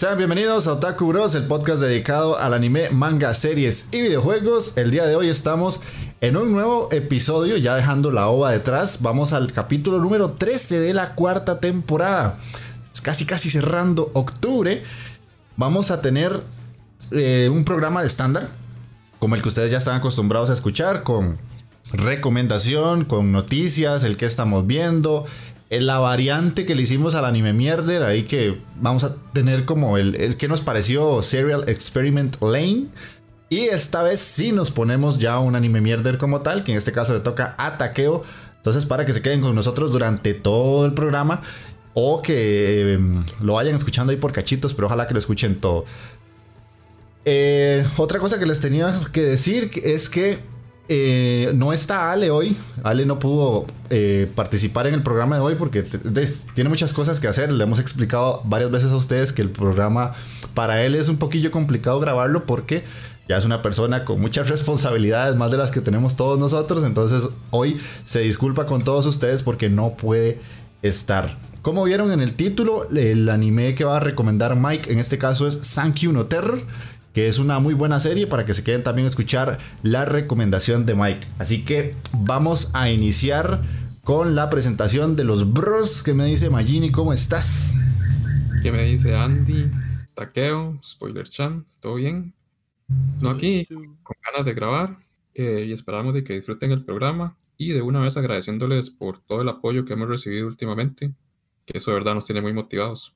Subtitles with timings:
[0.00, 4.78] Sean bienvenidos a Otaku Bros, el podcast dedicado al anime, manga, series y videojuegos.
[4.78, 5.80] El día de hoy estamos
[6.22, 9.02] en un nuevo episodio, ya dejando la ova detrás.
[9.02, 12.38] Vamos al capítulo número 13 de la cuarta temporada.
[13.02, 14.84] Casi, casi cerrando octubre.
[15.58, 16.44] Vamos a tener
[17.10, 18.48] eh, un programa de estándar,
[19.18, 21.36] como el que ustedes ya están acostumbrados a escuchar, con
[21.92, 25.26] recomendación, con noticias, el que estamos viendo,
[25.70, 30.16] la variante que le hicimos al anime mierder, ahí que vamos a tener como el,
[30.16, 32.86] el que nos pareció Serial Experiment Lane.
[33.48, 36.92] Y esta vez sí nos ponemos ya un anime mierder como tal, que en este
[36.92, 37.78] caso le toca a.
[38.56, 41.42] Entonces, para que se queden con nosotros durante todo el programa
[41.94, 45.84] o que em, lo vayan escuchando ahí por cachitos, pero ojalá que lo escuchen todo.
[47.24, 50.38] Eh, otra cosa que les tenía que decir es que
[50.88, 52.56] eh, no está Ale hoy.
[52.82, 55.84] Ale no pudo eh, participar en el programa de hoy porque
[56.54, 57.52] tiene muchas cosas que hacer.
[57.52, 60.14] Le hemos explicado varias veces a ustedes que el programa
[60.54, 62.84] para él es un poquillo complicado grabarlo porque
[63.28, 66.84] ya es una persona con muchas responsabilidades, más de las que tenemos todos nosotros.
[66.84, 70.40] Entonces hoy se disculpa con todos ustedes porque no puede
[70.82, 71.38] estar.
[71.62, 75.46] Como vieron en el título, el anime que va a recomendar Mike en este caso
[75.46, 76.62] es Sankyu no Terror
[77.12, 80.86] que es una muy buena serie para que se queden también a escuchar la recomendación
[80.86, 81.26] de Mike.
[81.38, 83.62] Así que vamos a iniciar
[84.04, 87.74] con la presentación de los bros que me dice Magini, ¿cómo estás?
[88.62, 89.70] ¿Qué me dice Andy?
[90.14, 92.34] Taqueo, Spoiler Chan, ¿todo bien?
[93.20, 94.96] No aquí, con ganas de grabar
[95.34, 99.42] eh, y esperamos de que disfruten el programa y de una vez agradeciéndoles por todo
[99.42, 101.14] el apoyo que hemos recibido últimamente,
[101.66, 103.14] que eso de verdad nos tiene muy motivados.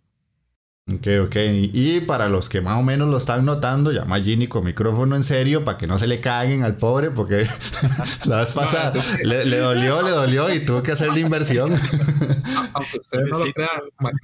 [0.86, 1.36] Ok, ok.
[1.72, 5.16] Y para los que más o menos lo están notando, llama a Ginny con micrófono
[5.16, 7.46] en serio para que no se le caguen al pobre, porque
[8.26, 8.92] la vez pasada
[9.22, 11.72] le, dolió, le dolió y tuvo que hacer la inversión.
[12.74, 13.70] Aunque ustedes no lo crean,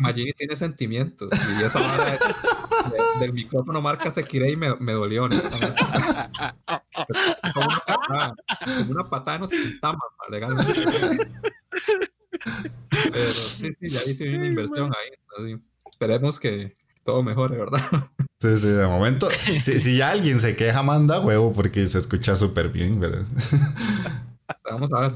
[0.00, 1.32] Magini tiene sentimientos.
[1.32, 2.18] Y esa hora
[3.20, 5.82] del micrófono marca Sekirei y me, me dolió, honestamente.
[7.54, 8.34] Como una patada,
[8.76, 10.74] como una patada nos quitamos legalmente.
[13.12, 15.10] Pero sí, sí, ya hice una inversión ahí.
[15.38, 15.69] Así
[16.00, 16.72] esperemos que
[17.04, 17.80] todo mejore, ¿verdad?
[18.42, 22.70] Sí, sí, de momento, si, si alguien se queja, manda huevo porque se escucha súper
[22.70, 23.26] bien, ¿verdad?
[24.64, 25.12] Vamos a ver.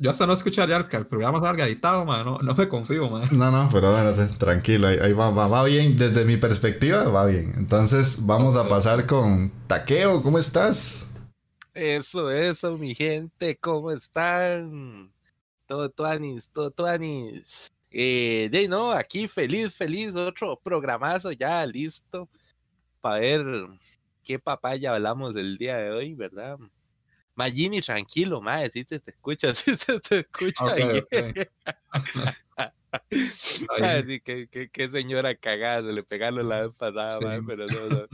[0.00, 2.24] Yo, hasta no escucharía que el programa salga editado, man.
[2.24, 3.28] No, no me confío, man.
[3.30, 5.96] No, no, pero bueno, tranquilo, ahí, va, va, va, bien.
[5.96, 7.52] Desde mi perspectiva, va bien.
[7.56, 10.20] Entonces, vamos a pasar con Taqueo.
[10.20, 11.12] ¿Cómo estás?
[11.74, 13.56] Eso, eso, mi gente.
[13.56, 15.12] ¿Cómo están?
[15.64, 17.70] Todo tuanis, todo tuanis.
[17.90, 22.28] Eh, de no, aquí feliz, feliz, otro programazo ya listo
[23.00, 23.44] para ver
[24.22, 26.58] qué papaya hablamos el día de hoy, ¿verdad?
[27.34, 30.66] Magini, tranquilo, madre, si te, te escucha, si te, te escucha.
[30.66, 31.32] Okay, okay.
[34.50, 37.44] que, que, señora cagada, le pegaron la vez pasada, sí.
[37.46, 38.06] pero no, no.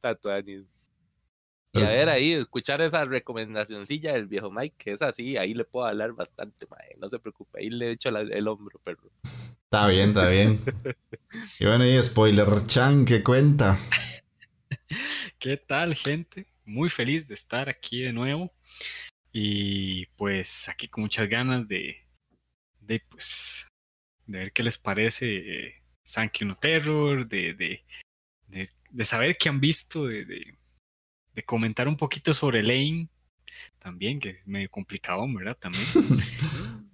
[0.00, 0.64] Tatuanis.
[1.74, 5.64] Y a ver ahí, escuchar esa recomendacioncilla del viejo Mike, que es así, ahí le
[5.64, 6.96] puedo hablar bastante, mae.
[6.98, 9.10] No se preocupe, ahí le echo la- el hombro, perro.
[9.64, 10.60] Está bien, está bien.
[11.60, 13.78] y bueno, y spoiler, Chan, ¿qué cuenta?
[15.38, 16.46] ¿Qué tal, gente?
[16.66, 18.52] Muy feliz de estar aquí de nuevo.
[19.32, 21.96] Y pues aquí con muchas ganas de,
[22.80, 23.66] de pues,
[24.26, 27.84] de ver qué les parece eh, Sankey no Terror, de, de,
[28.48, 30.54] de, de saber qué han visto, de,
[31.34, 33.08] de, comentar un poquito sobre Lane
[33.78, 35.56] también, que es medio complicado, ¿verdad?
[35.58, 35.84] También.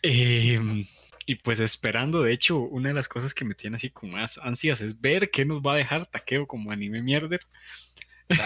[0.00, 0.86] Em,
[1.26, 4.38] y pues esperando, de hecho, una de las cosas que me tiene así con más
[4.38, 7.40] ansias es ver qué nos va a dejar Taqueo como anime mierder.
[8.28, 8.36] Ay,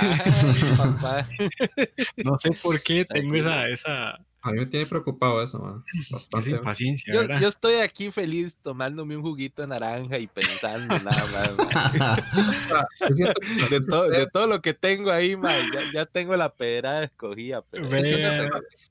[0.77, 1.29] papá.
[2.25, 5.85] No sé por qué tengo esa, esa, A mí me tiene preocupado eso, man.
[6.11, 6.51] Bastante.
[6.51, 11.57] impaciencia, Yo, yo estoy aquí feliz tomándome un juguito de naranja y pensando nada más.
[11.57, 13.09] mae.
[13.11, 13.35] Yo siento
[13.69, 17.05] que- De, todo, de todo lo que tengo ahí, mae, ya, ya tengo la pedrada
[17.05, 17.63] escogida.
[17.71, 18.33] Pero yo siento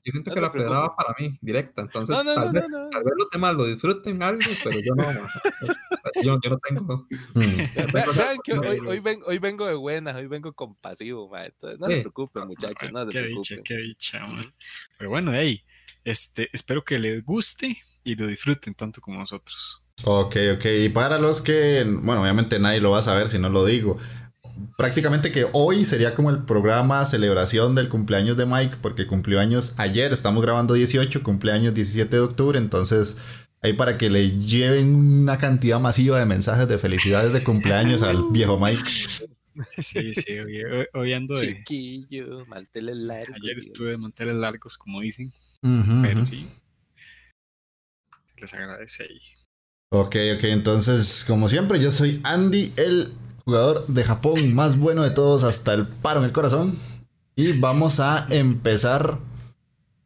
[0.04, 1.82] yo siento No que la pedrada va para mí, directa.
[1.82, 2.90] Entonces, no, no, tal, no, vez, no, no.
[2.90, 5.04] tal vez los demás lo disfruten algo, pero yo no.
[5.04, 5.16] man.
[6.22, 7.06] Yo, yo no tengo.
[7.34, 11.46] Ve- tengo Vean que hoy, hoy, ven- hoy vengo de buenas, hoy vengo compasivo, mae.
[11.46, 11.94] Entonces, no Sí.
[11.94, 13.62] se preocupen, muchachos, no se qué dicha, preocupen.
[13.64, 14.54] qué dicha, man.
[14.98, 15.64] Pero bueno, hey,
[16.04, 19.82] este, espero que les guste y lo disfruten tanto como nosotros.
[20.04, 20.64] Ok, ok.
[20.84, 23.98] Y para los que, bueno, obviamente nadie lo va a saber si no lo digo.
[24.76, 29.74] Prácticamente que hoy sería como el programa celebración del cumpleaños de Mike, porque cumplió años
[29.78, 33.18] ayer, estamos grabando 18, cumpleaños 17 de octubre, entonces
[33.62, 38.24] ahí para que le lleven una cantidad masiva de mensajes de felicidades de cumpleaños al
[38.30, 38.82] viejo Mike.
[39.78, 41.58] Sí, sí, hoy, hoy- hoy ando de.
[41.64, 43.36] Chiquillo, manteles largos.
[43.42, 45.32] Ayer estuve de manteles largos, como dicen,
[46.02, 46.46] pero sí.
[48.38, 49.20] Les agradece ahí.
[49.92, 53.12] Ok, ok, entonces, como siempre, yo soy Andy, el
[53.44, 56.76] jugador de Japón más bueno de todos hasta el paro en el corazón.
[57.36, 59.18] Y vamos a empezar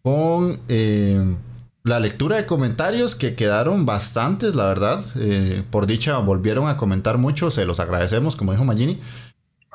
[0.02, 1.34] con eh,
[1.82, 5.04] la lectura de comentarios que quedaron bastantes, la verdad.
[5.16, 9.00] Eh, por dicha, volvieron a comentar mucho, se los agradecemos, como dijo Magini.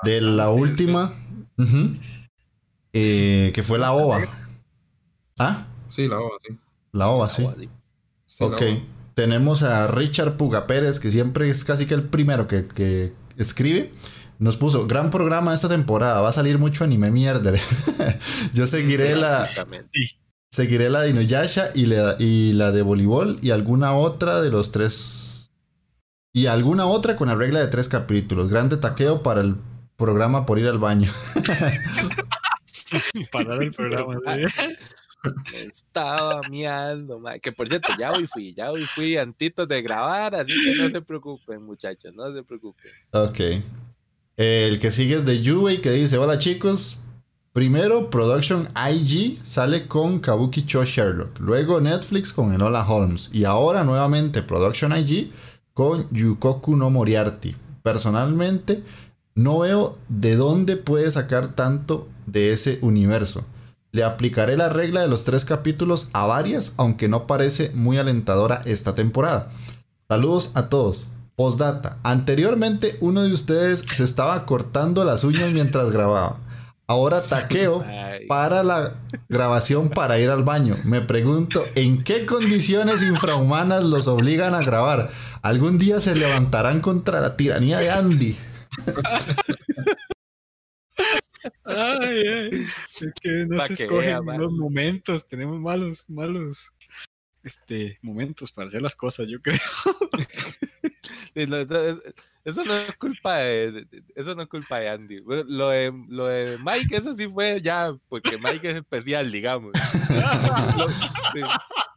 [0.04, 1.14] De la última,
[2.94, 4.22] eh, que fue la OVA.
[5.38, 5.66] ¿Ah?
[5.90, 6.58] Sí, la ova, sí.
[6.94, 7.42] La OVA, sí.
[7.42, 7.70] Agua, sí.
[8.28, 8.62] Sí, la Ok.
[8.62, 8.78] ova.
[9.14, 13.92] Tenemos a Richard Puga Pérez, que siempre es casi que el primero que, que escribe.
[14.40, 17.54] Nos puso, gran programa esta temporada, va a salir mucho anime mierda.
[18.54, 19.50] Yo seguiré la,
[20.50, 24.72] seguiré la de Inuyasha y la, y la de voleibol y alguna otra de los
[24.72, 25.52] tres.
[26.34, 28.50] Y alguna otra con la regla de tres capítulos.
[28.50, 29.58] Grande taqueo para el
[30.02, 31.10] programa por ir al baño.
[33.32, 34.18] Parar el programa.
[35.54, 37.40] estaba miando, mae.
[37.40, 40.90] Que por cierto, ya hoy fui, ya hoy fui antitos de grabar, así que no
[40.90, 42.92] se preocupen, muchachos, no se preocupen.
[43.12, 43.40] Ok.
[44.38, 46.98] El que sigue es de Yui que dice: Hola chicos.
[47.54, 51.38] Primero, Production IG sale con Kabuki Cho Sherlock.
[51.40, 53.30] Luego Netflix con Enola Holmes.
[53.34, 55.32] Y ahora nuevamente Production IG
[55.74, 57.54] con Yukoku no Moriarty.
[57.84, 58.84] Personalmente,
[59.36, 63.46] no veo de dónde puede sacar tanto de ese universo.
[63.92, 68.62] Le aplicaré la regla de los tres capítulos a varias, aunque no parece muy alentadora
[68.66, 69.52] esta temporada.
[70.08, 71.08] Saludos a todos.
[71.36, 71.98] Postdata.
[72.04, 76.38] Anteriormente uno de ustedes se estaba cortando las uñas mientras grababa.
[76.88, 77.84] Ahora taqueo
[78.28, 78.94] para la
[79.28, 80.78] grabación para ir al baño.
[80.84, 85.10] Me pregunto, ¿en qué condiciones infrahumanas los obligan a grabar?
[85.42, 88.38] ¿Algún día se levantarán contra la tiranía de Andy?
[91.64, 92.50] Ay, ay.
[92.52, 95.28] Es que no se escogen vea, los momentos.
[95.28, 96.72] Tenemos malos, malos
[97.44, 99.60] este, momentos para hacer las cosas, yo creo.
[101.36, 102.02] eso
[102.44, 105.20] eso no es culpa de, eso no es culpa de Andy.
[105.20, 109.72] Bueno, lo de, lo de Mike, eso sí fue ya, porque Mike es especial, digamos.
[110.76, 110.90] Lo-
[111.34, 111.40] sí,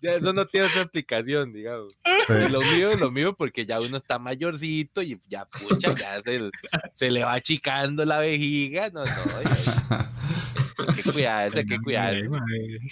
[0.03, 1.97] ya eso no tiene otra explicación, digamos.
[2.29, 6.51] Y lo mío, lo mío, porque ya uno está mayorcito y ya, pucha, ya se,
[6.95, 8.91] se le va achicando la vejiga.
[8.91, 9.07] No, no.
[9.09, 10.11] ya-
[10.89, 12.29] Hay que cuidarse, hay que cuidarse.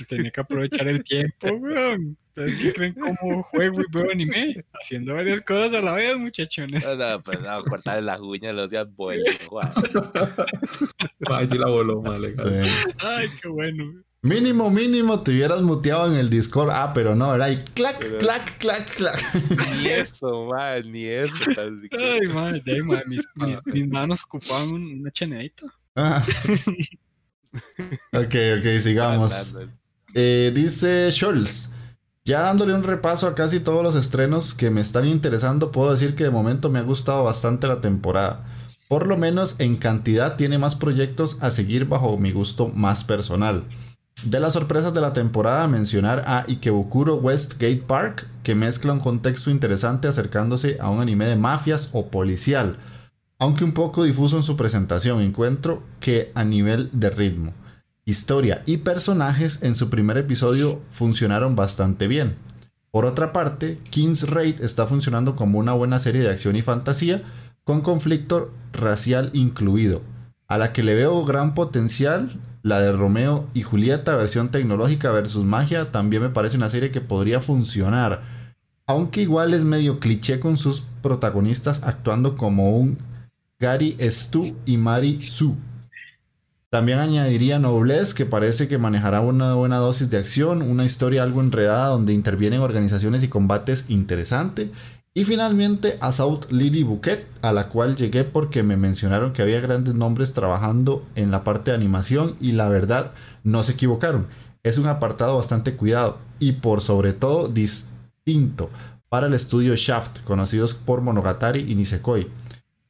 [0.09, 2.17] Tenía que aprovechar el tiempo, weón.
[2.35, 4.65] ¿Ustedes qué creen cómo juego y veo anime?
[4.81, 6.83] Haciendo varias cosas a la vez, muchachones.
[6.85, 9.27] No, no, pues no, cortarle las uñas, los días vuelven.
[11.29, 12.69] Ay, sí la voló, mal, legal.
[12.99, 14.03] Ay, qué bueno.
[14.25, 16.71] Mínimo, mínimo, te hubieras muteado en el Discord.
[16.73, 19.17] Ah, pero no, era ahí clac, Pero- clac, clac, clac.
[19.81, 21.35] Ni eso, man, ni eso.
[21.55, 21.83] tan.
[21.91, 25.67] Ay, madre, madre, mis, mis, mis manos ocupaban un- una chaneadita.
[25.97, 26.25] Ah.
[28.13, 29.57] ok, ok, sigamos.
[30.15, 31.71] Eh, dice Scholz.
[32.25, 36.15] Ya dándole un repaso a casi todos los estrenos que me están interesando, puedo decir
[36.15, 38.45] que de momento me ha gustado bastante la temporada.
[38.89, 43.65] Por lo menos en cantidad tiene más proyectos a seguir bajo mi gusto más personal.
[44.23, 49.51] De las sorpresas de la temporada, mencionar a Ikebukuro Westgate Park, que mezcla un contexto
[49.51, 52.77] interesante acercándose a un anime de mafias o policial,
[53.43, 57.53] aunque un poco difuso en su presentación, encuentro que a nivel de ritmo,
[58.05, 62.37] historia y personajes en su primer episodio funcionaron bastante bien.
[62.93, 67.25] Por otra parte, King's Raid está funcionando como una buena serie de acción y fantasía,
[67.65, 70.03] con conflicto racial incluido,
[70.47, 75.45] a la que le veo gran potencial la de Romeo y Julieta, versión tecnológica versus
[75.45, 78.23] magia, también me parece una serie que podría funcionar.
[78.87, 82.99] Aunque igual es medio cliché con sus protagonistas actuando como un
[83.63, 85.57] Gary Stu y Mari Su.
[86.69, 91.41] También añadiría Noblesse, que parece que manejará una buena dosis de acción, una historia algo
[91.41, 94.73] enredada donde intervienen organizaciones y combates interesante.
[95.15, 99.61] Y finalmente a South Lily Bouquet, a la cual llegué porque me mencionaron que había
[99.61, 103.13] grandes nombres trabajando en la parte de animación y la verdad
[103.45, 104.27] no se equivocaron.
[104.65, 108.71] Es un apartado bastante cuidado y por sobre todo distinto
[109.09, 112.42] para el estudio Shaft, conocidos por Monogatari y Nisekoi.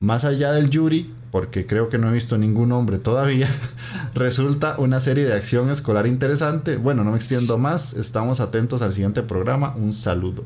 [0.03, 3.49] Más allá del Yuri, porque creo que no he visto ningún nombre todavía,
[4.15, 6.77] resulta una serie de acción escolar interesante.
[6.77, 9.75] Bueno, no me extiendo más, estamos atentos al siguiente programa.
[9.75, 10.45] Un saludo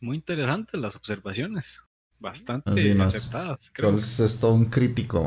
[0.00, 1.82] muy interesantes las observaciones.
[2.18, 3.96] Bastante aceptadas, creo.
[3.96, 5.26] es todo un crítico.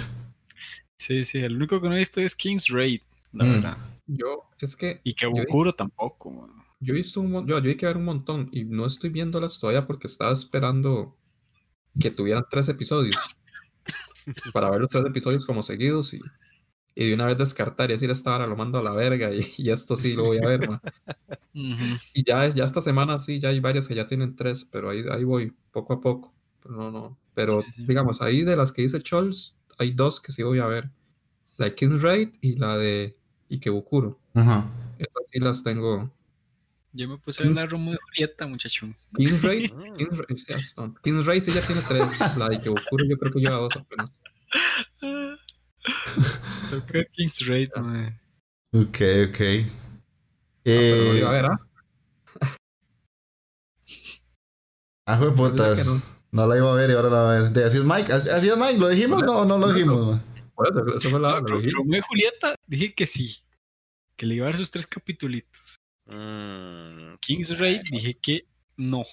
[0.98, 3.02] sí, sí, el único que no he visto es King's Raid,
[3.32, 3.52] la mm.
[3.52, 3.76] verdad.
[4.06, 5.02] Yo, es que.
[5.04, 6.48] Y que Bukuro tampoco.
[6.80, 9.58] Yo he visto un yo, yo hay que ver un montón y no estoy viéndolas
[9.58, 11.17] todavía porque estaba esperando
[12.00, 13.16] que tuvieran tres episodios.
[14.52, 16.20] para ver los tres episodios como seguidos y
[16.98, 19.70] y de una vez descartar y decir esta hora lo mando a la verga y,
[19.70, 20.68] esto sí lo voy a ver,
[22.12, 25.04] Y ya, ya esta semana sí, ya hay varias que ya tienen tres, pero ahí,
[25.08, 26.34] ahí voy, poco a poco.
[26.60, 27.18] Pero no, no.
[27.34, 30.90] Pero digamos, ahí de las que dice Chols, hay dos que sí voy a ver.
[31.56, 33.16] La de King's Raid y la de
[33.48, 34.18] Ikebukuro.
[34.34, 34.68] Ajá.
[34.98, 36.12] Esas sí las tengo.
[36.92, 38.86] Yo me puse a una Romo de Julieta, muchacho.
[39.16, 42.18] King's Raid, King's Raid, King's Raid sí ya tiene tres.
[42.36, 44.12] La de yo creo que lleva dos apenas.
[46.70, 47.70] Toca King's Raid,
[48.72, 49.40] Ok, ok.
[50.64, 51.24] Eh...
[51.24, 51.68] a ver, ¿ah?
[55.08, 55.86] Ah, fue putas.
[56.30, 56.46] No.
[56.46, 57.64] la iba a ver y ahora la va a ver.
[57.64, 58.12] Así es Mike.
[58.12, 58.78] Así es Mike.
[58.78, 59.24] ¿Lo dijimos?
[59.24, 60.20] No, no lo dijimos.
[60.96, 61.40] eso, fue la.
[61.40, 63.38] Lo y Julieta dije que sí.
[64.16, 65.77] Que le iba a ver sus tres capitulitos.
[66.08, 68.46] Mm, King's Raid dije que
[68.76, 69.04] no.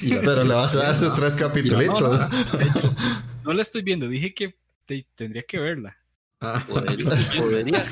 [0.00, 2.00] Pero le vas a dar sus tres capitulitos.
[2.00, 2.28] No,
[3.44, 4.08] no, la estoy viendo.
[4.08, 4.56] Dije que
[5.14, 5.96] tendría que verla.
[6.40, 6.62] Ah.
[6.68, 7.10] Podría,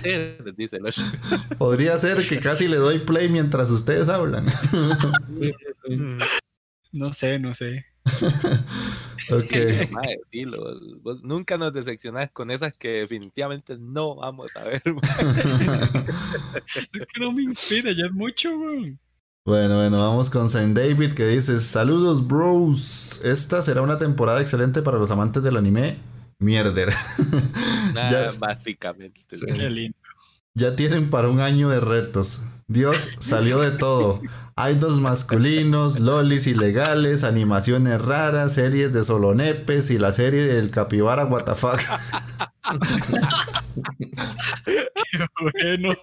[0.00, 0.78] ser, dice
[1.58, 4.44] Podría ser que casi le doy play mientras ustedes hablan.
[6.92, 7.86] No sé, no sé.
[9.30, 11.20] ok.
[11.22, 14.82] nunca nos decepcionás con esas que definitivamente no vamos a ver.
[16.74, 21.26] es que no me inspira, ya es mucho, Bueno, bueno, vamos con Saint David que
[21.26, 23.20] dice: Saludos, bros.
[23.24, 25.96] Esta será una temporada excelente para los amantes del anime
[26.42, 26.92] mierder.
[27.94, 29.24] ya, básicamente.
[30.54, 32.40] Ya tienen para un año de retos.
[32.72, 34.20] Dios salió de todo.
[34.56, 41.64] Idols masculinos, lolis ilegales, animaciones raras, series de solonepes y la serie del capibara WTF.
[44.66, 45.96] Qué bueno.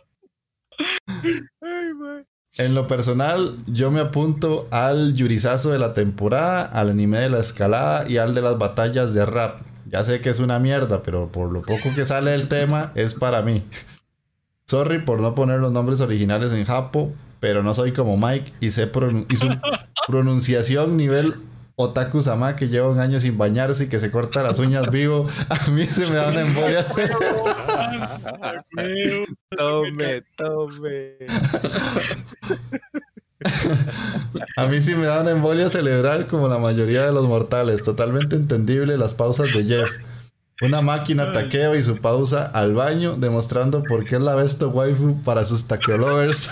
[2.58, 7.40] en lo personal, yo me apunto al yurizazo de la temporada, al anime de la
[7.40, 9.62] escalada y al de las batallas de rap.
[9.86, 13.16] Ya sé que es una mierda, pero por lo poco que sale del tema es
[13.16, 13.64] para mí.
[14.70, 18.70] Sorry por no poner los nombres originales en Japo, pero no soy como Mike y
[18.70, 18.88] sé
[19.28, 19.50] y su
[20.08, 21.38] pronunciación nivel
[21.76, 25.28] Otaku Sama que lleva un año sin bañarse y que se corta las uñas vivo.
[25.50, 26.86] A mí se me da una embolia.
[29.58, 31.16] tome, tome.
[34.56, 37.82] A mí sí me da una embolia cerebral como la mayoría de los mortales.
[37.82, 39.90] Totalmente entendible las pausas de Jeff.
[40.62, 45.22] Una máquina taqueo y su pausa al baño, demostrando por qué es la best waifu
[45.24, 46.50] para sus taqueolovers.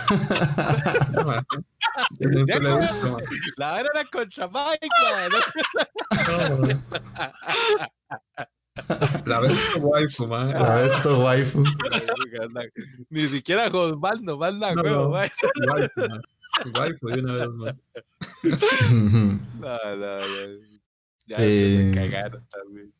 [3.57, 4.87] la verdad era contra Mike,
[9.25, 10.53] La best waifu, man.
[10.53, 11.65] La best waifu.
[13.09, 15.13] Ni siquiera Osvaldo, más la no,
[16.65, 17.75] Igual fue una vez más.
[19.59, 20.19] no, no,
[21.27, 22.96] Ya eh, me cagaron también.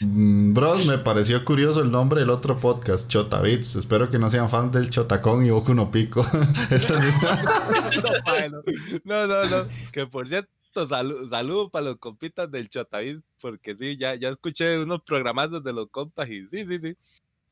[0.00, 3.76] Mm, bros, me pareció curioso el nombre del otro podcast, Chota Beats.
[3.76, 6.22] Espero que no sean fans del Chotacón y Boku no Pico.
[9.04, 13.96] no, no, no, Que por cierto, saludos saludo para los compitas del Chotavid, porque sí,
[13.98, 16.96] ya, ya escuché unos programas de los compas y sí, sí, sí.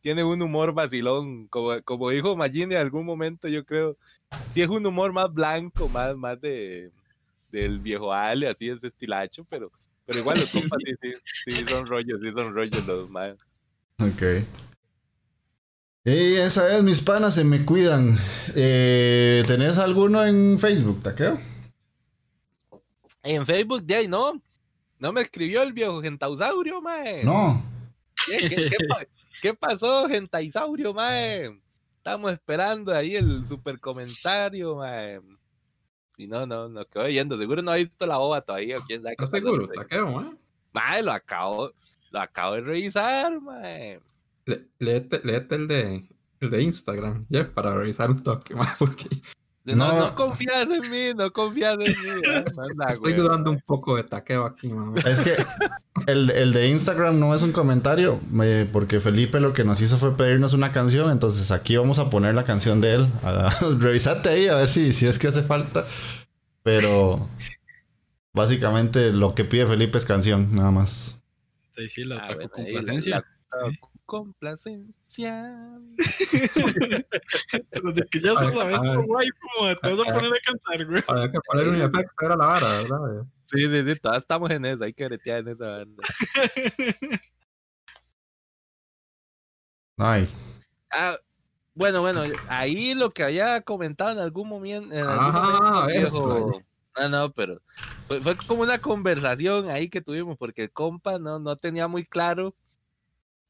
[0.01, 3.97] Tiene un humor vacilón, como, como dijo Magini en algún momento, yo creo.
[4.53, 6.93] Sí es un humor más blanco, más, más de
[7.51, 9.73] del viejo Ale, así ese estilacho, pero,
[10.09, 13.37] pero igual los compas sí, sí, sí, son rollos, sí son rollos los más.
[13.99, 14.23] Ok.
[16.07, 18.17] Y esa vez mis panas se me cuidan.
[18.57, 21.39] Eh, ¿Tenés alguno en Facebook, Taqueo?
[23.23, 24.41] En Facebook de ahí no.
[24.99, 27.23] No me escribió el viejo gentausaurio, mae.
[27.23, 27.63] No.
[28.27, 28.71] ¿Qué, qué,
[29.43, 31.55] qué pasó, gentaisaurio, mae?
[31.99, 35.21] Estamos esperando ahí el super comentario, mae.
[36.19, 37.39] Y no, no, no quedó yendo.
[37.39, 38.77] Seguro no ha visto la ova todavía.
[38.87, 39.67] ¿Quién sabe ¿Estás seguro?
[39.69, 39.77] mae.
[39.77, 40.37] Taqueo, ¿eh?
[40.73, 41.73] Mae, lo acabo,
[42.11, 44.01] lo acabo de revisar, mae.
[44.45, 46.09] Le- Léete, léete el de,
[46.41, 49.07] el de Instagram, Jeff, para revisar un toque más, porque
[49.75, 49.99] No, No.
[49.99, 51.87] no, confías en mí, no confías en mí.
[52.57, 53.15] manda, estoy güey.
[53.15, 54.99] dudando un poco de taqueo aquí, mami.
[55.05, 55.35] Es que
[56.07, 59.99] el, el de Instagram no es un comentario, eh, porque Felipe lo que nos hizo
[59.99, 63.07] fue pedirnos una canción, entonces aquí vamos a poner la canción de él.
[63.81, 65.85] Revisate ahí a ver si, si es que hace falta.
[66.63, 67.29] Pero
[68.33, 71.19] básicamente lo que pide Felipe es canción, nada más.
[71.77, 72.73] Ahí sí, la Ah, bueno, ahí,
[73.11, 73.25] la
[74.09, 75.79] complacencia.
[77.71, 78.95] Pero de que ya vez ay.
[78.95, 81.03] por guay, como te vas a poner a cantar, güey.
[81.07, 83.27] Había que poner un efecto, era la vara, ¿verdad?
[83.45, 86.03] Sí, sí, sí, todas estamos en eso, hay que bretear en esa banda.
[89.99, 90.29] Ay,
[90.91, 91.17] Ah,
[91.75, 94.95] bueno, bueno, ahí lo que había comentado en algún momento.
[94.95, 96.63] En algún Ajá, momento, eso,
[96.99, 97.61] No, no, pero
[98.07, 102.07] fue, fue como una conversación ahí que tuvimos, porque el compa no, no tenía muy
[102.07, 102.55] claro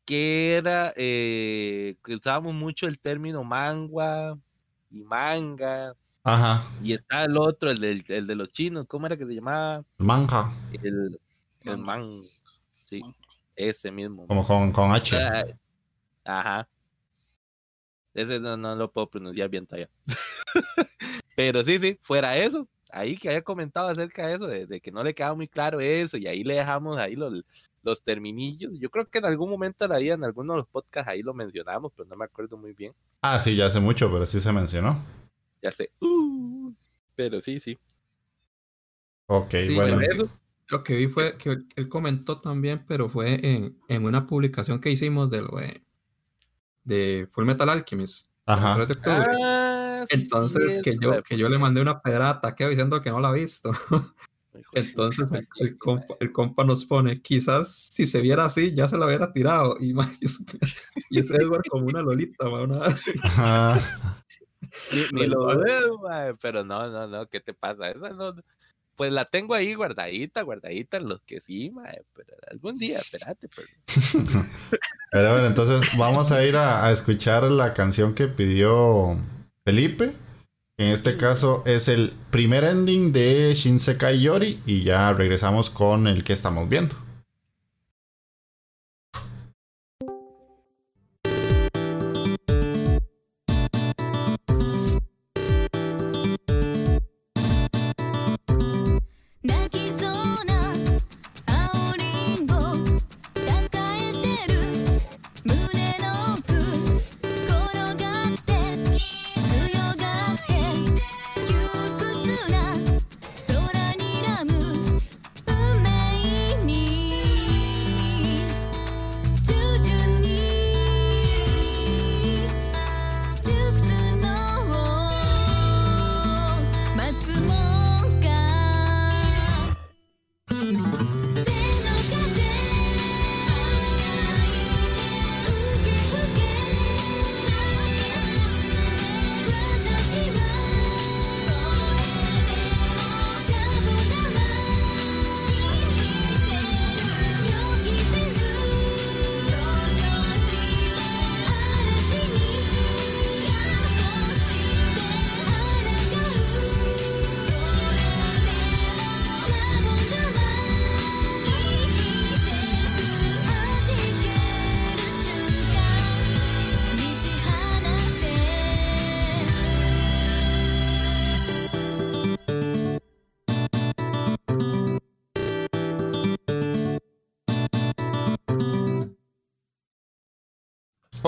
[0.09, 4.39] que era, eh, que usábamos mucho el término mangua
[4.91, 9.19] y manga, ajá, y está el otro, el, del- el de los chinos, ¿cómo era
[9.19, 9.85] que se llamaba?
[9.99, 10.51] manja,
[10.83, 11.21] El,
[11.61, 11.85] el Manga.
[11.85, 12.23] man,
[12.87, 13.03] sí,
[13.55, 14.27] ese mismo.
[14.27, 15.15] como con, con H.
[15.17, 15.45] Ah,
[16.25, 16.69] Ajá.
[18.15, 19.89] Ese no, no lo puedo pronunciar bien todavía.
[21.37, 22.67] Pero sí, sí, fuera eso.
[22.91, 25.79] Ahí que había comentado acerca de eso, de, de que no le quedaba muy claro
[25.81, 27.35] eso, y ahí le dejamos ahí los,
[27.89, 28.73] los terminillos.
[28.79, 31.23] Yo creo que en algún momento de la vida, en alguno de los podcasts, ahí
[31.23, 32.93] lo mencionamos, pero no me acuerdo muy bien.
[33.23, 34.97] Ah, sí, ya hace mucho, pero sí se mencionó.
[35.63, 35.91] Ya sé.
[36.01, 36.73] Uh,
[37.15, 37.79] pero sí, sí.
[39.27, 40.01] Ok, Sí, bueno.
[40.01, 40.29] Eso.
[40.71, 44.91] Lo que vi fue que él, comentó también, pero fue en, en una publicación que
[44.91, 45.83] hicimos de, lo de,
[46.85, 48.29] de Full Metal Alchemist.
[48.45, 48.75] Ajá.
[48.75, 49.25] 3 de octubre.
[49.43, 53.11] Ah, Entonces, sí, que yo, que yo le mandé una pedrada a Taqueo diciendo que
[53.11, 53.71] no la ha visto.
[54.73, 58.99] Entonces, el, el compa, el compa nos pone, quizás si se viera así, ya se
[58.99, 59.77] la hubiera tirado.
[59.81, 59.93] Y,
[61.11, 63.13] y es- Edward como una lolita, ma, una así.
[64.93, 66.01] Ni, ni lo veo,
[66.41, 67.91] pero no, no, no, ¿qué te pasa?
[67.91, 68.35] Esa no,
[68.97, 71.73] pues la tengo ahí guardadita, guardadita en los que sí,
[72.15, 73.69] pero algún día, espérate, pues.
[75.11, 79.17] Pero bueno, entonces vamos a ir a, a escuchar la canción que pidió
[79.65, 80.13] Felipe.
[80.81, 86.23] En este caso es el primer ending de Shinsekai Yori y ya regresamos con el
[86.23, 86.95] que estamos viendo.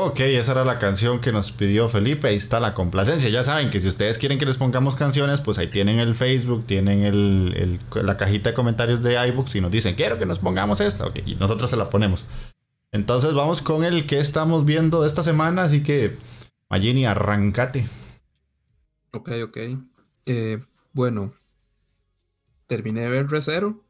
[0.02, 2.28] Ok, esa era la canción que nos pidió Felipe.
[2.28, 3.28] Ahí está la complacencia.
[3.28, 6.64] Ya saben que si ustedes quieren que les pongamos canciones, pues ahí tienen el Facebook,
[6.64, 10.80] tienen el, la cajita de comentarios de iBooks y nos dicen, quiero que nos pongamos
[10.80, 11.04] esta.
[11.04, 12.24] Ok, y nosotros se la ponemos.
[12.92, 15.64] Entonces vamos con el que estamos viendo esta semana.
[15.64, 16.16] Así que,
[16.70, 17.86] Magini, arrancate.
[19.12, 19.58] Ok, ok.
[20.24, 21.34] Eh, bueno,
[22.66, 23.84] terminé de ver Recero.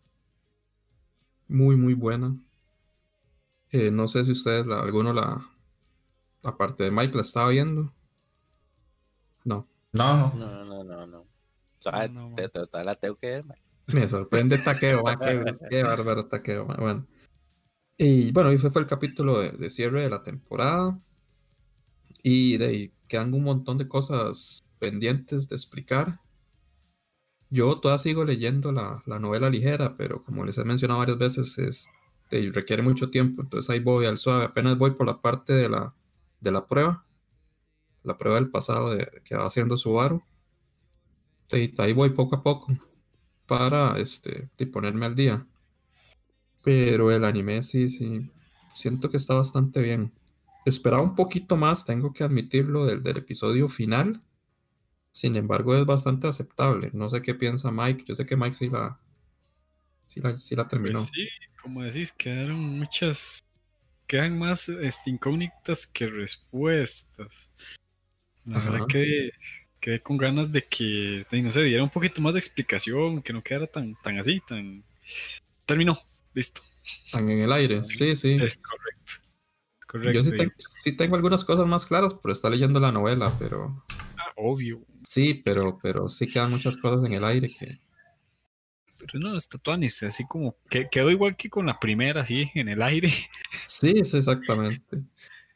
[1.46, 2.37] Muy, muy buena.
[3.70, 5.49] Eh, no sé si ustedes, alguno la,
[6.42, 7.92] la parte de Mike la estaba viendo.
[9.44, 10.35] No, No, no.
[10.37, 11.26] No, no, no, no.
[11.79, 13.59] Todavía No, no, te- te- todavía la tengo que ver, man.
[13.94, 16.66] me sorprende Taqueo, ma, qué, qué bárbaro Taqueo.
[16.66, 17.07] Bueno.
[17.96, 20.98] Y bueno, ese fue el capítulo de, de cierre de la temporada.
[22.22, 26.20] Y de ahí quedan un montón de cosas pendientes de explicar.
[27.48, 31.59] Yo todavía sigo leyendo la, la novela ligera, pero como les he mencionado varias veces,
[31.59, 31.90] es,
[32.31, 33.42] de- requiere mucho tiempo.
[33.42, 34.44] Entonces ahí voy al suave.
[34.44, 35.94] Apenas voy por la parte de la,
[36.40, 37.05] de la prueba.
[38.03, 40.22] La prueba del pasado de, que va haciendo Subaru.
[41.53, 42.68] Y ahí voy poco a poco
[43.46, 45.46] para este, ponerme al día.
[46.62, 48.31] Pero el anime sí, sí,
[48.74, 50.12] siento que está bastante bien.
[50.64, 54.22] Esperaba un poquito más, tengo que admitirlo, del, del episodio final.
[55.12, 56.90] Sin embargo, es bastante aceptable.
[56.92, 58.05] No sé qué piensa Mike.
[58.07, 59.00] Yo sé que Mike sí la,
[60.07, 60.98] sí la, sí la terminó.
[61.00, 61.29] Pues sí,
[61.61, 63.40] como decís, quedaron muchas.
[64.11, 67.53] Quedan más este, incógnitas que respuestas.
[68.44, 68.70] La Ajá.
[68.70, 69.31] verdad que
[69.79, 73.33] quedé con ganas de que, de, no sé, diera un poquito más de explicación, que
[73.33, 74.83] no quedara tan, tan así, tan.
[75.64, 75.96] Terminó,
[76.35, 76.61] listo.
[77.05, 77.85] Están en el aire.
[77.85, 78.37] Sí, sí.
[78.42, 79.12] Es correcto.
[79.79, 80.25] Es correcto.
[80.25, 80.49] Yo
[80.83, 83.85] sí tengo algunas cosas más claras, pero está leyendo la novela, pero
[84.16, 84.85] ah, obvio.
[85.05, 87.79] sí, pero, pero sí quedan muchas cosas en el aire que,
[89.00, 92.68] Pero no, está Tuanis, así como que quedó igual que con la primera, así en
[92.68, 93.10] el aire.
[93.50, 95.02] Sí, sí, exactamente.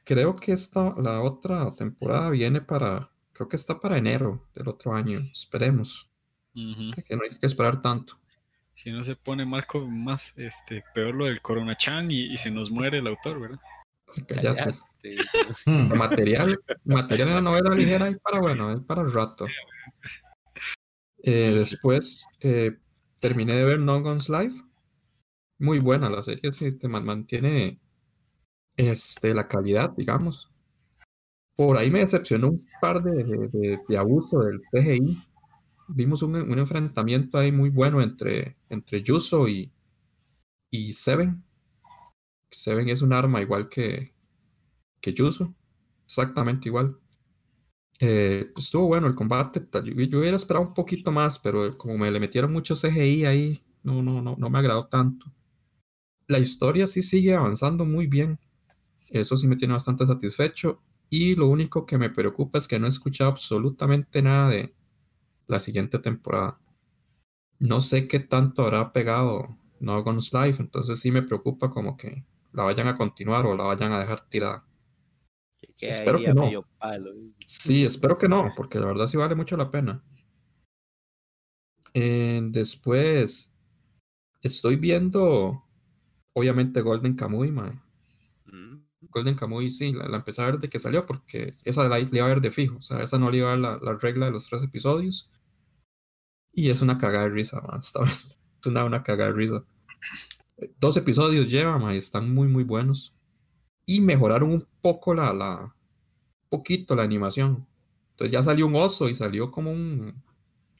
[0.02, 4.94] Creo que esta, la otra temporada viene para, creo que está para enero del otro
[4.94, 5.20] año.
[5.32, 6.08] Esperemos,
[6.54, 8.18] que no hay que esperar tanto.
[8.74, 12.50] Si no se pone más, más este, peor lo del Corona Chan y, y se
[12.50, 13.60] nos muere el autor, ¿verdad?
[14.42, 14.94] Ya, pues, Cállate.
[15.66, 15.98] Hmm.
[15.98, 19.46] material, material en la novela ligera hay para, bueno, hay para el rato.
[21.22, 22.78] Eh, después eh,
[23.24, 24.54] terminé de ver No Guns Live.
[25.58, 27.80] Muy buena la serie, sí, este, man- mantiene
[28.76, 30.50] este, la calidad, digamos.
[31.56, 35.18] Por ahí me decepcionó un par de, de- de- abuso del CGI.
[35.88, 39.72] Vimos un, un enfrentamiento ahí muy bueno entre, entre Yuso y,
[40.70, 41.42] y Seven.
[42.50, 44.14] Seven es un arma igual que,
[45.00, 45.54] que Yuso.
[46.06, 46.98] Exactamente igual.
[48.00, 49.66] Eh, pues estuvo bueno el combate.
[49.84, 53.62] Yo, yo hubiera esperado un poquito más, pero como me le metieron mucho CGI ahí,
[53.82, 55.26] no, no, no, no me agradó tanto.
[56.26, 58.38] La historia sí sigue avanzando muy bien.
[59.10, 60.82] Eso sí me tiene bastante satisfecho.
[61.10, 64.74] Y lo único que me preocupa es que no he escuchado absolutamente nada de
[65.46, 66.60] la siguiente temporada.
[67.58, 72.24] No sé qué tanto habrá pegado No Guns Life, entonces sí me preocupa como que
[72.52, 74.64] la vayan a continuar o la vayan a dejar tirada.
[75.76, 76.50] Que Espero que no.
[76.78, 77.12] palo.
[77.46, 80.02] Sí, espero que no, porque la verdad sí vale mucho la pena.
[81.94, 83.56] Eh, después
[84.42, 85.64] estoy viendo,
[86.34, 87.80] obviamente, Golden Kamuy, mae.
[88.46, 88.84] Mm.
[89.02, 91.98] Golden Kamuy sí, la, la empecé a ver de que salió porque esa la, la
[92.00, 93.98] iba a ver de fijo, o sea, esa no le iba a dar la, la
[93.98, 95.30] regla de los tres episodios.
[96.52, 98.36] Y es una cagada de risa, man, honestamente.
[98.60, 99.64] Es una, una cagada de risa.
[100.56, 103.12] Eh, Dos episodios lleva, man, y están muy, muy buenos.
[103.86, 105.74] Y mejoraron un poco la, la,
[106.48, 107.66] poquito la animación.
[108.10, 110.22] Entonces ya salió un oso y salió como un,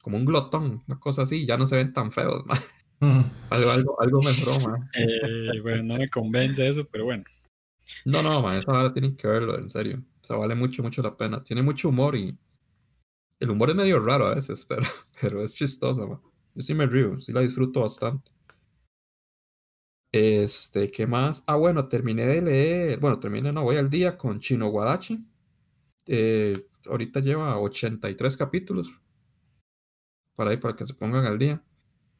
[0.00, 2.58] como un glotón, una cosa así, ya no se ven tan feos, man.
[3.00, 3.22] Hmm.
[3.50, 4.20] Algo, algo, algo.
[4.94, 7.24] Eh, bueno, no me convence eso, pero bueno.
[8.04, 10.02] No, no, man, esa vara tienen que verlo, en serio.
[10.22, 11.42] O sea, vale mucho, mucho la pena.
[11.42, 12.38] Tiene mucho humor y
[13.40, 14.86] el humor es medio raro a veces, pero,
[15.20, 16.20] pero es chistoso, man.
[16.54, 18.30] Yo sí me río, sí la disfruto bastante.
[20.16, 21.42] Este, ¿qué más?
[21.46, 25.26] Ah, bueno, terminé de leer, bueno, terminé, no, voy al día con Chino Guadachi.
[26.06, 28.92] Eh, ahorita lleva 83 capítulos.
[30.36, 31.62] Para ahí, para que se pongan al día.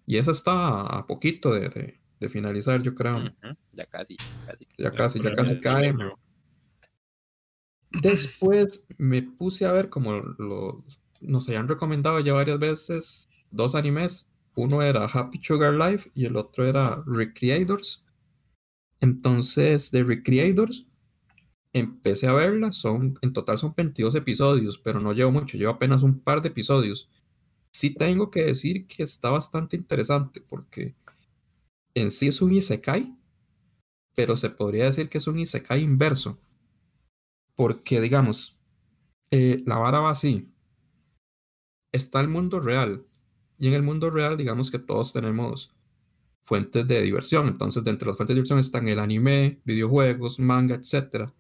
[0.07, 3.33] Y esa está a poquito de, de- de finalizar, yo creo.
[3.73, 4.69] Ya casi, casi.
[4.79, 5.93] Ya casi, ya casi cae.
[5.95, 6.13] man.
[7.91, 10.85] Después me puse a ver como lo,
[11.23, 14.33] nos habían recomendado ya varias veces dos animes.
[14.57, 18.05] Uno era Happy Sugar Life y el otro era Recreators.
[19.01, 20.87] Entonces, de Recreators
[21.73, 22.73] empecé a verla.
[22.73, 26.49] Son, en total son 22 episodios, pero no llevo mucho, llevo apenas un par de
[26.49, 27.11] episodios.
[27.73, 30.95] Sí tengo que decir que está bastante interesante porque
[31.95, 33.17] en sí es un isekai,
[34.15, 36.39] pero se podría decir que es un isekai inverso.
[37.57, 38.59] Porque, digamos,
[39.31, 40.53] eh, la vara va así.
[41.93, 43.05] Está el mundo real.
[43.65, 45.75] Y en el mundo real, digamos que todos tenemos
[46.43, 47.49] fuentes de diversión.
[47.49, 51.31] Entonces, dentro de las fuentes de diversión están el anime, videojuegos, manga, etc.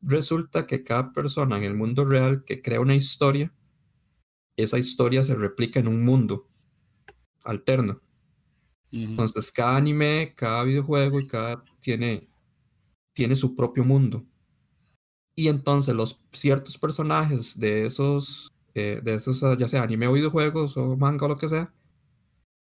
[0.00, 3.52] Resulta que cada persona en el mundo real que crea una historia,
[4.56, 6.48] esa historia se replica en un mundo
[7.42, 8.00] alterno.
[8.92, 12.28] Entonces, cada anime, cada videojuego y cada tiene,
[13.14, 14.24] tiene su propio mundo.
[15.34, 20.76] Y entonces los ciertos personajes de esos, eh, de esos, ya sea anime o videojuegos
[20.76, 21.72] o manga o lo que sea,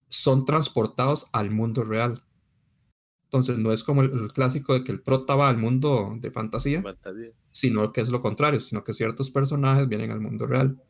[0.09, 2.25] son transportados al mundo real.
[3.25, 6.31] Entonces no es como el, el clásico de que el prota va al mundo de
[6.31, 7.33] fantasía, Fantasía.
[7.53, 10.81] sino que es lo contrario, sino que ciertos personajes vienen al mundo real.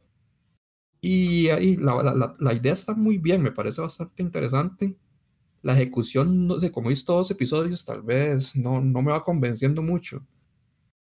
[1.01, 4.97] Y ahí la, la- la- la idea está muy bien, me parece bastante interesante.
[5.63, 9.23] La ejecución, no sé, como he visto dos episodios, tal vez no, no me va
[9.25, 10.27] convenciendo mucho.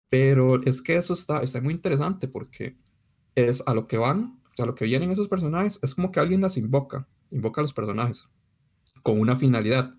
[0.09, 2.77] Pero es que eso está, está muy interesante porque
[3.47, 6.11] es a lo que van, o sea, a lo que vienen esos personajes, es como
[6.11, 8.27] que alguien las invoca, invoca a los personajes
[9.03, 9.95] con una finalidad.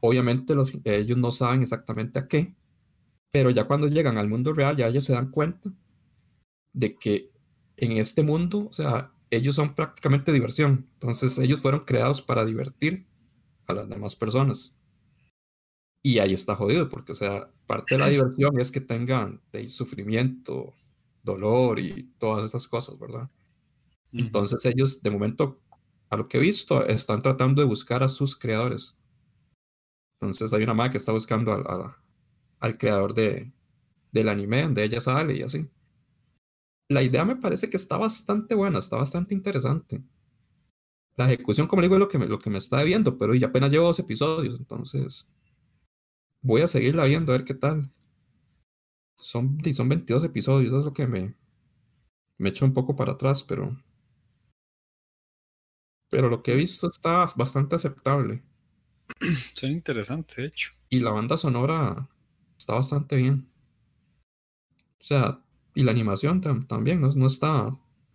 [0.00, 2.54] Obviamente los, ellos no saben exactamente a qué,
[3.30, 5.72] pero ya cuando llegan al mundo real, ya ellos se dan cuenta
[6.72, 7.32] de que
[7.76, 10.88] en este mundo, o sea, ellos son prácticamente diversión.
[10.94, 13.06] Entonces ellos fueron creados para divertir
[13.66, 14.76] a las demás personas.
[16.02, 19.68] Y ahí está jodido, porque, o sea, parte de la diversión es que tengan de
[19.68, 20.74] sufrimiento,
[21.26, 23.30] dolor y todas esas cosas, ¿verdad?
[24.12, 24.26] Ujú.
[24.26, 25.60] Entonces ellos, de momento,
[26.10, 28.98] a lo que he visto, están tratando de buscar a sus creadores.
[30.20, 31.96] Entonces hay una madre que está buscando al, a-
[32.60, 33.52] al creador de,
[34.12, 35.68] del anime, donde ella sale y así.
[36.88, 40.02] La idea me parece que está bastante buena, está bastante interesante.
[41.16, 43.34] La ejecución, como le digo, es lo que me, lo que me está viendo, pero
[43.34, 45.28] ya apenas llevo dos episodios, entonces
[46.40, 47.90] voy a seguirla viendo a ver qué tal.
[49.18, 51.34] Son, son 22 episodios, eso es lo que me,
[52.38, 53.76] me echa un poco para atrás, pero
[56.08, 58.42] pero lo que he visto está bastante aceptable.
[59.54, 60.70] Son interesantes, de hecho.
[60.90, 62.08] Y la banda sonora
[62.58, 63.46] está bastante bien.
[65.00, 65.40] O sea,
[65.74, 67.70] y la animación tam- también, no, no está.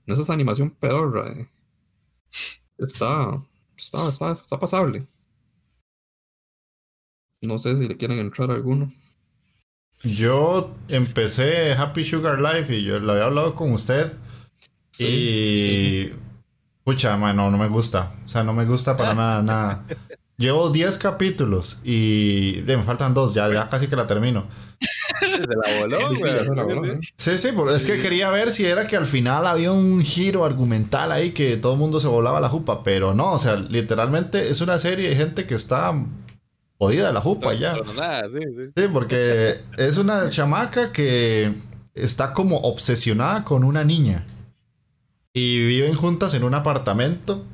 [0.05, 1.27] No es esa animación pedorra.
[1.31, 1.49] eh.
[2.77, 3.39] Está,
[3.77, 5.05] está, está, está pasable.
[7.41, 8.89] No sé si le quieren entrar a alguno.
[10.03, 14.13] Yo empecé Happy Sugar Life y yo lo había hablado con usted.
[14.99, 16.09] y.
[16.83, 18.11] Pucha, man, no, no me gusta.
[18.25, 19.85] O sea, no me gusta para nada, nada.
[20.37, 24.47] Llevo 10 capítulos y de, me faltan dos, ya, ya casi que la termino.
[25.19, 27.37] Se la voló, Sí, sí.
[27.37, 31.11] Sí, sí, es que quería ver si era que al final había un giro argumental
[31.11, 34.61] ahí que todo el mundo se volaba la jupa, pero no, o sea, literalmente es
[34.61, 35.93] una serie de gente que está
[36.81, 37.75] jodida la jupa ya.
[37.75, 38.71] Sí, sí.
[38.75, 41.53] Sí, porque es una chamaca que
[41.93, 44.25] está como obsesionada con una niña.
[45.31, 47.45] Y viven juntas en un apartamento.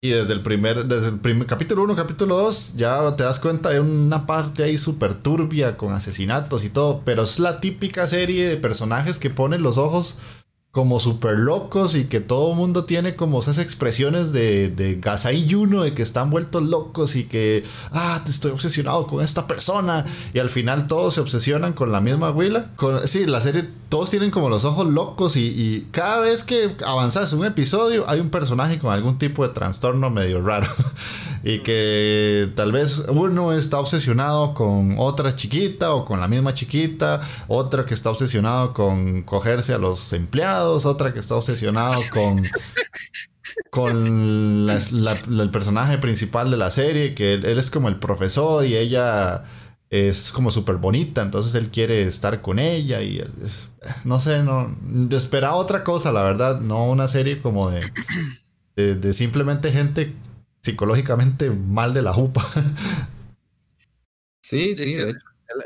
[0.00, 3.68] Y desde el primer, desde el primer capítulo 1, capítulo 2, ya te das cuenta
[3.68, 7.02] de una parte ahí súper turbia con asesinatos y todo.
[7.04, 10.14] Pero es la típica serie de personajes que ponen los ojos
[10.76, 15.46] como súper locos y que todo el mundo tiene como esas expresiones de, de Gasai
[15.50, 20.04] Juno, de que están vueltos locos y que, ah, estoy obsesionado con esta persona.
[20.34, 22.72] Y al final todos se obsesionan con la misma abuela.
[22.76, 26.76] Con, sí, la serie, todos tienen como los ojos locos y, y cada vez que
[26.84, 30.66] avanzas un episodio hay un personaje con algún tipo de trastorno medio raro.
[31.46, 37.20] y que tal vez uno está obsesionado con otra chiquita o con la misma chiquita,
[37.46, 42.42] otra que está obsesionado con cogerse a los empleados, otra que está obsesionado con
[43.70, 49.44] con el personaje principal de la serie, que él, es como el profesor y ella
[49.88, 53.22] es como súper bonita, entonces él quiere estar con ella y
[54.02, 54.76] no sé, no
[55.12, 60.12] esperaba otra cosa, la verdad, no una serie como de, de simplemente gente
[60.66, 62.44] psicológicamente mal de la jupa.
[64.42, 65.18] Sí, sí, de hecho.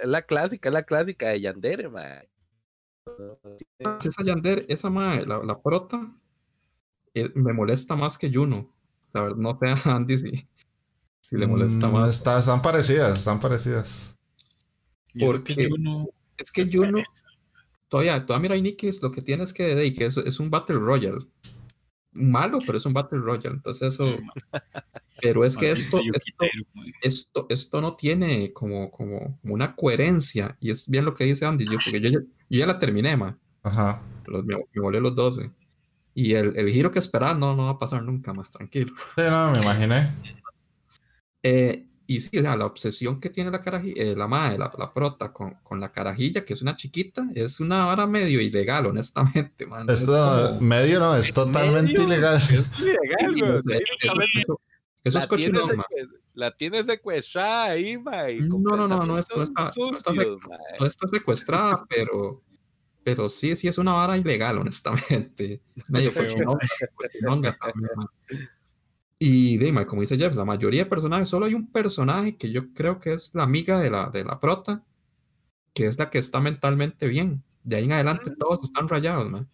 [0.02, 2.22] Es la clásica, es la clásica de Yandere, man.
[4.00, 6.14] Esa Yander, esa mae, la, la prota,
[7.14, 8.70] eh, me molesta más que Juno.
[9.14, 10.48] La verdad, no sé a Andy si,
[11.20, 12.10] si le molesta Mm, más.
[12.16, 14.14] está- están parecidas, están parecidas.
[15.18, 17.02] Porque que yo no- Es que Juno,
[17.88, 20.78] todavía, todavía mira Nikki, es lo que tienes que de que es, es un Battle
[20.78, 21.26] Royale.
[22.12, 23.56] Malo, pero es un Battle Royale.
[23.56, 24.06] Entonces eso.
[25.22, 26.44] Pero es que esto, esto,
[27.02, 30.56] esto, esto no tiene como, como, una coherencia.
[30.60, 31.66] Y es bien lo que dice Andy.
[31.66, 33.38] Yo, porque yo, ya- yo ya la terminé, ma.
[33.62, 34.00] Ajá.
[34.24, 35.50] Los, me, me volé los 12.
[36.14, 38.94] Y el, el giro que esperaba no, no va a pasar nunca más, tranquilo.
[39.14, 40.08] Sí, no, me imaginé.
[41.42, 44.92] Eh, y sí, o sea, la obsesión que tiene la carajilla, la madre, la, la
[44.92, 49.64] prota con, con la carajilla, que es una chiquita, es una vara medio ilegal, honestamente,
[49.66, 49.88] man.
[49.88, 52.06] Es como- medio no, es totalmente medio?
[52.08, 52.36] ilegal.
[52.36, 53.56] Es ilegal, weón.
[53.58, 54.60] eso- Técnicamente, eso-
[55.04, 55.86] eso es tiene cochinón, man.
[56.34, 58.30] La tiene secuestrada ahí, ma.
[58.30, 60.38] y No, no, no, no, es- no está- no está sucios.
[60.80, 62.42] No está secuestrada, pero,
[63.04, 65.60] pero sí, sí es una vara ilegal, honestamente.
[65.88, 66.58] Medio cochinonga,
[66.94, 68.06] cochinonga también, man.
[69.22, 72.72] Y dime, como dice Jeff, la mayoría de personajes, solo hay un personaje que yo
[72.72, 74.82] creo que es la amiga de la, de la prota,
[75.74, 77.42] que es la que está mentalmente bien.
[77.62, 79.46] De ahí en adelante todos están rayados, man.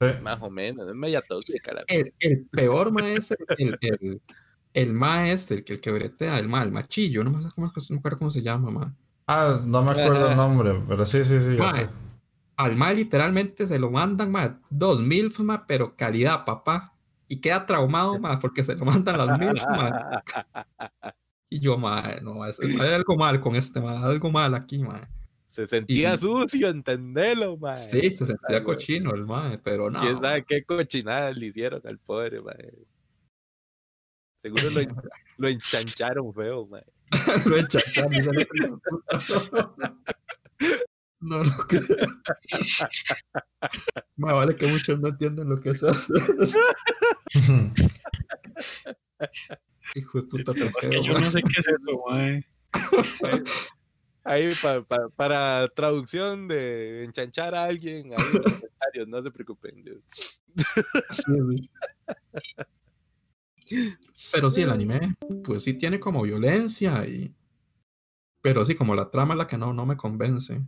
[0.00, 0.08] Sí.
[0.22, 4.20] Más o menos, es media tóxica la El, el peor ma es el, el, el,
[4.74, 7.54] el ma este, el que, el que bretea, el ma, el machillo, no me, acuerdo
[7.54, 8.96] cómo, no me acuerdo cómo se llama, ma.
[9.28, 11.56] Ah, no me acuerdo el nombre, pero sí, sí, sí.
[12.56, 16.91] al ma literalmente se lo mandan, ma, dos mil, ma, pero calidad, papá.
[17.32, 19.54] Y queda traumado, ma, porque se lo mandan las mil.
[21.48, 25.08] Y yo, ma, no, es- hay algo mal con este, ma, algo mal aquí, ma.
[25.46, 27.74] Se sentía Y- sucio, entendelo, ma.
[27.74, 29.98] Sí, se sentía Ay, cochino el ma, pero no.
[30.02, 32.52] ¿Quién sabe qué cochinada le hicieron al pobre, ma?
[34.42, 34.80] Seguro lo,
[35.38, 36.82] lo enchancharon feo, ma.
[37.46, 38.12] Lo enchacharon,
[41.22, 41.82] No lo creo.
[44.16, 46.14] Ma, vale que muchos no entienden lo que es eso.
[49.94, 52.44] Hijo de puta, te Es que yo no sé qué es eso, mae.
[54.24, 59.30] Ahí pa- pa- para traducción de enchanchar a alguien, ahí en los comentarios, no se
[59.32, 59.82] preocupen.
[59.82, 59.98] Dios.
[61.10, 61.32] Sí,
[63.66, 63.96] sí.
[64.32, 67.34] Pero sí, el anime, pues sí tiene como violencia y.
[68.42, 70.60] Pero sí, como la trama es la que no, no me convence.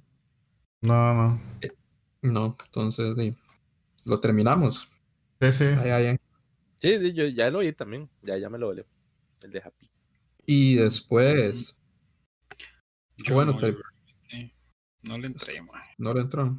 [0.84, 1.40] No, no.
[2.20, 3.36] No, entonces sí,
[4.04, 4.86] lo terminamos.
[5.40, 5.64] Sí, sí.
[5.64, 6.16] Ahí, ahí, ahí.
[6.76, 8.10] Sí, sí, yo ya lo oí también.
[8.22, 8.84] Ya, ya me lo volé.
[9.42, 9.90] El de Happy.
[10.44, 11.78] Y después,
[13.16, 13.78] Yo Bueno, no, yo
[14.30, 14.52] sí,
[15.02, 15.62] no le entré,
[15.96, 16.58] no le entró.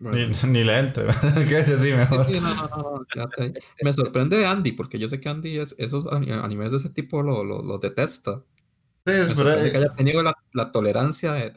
[0.00, 0.18] Bueno.
[0.44, 1.06] Ni, ni le entre.
[1.48, 2.26] que ese sí mejor.
[2.26, 3.06] Sí, no, no.
[3.82, 6.90] Me sorprende de Andy, porque yo sé que Andy es, esos ani- animes de ese
[6.90, 8.42] tipo lo, lo, lo detesta.
[9.06, 11.54] Sí, Me es, pero, que haya tenido la, la tolerancia de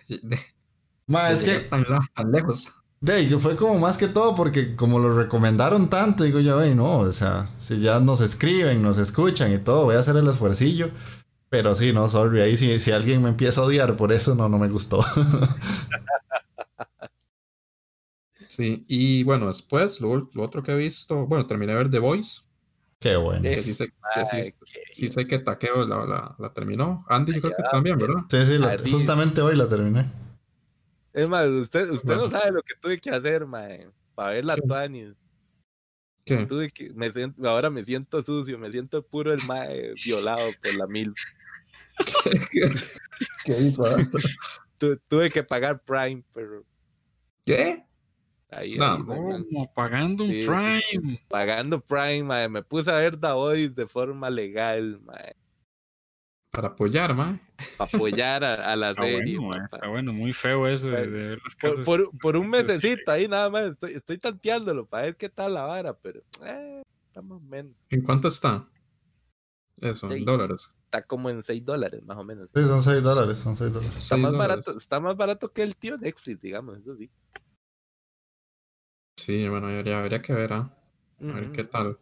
[1.08, 2.68] ma, es que tan, tan lejos.
[3.02, 6.62] de ahí, que fue como más que todo porque como lo recomendaron tanto, digo yo,
[6.62, 10.16] "Ey, no, o sea, si ya nos escriben, nos escuchan y todo, voy a hacer
[10.18, 10.90] el esfuercillo.
[11.50, 14.50] Pero sí, no, sorry, ahí si, si alguien me empieza a odiar por eso, no,
[14.50, 15.00] no me gustó.
[18.48, 22.00] Sí, y bueno, después, lo, lo otro que he visto, bueno, terminé de ver The
[22.00, 22.42] Voice,
[23.00, 23.42] Qué bueno.
[23.42, 24.54] que sí sé que, sí-
[24.92, 27.06] sí sé que Takeo la, la, la terminó.
[27.10, 28.22] Andy, yo creo que también, ¿verdad?
[28.30, 28.92] Sí, sí, la- sí.
[28.92, 30.10] justamente hoy la terminé.
[31.16, 33.88] Es más, usted, usted no sabe lo que tuve que hacer, mae.
[34.14, 34.62] Para ver la Sí.
[34.68, 35.14] Tuanis.
[36.26, 36.46] ¿Qué?
[36.46, 40.76] Tuve que, me siento, ahora me siento sucio, me siento puro el mae violado por
[40.76, 41.14] la mil.
[43.46, 43.84] ¿Qué hizo?
[44.78, 46.66] Tu- tuve que pagar Prime, pero
[47.46, 47.86] ¿Qué?
[48.50, 48.94] ahí, No.
[48.96, 50.48] ahí, Como pagando un Sí, sí.
[50.48, 51.22] Prime.
[51.30, 55.36] pagando Prime, mae, me puse a ver Voice de forma legal, mae,
[56.56, 57.38] Para apoyar, ma.
[57.78, 59.38] para apoyar a, a la Está serie.
[59.38, 59.78] bueno, papá.
[59.78, 61.86] está bueno, muy feo eso de, de ver las Por, casas.
[61.86, 62.74] por, por un casas así.
[62.74, 66.82] mesecito ahí nada más, estoy, estoy tanteándolo para ver qué tal la vara, pero eh,
[67.08, 67.74] está más o menos.
[67.90, 68.68] ¿En cuánto está?
[69.82, 70.70] Eso, en dólares.
[70.86, 72.50] Está como en 6 dólares, más o menos.
[72.56, 73.98] Sí, son 6 dólares, son 6 dólares.
[73.98, 74.56] Está más, dólares.
[74.64, 77.12] barato, está más barato que el tío Netflix, digamos, eso sí.
[79.18, 80.78] Sí, bueno, habría, habría que ver, ¿ah?
[81.22, 81.98] A ver qué tal.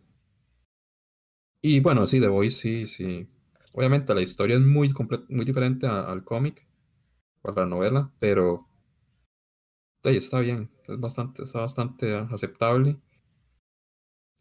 [1.62, 3.28] Y bueno, sí, The Voice, sí, sí.
[3.74, 4.94] Obviamente la historia es muy,
[5.30, 6.66] muy diferente a- al cómic
[7.42, 8.68] o a la novela, pero
[10.04, 12.98] ahí está bien, es bastante, está bastante aceptable.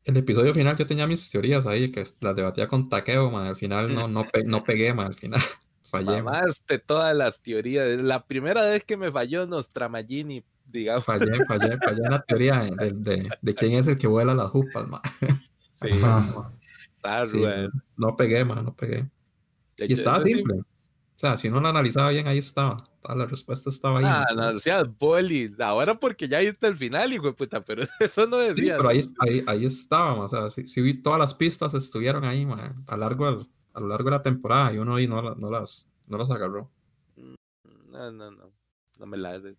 [0.05, 3.57] El episodio final yo tenía mis teorías ahí, que las debatía con Takeo, ma, al
[3.57, 5.41] final no, no, pe- no pegué, ma, al final
[5.91, 7.87] fallé, ma, Mamaste todas las teorías.
[8.03, 11.05] La primera vez que me falló Nostramagini, digamos.
[11.05, 14.51] fallé, fallé, fallé en la teoría de, de- de quién es el que vuela las
[14.51, 15.01] jupas, ma.
[15.75, 16.53] Sí, Ajá.
[16.97, 17.45] está Sí,
[17.97, 19.09] no pegué, ma, no pegué.
[19.83, 20.61] De Y hecho, estaba sí- simple.
[20.61, 22.77] O sea, si uno lo analizaba bien, ahí estaba.
[23.01, 24.05] Toda la respuesta estaba ahí.
[24.09, 24.53] Ah, ¿no?
[24.53, 25.55] no, seas boli.
[25.61, 28.77] Ahora porque ya viste el final, hijo de puta, pero eso no Sí, decía.
[28.77, 32.45] pero ahí, ahí, ahí estaba, o sea, sí, sí vi todas las pistas estuvieron ahí,
[32.47, 35.51] ma, a, largo, del- a lo largo de la temporada y uno ahí no, no,
[35.51, 36.71] las, no las agarró.
[37.17, 38.51] No, no, no.
[38.99, 39.57] No me la de.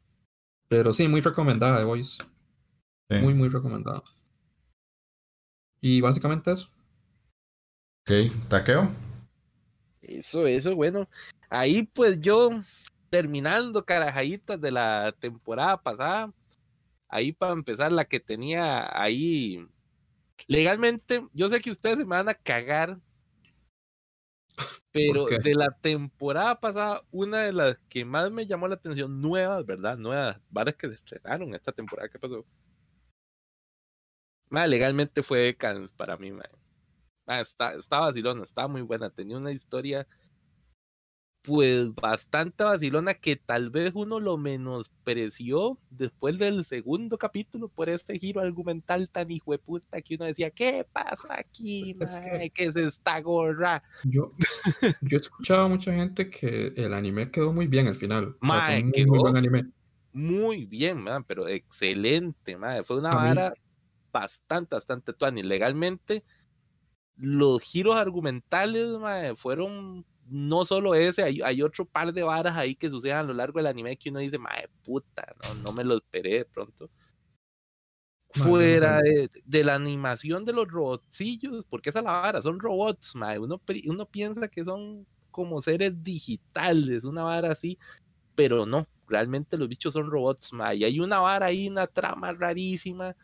[0.67, 2.21] Pero sí, muy recomendada de Voice.
[3.09, 3.17] Sí.
[3.19, 4.01] Muy, muy recomendada.
[5.81, 6.69] Y básicamente eso.
[8.05, 8.89] Ok, taqueo.
[10.19, 11.09] Eso, eso, bueno.
[11.49, 12.49] Ahí pues yo,
[13.09, 16.33] terminando carajayitas de la temporada pasada,
[17.07, 19.67] ahí para empezar la que tenía ahí.
[20.47, 22.99] Legalmente, yo sé que ustedes se me van a cagar
[24.91, 29.65] Pero de la temporada pasada, una de las que más me llamó la atención, nuevas,
[29.65, 29.97] ¿verdad?
[29.97, 32.45] Nuevas, varias que se estrenaron esta temporada que pasó.
[34.49, 36.43] Legalmente fue Decans para mí, ma.
[37.25, 39.09] Ma, está, está vacilona, estaba muy buena.
[39.09, 40.07] Tenía una historia,
[41.41, 48.17] pues bastante vacilona, que tal vez uno lo menospreció después del segundo capítulo por este
[48.17, 52.49] giro argumental tan hijo de puta que uno decía, ¿qué pasa aquí, Es que-?
[52.49, 53.83] ¿Qué es esta gorra?
[54.05, 54.31] Yo,
[55.01, 58.37] yo he escuchado a mucha gente que el anime quedó muy bien al final.
[58.39, 59.63] Mae, muy, quedó- muy buen anime.
[60.13, 62.57] muy bien, man, pero excelente.
[62.85, 63.53] Fue una vara
[64.13, 65.43] bastante, bastante tuani.
[65.43, 66.23] Legalmente,
[67.15, 72.75] los giros argumentales, man, fueron no solo ese, hay, hay otro par de varas ahí
[72.75, 75.83] que suceden a lo largo del anime que uno dice, madre puta, no, no me
[75.83, 76.89] lo esperé de pronto.
[78.35, 82.59] No Fuera de, de la animación de los robotcillos, porque esa es la vara, son
[82.59, 83.37] robots, mae.
[83.37, 87.77] Uno, uno piensa que son como seres digitales, una vara así,
[88.33, 90.77] pero no, realmente los bichos son robots, mae.
[90.77, 93.15] Y hay una vara ahí, una trama rarísima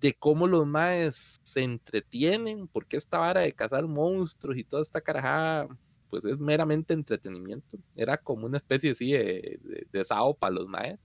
[0.00, 5.00] de cómo los maes se entretienen, porque esta vara de cazar monstruos y toda esta
[5.00, 5.68] carajada,
[6.10, 7.78] pues es meramente entretenimiento.
[7.96, 9.58] Era como una especie así de,
[9.90, 10.98] de, sao para los maes.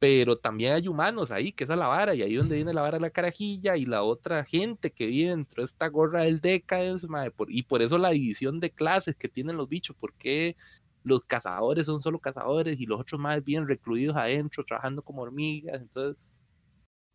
[0.00, 2.82] Pero también hay humanos ahí, que esa es la vara, y ahí donde viene la
[2.82, 7.08] vara la carajilla y la otra gente que vive dentro de esta gorra del Decadence,
[7.08, 10.56] mae, y por eso la división de clases que tienen los bichos, porque
[11.02, 15.80] los cazadores son solo cazadores y los otros más bien recluidos adentro, trabajando como hormigas.
[15.80, 16.16] Entonces,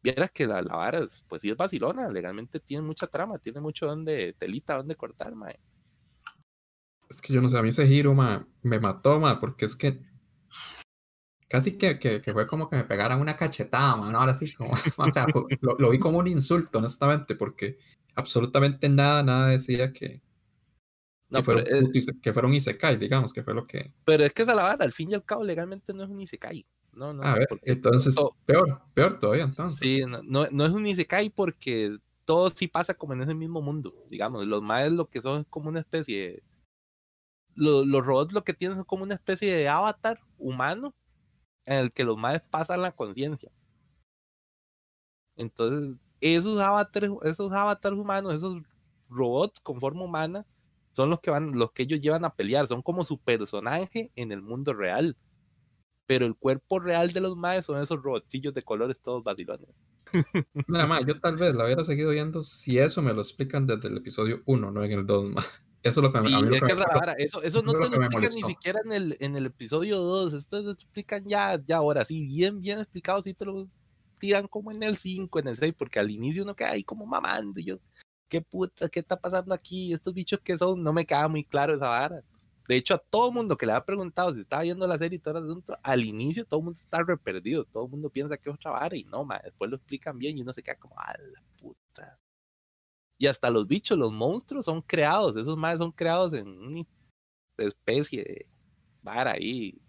[0.03, 3.61] vieras que la, la vara, es- pues sí es vacilona, legalmente tiene mucha trama, tiene
[3.61, 5.59] mucho donde, telita donde cortar, mae.
[7.09, 9.75] Es que yo no sé, a mí ese giro, ma, me mató, ma, porque es
[9.77, 10.01] que
[11.47, 14.71] casi que, que, que fue como que me pegaran una cachetada, man, ahora sí, como,
[14.97, 15.27] o sea,
[15.61, 17.77] lo, lo vi como un insulto, honestamente, porque
[18.15, 20.21] absolutamente nada, nada decía que,
[21.29, 21.89] No, que, fuera, es,
[22.21, 23.93] que fuera un isekai, digamos, que fue lo que...
[24.03, 26.09] pero es que esa es la vara, al fin y al cabo, legalmente no es
[26.09, 26.65] un Isekai.
[26.95, 29.87] No, no, A ver, entonces, to- peor, peor todavía, entonces.
[29.89, 33.61] Sí, no, no, no es un Isekai porque todo sí pasa como en ese mismo
[33.61, 34.45] mundo, digamos.
[34.45, 36.43] Los maes lo que son es como una especie de...
[37.55, 40.93] lo- los robots lo que tienen son como una especie de avatar humano
[41.65, 43.51] en el que los maes pasan la conciencia.
[45.35, 48.61] Entonces, esos avatares, esos avatares humanos, esos
[49.09, 50.45] robots con forma humana,
[50.91, 54.31] son los que van, los que ellos llevan a pelear, son como su personaje en
[54.31, 55.17] el mundo real.
[56.05, 59.67] Pero el cuerpo real de los maes son esos robotcillos de colores todos vacilones.
[60.67, 63.87] Nada más, yo tal vez la hubiera seguido viendo si eso me lo explican desde
[63.87, 65.63] el episodio 1, no en el 2 más.
[65.83, 67.43] Eso es lo que me- Sí, a mí lo es que que me vara, Eso,
[67.43, 70.31] eso no te lo explican ni siquiera en el, en el episodio 2.
[70.33, 73.21] Esto lo explican ya, ya ahora sí, bien, bien explicado.
[73.21, 73.67] Sí te lo
[74.17, 77.05] tiran como en el 5, en el 6, porque al inicio uno queda ahí como
[77.05, 77.59] mamando.
[77.59, 77.79] Y yo,
[78.29, 78.87] ¿qué puta?
[78.87, 79.91] ¿Qué está pasando aquí?
[79.93, 82.23] Estos bichos que son, no me queda muy claro esa vara.
[82.67, 85.19] De hecho, a todo mundo que le ha preguntado si estaba viendo la serie y
[85.19, 87.65] todo el asunto, al inicio todo el mundo está re perdido.
[87.65, 90.37] Todo el mundo piensa que es otra vara y no, ma, después lo explican bien
[90.37, 92.19] y uno se queda como, a la puta.
[93.17, 96.85] Y hasta los bichos, los monstruos son creados, esos más son creados en una
[97.57, 98.47] especie de
[99.01, 99.81] vara ahí,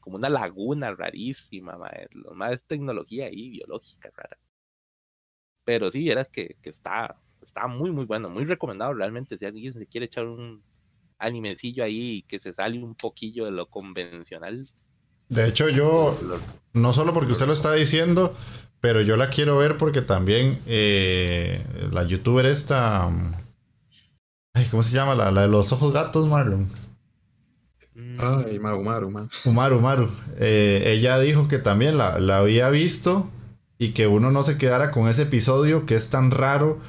[0.00, 4.38] como una laguna rarísima, mae, lo más tecnología ahí, biológica rara.
[5.64, 9.38] Pero sí, que, que está, está muy, muy bueno, muy recomendado realmente.
[9.38, 10.62] Si alguien se quiere echar un
[11.22, 14.68] animecillo ahí que se sale un poquillo de lo convencional.
[15.28, 16.18] De hecho, yo,
[16.74, 18.34] no solo porque usted lo está diciendo,
[18.80, 23.10] pero yo la quiero ver porque también eh, la youtuber esta...
[24.54, 25.14] Ay, ¿Cómo se llama?
[25.14, 26.68] La, la de los ojos gatos, Marlon.
[28.18, 29.30] Ay, Maru, Maru, man.
[29.44, 30.10] Umaru, Umaru.
[30.38, 33.30] Eh, ella dijo que también la, la había visto
[33.78, 36.80] y que uno no se quedara con ese episodio que es tan raro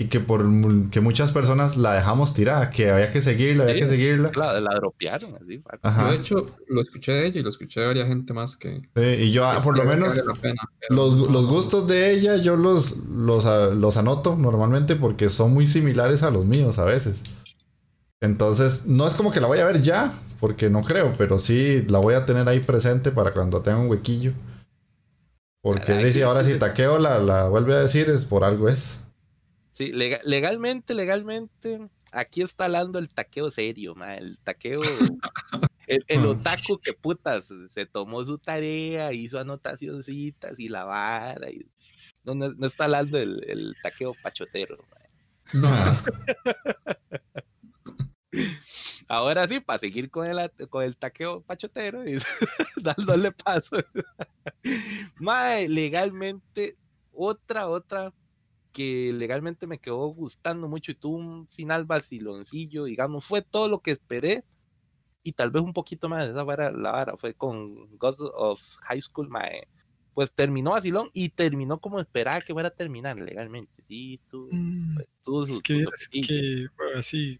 [0.00, 0.42] y que por
[0.88, 4.32] que muchas personas la dejamos tirada, que había que seguirla, había Sí, que seguirla.
[4.34, 5.62] La, la dropearon así.
[5.62, 8.80] Yo, de hecho, lo escuché de ella y lo escuché de varias gente más que...
[8.96, 12.56] Sí, y yo, ah, por lo menos, pena, los, no- los gustos de ella yo
[12.56, 17.20] los, los, ah, los anoto normalmente porque son muy similares a los míos a veces.
[18.22, 21.84] Entonces, no es como que la voy a ver ya, porque no creo, pero sí
[21.88, 24.32] la voy a tener ahí presente para cuando tenga un huequillo.
[25.62, 29.00] Porque Caray, dice, ahora si Taqueo la, la vuelve a decir es por algo es.
[29.80, 34.82] Sí, lega- legalmente, legalmente, aquí está hablando el taqueo serio, ma, el taqueo,
[35.86, 36.26] el, el Mm.
[36.26, 41.64] otaku que putas, se tomó su tarea, hizo anotacioncitas y la vara, y
[42.24, 44.86] no, no, no está hablando el, el taqueo pachotero.
[44.90, 44.96] ma.
[45.54, 45.62] No,
[49.08, 52.18] Ahora sí, para seguir con el, con el taqueo pachotero y
[52.76, 53.78] dándole paso.
[55.18, 56.76] Mae, legalmente,
[57.12, 58.12] otra, otra
[58.72, 63.80] que legalmente me quedó gustando mucho y tuvo un final vaciloncillo, digamos, fue todo lo
[63.80, 64.44] que esperé
[65.22, 69.02] y tal vez un poquito más, esa vara, la vara fue con God of High
[69.02, 69.68] School, mae.
[70.14, 74.98] pues terminó vacilón y terminó como esperaba que fuera a terminar legalmente, sí, tú, Mm,
[75.22, 77.38] tuvo Es su- que, es que bueno, así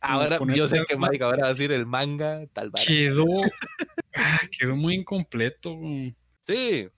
[0.00, 2.84] ahora yo sé que Mike ahora va a decir el manga, tal vara.
[2.86, 3.24] quedó,
[4.14, 5.74] ah, quedó muy incompleto.
[5.76, 6.14] mm.
[6.42, 6.88] Sí.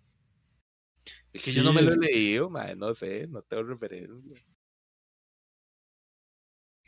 [1.33, 4.43] Es que yo no me lo he leído, mae, no sé, no tengo referencia.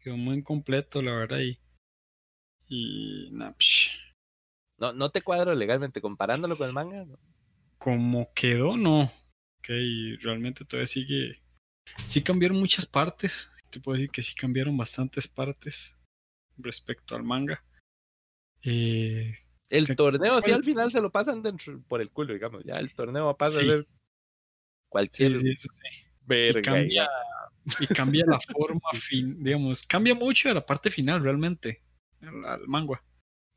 [0.02, 1.38] Quedó muy incompleto, la verdad.
[1.38, 1.58] Y,
[2.68, 3.52] y nah,
[4.78, 7.04] No, no te cuadro legalmente comparándolo con el manga.
[7.04, 7.18] ¿no?
[7.78, 9.02] como quedó, no.
[9.02, 9.68] Ok,
[10.20, 11.42] realmente todavía sigue.
[12.06, 13.50] Sí cambiaron muchas partes.
[13.70, 15.98] Te puedo decir que sí cambiaron bastantes partes
[16.58, 17.64] respecto al manga.
[18.62, 19.34] Eh,
[19.68, 22.62] El torneo, sí, al final se lo pasan dentro por el culo, digamos.
[22.64, 23.68] Ya el torneo va a pasar Sí.
[23.68, 23.86] a ser
[24.92, 26.06] cualquier sí, eso sí.
[26.28, 27.08] Y cambia,
[27.80, 31.82] y cambia la forma, fin, digamos, cambia mucho de la parte final realmente,
[32.20, 33.02] al, al manga.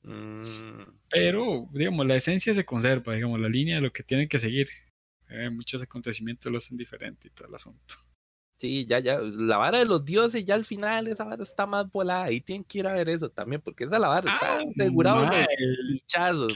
[0.04, 4.40] Mm, Pero, digamos, la esencia se conserva, digamos, la línea de lo que tienen que
[4.40, 4.70] seguir.
[5.30, 7.96] Eh, muchos acontecimientos lo hacen diferente y todo el asunto.
[8.58, 9.20] Sí, ya, ya.
[9.22, 12.26] La vara de los dioses, ya al final, esa vara está más volada.
[12.26, 15.46] Ahí tienen que ir a ver eso también, porque esa la vara está asegurado mae,
[15.60, 16.54] los bichazos,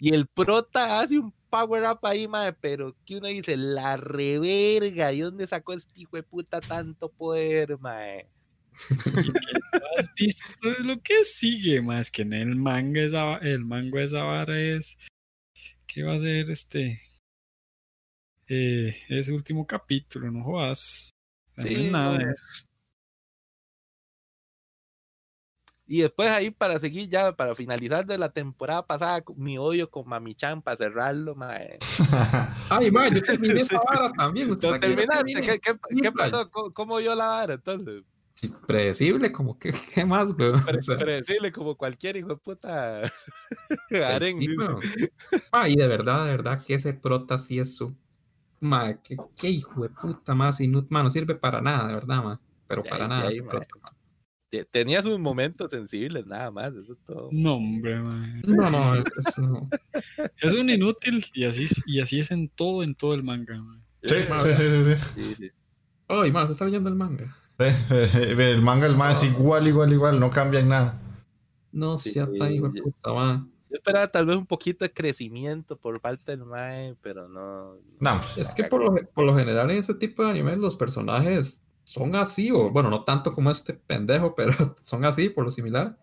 [0.00, 5.12] Y el prota hace un power up ahí, mae, pero que uno dice, la reverga,
[5.12, 7.78] ¿y dónde sacó este hijo de puta tanto poder,
[9.98, 14.60] has visto lo que sigue, más que en el manga esa, el manga esa vara
[14.60, 14.98] es
[15.86, 17.00] ¿qué va a ser este?
[18.48, 21.10] Eh, ese último capítulo, no jodas.
[21.56, 22.24] No es Sí, nada no.
[22.24, 22.66] de eso.
[25.88, 30.08] Y después ahí para seguir ya, para finalizar de la temporada pasada, mi odio con
[30.08, 31.78] Mami Chan para cerrarlo, mae.
[32.70, 34.50] Ay, man, yo terminé esa vara también.
[34.50, 35.40] Usted ¿Lo sabe que yo terminaste?
[35.42, 36.50] ¿Qué, qué, Sí, qué pasó?
[36.50, 38.02] ¿Cómo, cómo yo la vara entonces?
[38.34, 40.62] Sí, predecible, como que, ¿qué más, weón?
[40.64, 43.00] Pre- O sea, predecible como cualquier hijo de puta
[43.88, 44.40] pues harén.
[44.40, 44.48] sí.
[45.52, 47.96] Ah, y de verdad, de verdad, que ese prota sí es su.
[48.60, 50.88] Ma, qué, qué hijo de puta más inútil.
[50.90, 52.40] Ma, no sirve para nada, de verdad, ma.
[52.66, 53.30] Pero para nada.
[54.70, 56.72] Tenía sus momentos sensibles, nada más.
[56.74, 57.28] Eso es todo.
[57.32, 58.40] No, hombre, mae.
[58.46, 59.68] No, no, eso no.
[60.40, 63.60] Es un inútil y así, es- y así es en todo, en todo el manga.
[63.60, 63.80] mae.
[64.02, 65.02] Sí, sí, sí, sí, sí.
[65.14, 65.50] Sí, sí.
[66.08, 67.36] Ay, ma, se está leyendo el manga.
[67.58, 71.00] Sí, El manga, el más es igual, igual, igual, no cambia en nada.
[71.72, 73.48] No Sí, sea tan hijo de puta, ma.
[73.76, 77.74] Yo esperaba tal vez un poquito de crecimiento por parte del Mae, pero no.
[78.00, 81.66] No, Es que por lo, por lo general en ese tipo de animes los personajes
[81.84, 85.98] son así, o bueno, no tanto como este pendejo, pero son así por lo similar.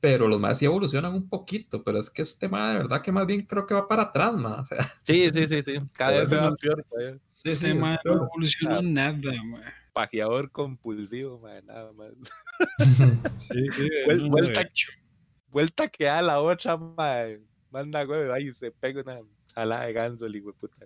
[0.00, 3.10] Pero los más sí evolucionan un poquito, pero es que este ma de verdad que
[3.10, 4.34] más bien creo que va para atrás.
[4.34, 5.78] O sea, Sí, sí, sí, sí.
[5.96, 6.84] Cada vez más peor.
[7.32, 8.16] sí, Ese mae peor.
[8.16, 9.12] no evolucionó nada,
[9.44, 9.62] mae.
[9.94, 12.10] Pajeador compulsivo, mae, nada más.
[13.38, 14.90] Sí, sí, Vuel- no, vuelta- de hecho.
[15.54, 17.40] Vuelta que da la otra, mae.
[17.70, 20.84] Manda huevo, ahí se pega una salada de ganso, el hijo de puta.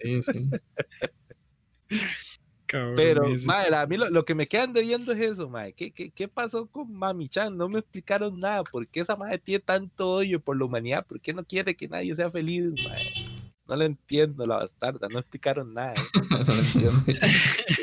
[0.00, 0.50] Sí, sí.
[2.66, 5.74] Cabrón, Pero, mae, a mí lo, lo que me quedan debiendo es eso, mae.
[5.74, 7.54] ¿Qué, qué, qué pasó con Mami Chan?
[7.54, 8.64] No me explicaron nada.
[8.64, 11.04] ¿Por qué esa madre tiene tanto odio por la humanidad?
[11.06, 13.02] ¿Por qué no quiere que nadie sea feliz, mae?
[13.68, 15.08] No lo entiendo, la bastarda.
[15.10, 15.92] No explicaron nada.
[15.92, 16.20] ¿eh?
[16.30, 17.04] no lo entiendo.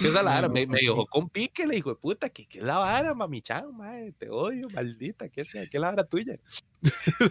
[0.00, 0.48] ¿Qué es la vara?
[0.48, 3.76] Me, me dejó con pique, le dijo, puta, ¿qué, qué es la vara, Mami Chan,
[3.76, 4.12] mae?
[4.12, 5.28] Te odio, maldita.
[5.28, 6.38] ¿Qué, es- qué es la vara tuya?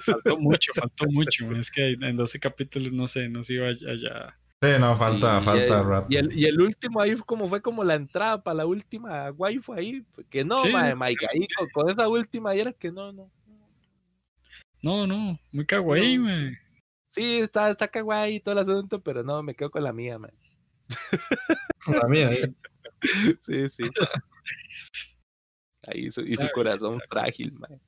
[0.06, 1.50] Faltó mucho, faltó mucho.
[1.58, 4.38] Es que en 12 capítulos, no sé, no se iba allá.
[4.62, 6.12] Sí, no, falta, Sí, falta y el, rap.
[6.12, 9.32] Y el, y el último ahí fue como fue como la entrada para la última
[9.32, 10.04] waifu ahí.
[10.30, 10.72] Que no, Sí.
[10.72, 13.32] mae, Mike, ahí con, con esa última y era que no, no.
[14.82, 16.52] No, no, muy kawaii, No.
[17.12, 20.20] Sí, está, está kawaii y todo el asunto, pero no, me quedo con la mía,
[20.20, 20.32] man.
[21.88, 22.32] La mía.
[23.46, 23.84] Sí, sí.
[25.88, 27.80] Ahí su, y su corazón frágil, man.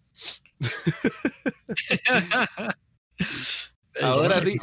[4.01, 4.57] Ahora sí,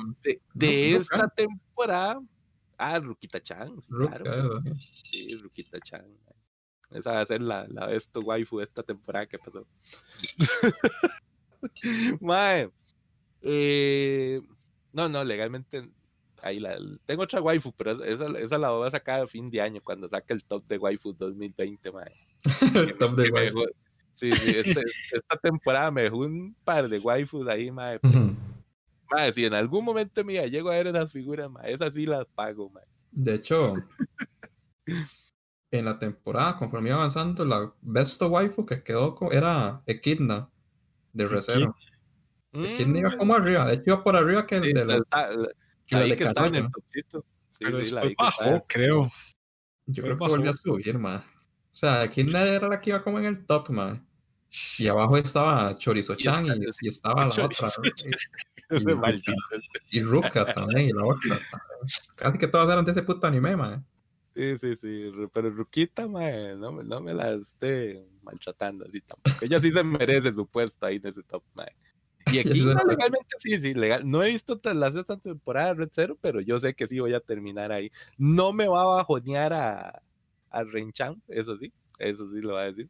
[0.55, 2.21] de, esta temporada.
[2.79, 4.61] Ah, Rukita Chan, claro.
[5.11, 6.07] Sí, Rukita Chan.
[6.91, 9.67] Esa va a ser la, la esto waifu de esta temporada que pasó.
[12.21, 12.71] Mae.
[13.43, 14.41] eh,
[14.95, 15.91] no, no, legalmente.
[16.43, 16.77] Ahí la,
[17.07, 20.09] tengo otra waifu, pero esa, esa la voy a sacar a fin de año cuando
[20.09, 22.13] saque el top de waifu 2020, mae.
[22.73, 23.65] Que- Top de waifu.
[24.15, 24.83] Sí, sí, este-
[25.13, 28.01] esta temporada me dejó un par de waifus ahí, mae.
[29.11, 32.27] Mae, si en algún momento mía llego a ver esas figuras, mae, esas sí las
[32.35, 32.85] pago, mae.
[33.11, 33.75] De hecho,
[35.71, 40.49] en la temporada, conforme iba avanzando, la best waifu que quedó era Equidna
[41.13, 41.75] de Recero.
[42.53, 44.97] Equidna iba Mm, como arriba, de hecho iba por arriba que el sí, de las
[45.03, 45.29] está-
[45.89, 47.25] que la de que está en el topcito.
[47.49, 49.13] Sí, Pero sí, la después que bajó, estaba- creo.
[49.87, 51.17] Yo creo que volvió a subir, ma.
[51.73, 54.05] O sea, ¿quién era la que iba como en el top, ma?
[54.79, 57.83] Y abajo estaba Chorizo-chan y, está- y estaba la Chorizo otra.
[58.71, 58.79] Y, y.
[58.85, 59.33] Ruka,
[59.91, 61.89] y Ruka también, y la otra también.
[62.17, 63.83] Casi que todos eran de ese puto anime, ma.
[64.35, 65.11] Sí, sí, sí.
[65.33, 69.37] Pero Ruquita, mae, no, me- no me la esté maltratando así tampoco.
[69.45, 71.75] Ella sí se merece su puesto ahí en ese top, mae.
[72.35, 74.09] Y aquí no, legalmente sí, sí, legal.
[74.09, 77.15] No he visto las esta temporada de Red Zero, pero yo sé que sí voy
[77.15, 77.91] a terminar ahí.
[78.17, 80.03] No me va a bajonear a,
[80.51, 82.89] a Renchan, eso sí, eso sí lo va a decir.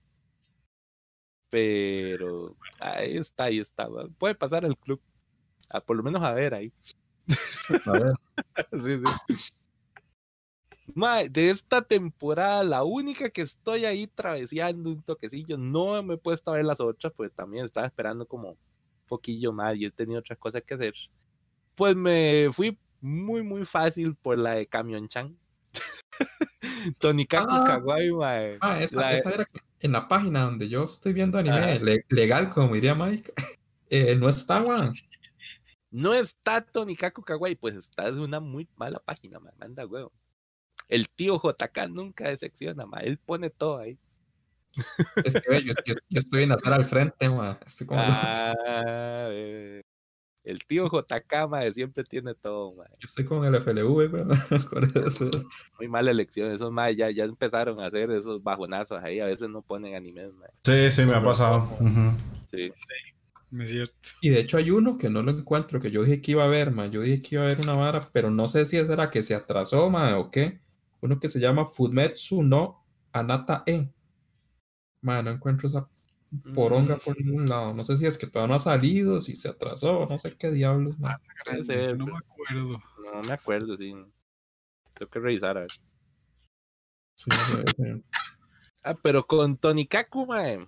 [1.51, 3.89] Pero ahí está, ahí está.
[4.19, 5.01] Puede pasar al club.
[5.71, 6.73] A, por lo menos a ver ahí.
[7.87, 8.13] A ver,
[8.85, 9.35] Sí, sí.
[10.95, 16.19] Mae, de esta temporada, la única que estoy ahí traveseando un toquecillo, no me he
[16.19, 18.57] puesto a ver las otras, porque también estaba esperando como
[19.09, 20.95] poquillo más y he tenido otras cosas que hacer.
[21.75, 25.37] Pues me fui muy, muy fácil por la de Camion Chan.
[27.01, 27.65] Tonikaku Ah.
[27.67, 28.59] Kawaii, mae.
[28.61, 29.47] ah, esa, La- esa era
[29.81, 33.33] en la página donde yo estoy viendo anime le- legal, como diría Mike,
[33.91, 34.93] eh, no está, ma.
[35.91, 39.53] No está Tonikaku Kawaii, pues está en una muy mala página, mae.
[39.59, 40.13] Manda huevo.
[40.89, 42.85] El tío JK nunca decepciona.
[43.03, 43.99] Él pone todo ahí.
[45.25, 47.59] Es que ve, yo, yo- yo estoy en azar al frente, ma.
[47.67, 49.83] Estoy como Ah, eh,
[50.45, 54.27] el tío JK, siempre tiene todo, yo estoy con el FLV, pero
[55.79, 56.51] Muy mala elección.
[56.53, 59.21] Esos mae ya, ya empezaron a hacer esos bajonazos ahí.
[59.21, 60.49] A veces no ponen animes, mae.
[60.65, 61.65] Sí, sí, me ha pasado.
[61.81, 62.13] Ujú.
[62.47, 62.73] Sí.
[63.61, 63.95] Es cierto.
[64.21, 66.49] Y de hecho hay uno que no lo encuentro, que yo dije que iba a
[66.49, 66.87] ver, ma.
[66.87, 69.23] Yo dije que iba a ver una vara, pero no sé si esa era que
[69.23, 70.61] se atrasó, ma, o qué.
[71.01, 73.89] Uno que se llama Fumetsu no Anata E.
[75.23, 75.89] No encuentro esa
[76.55, 77.75] poronga Mm, por ningún lado.
[77.75, 80.51] No sé si es que todavía no ha salido, si se atrasó, no sé qué
[80.51, 80.97] diablos,
[81.65, 82.83] ser, no me acuerdo.
[83.13, 83.95] No me acuerdo, sí.
[84.95, 85.71] Tengo que revisar, a ver.
[87.15, 88.05] Sí, no sé, sí.
[88.83, 90.67] Ah, pero con Tonikaku, mae.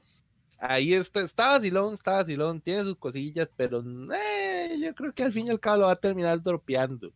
[0.59, 3.82] Ahí está, está vacilón, está vacilón, tiene sus cosillas, pero
[4.12, 7.12] eh, yo creo que al fin y al cabo lo va a terminar dropeando.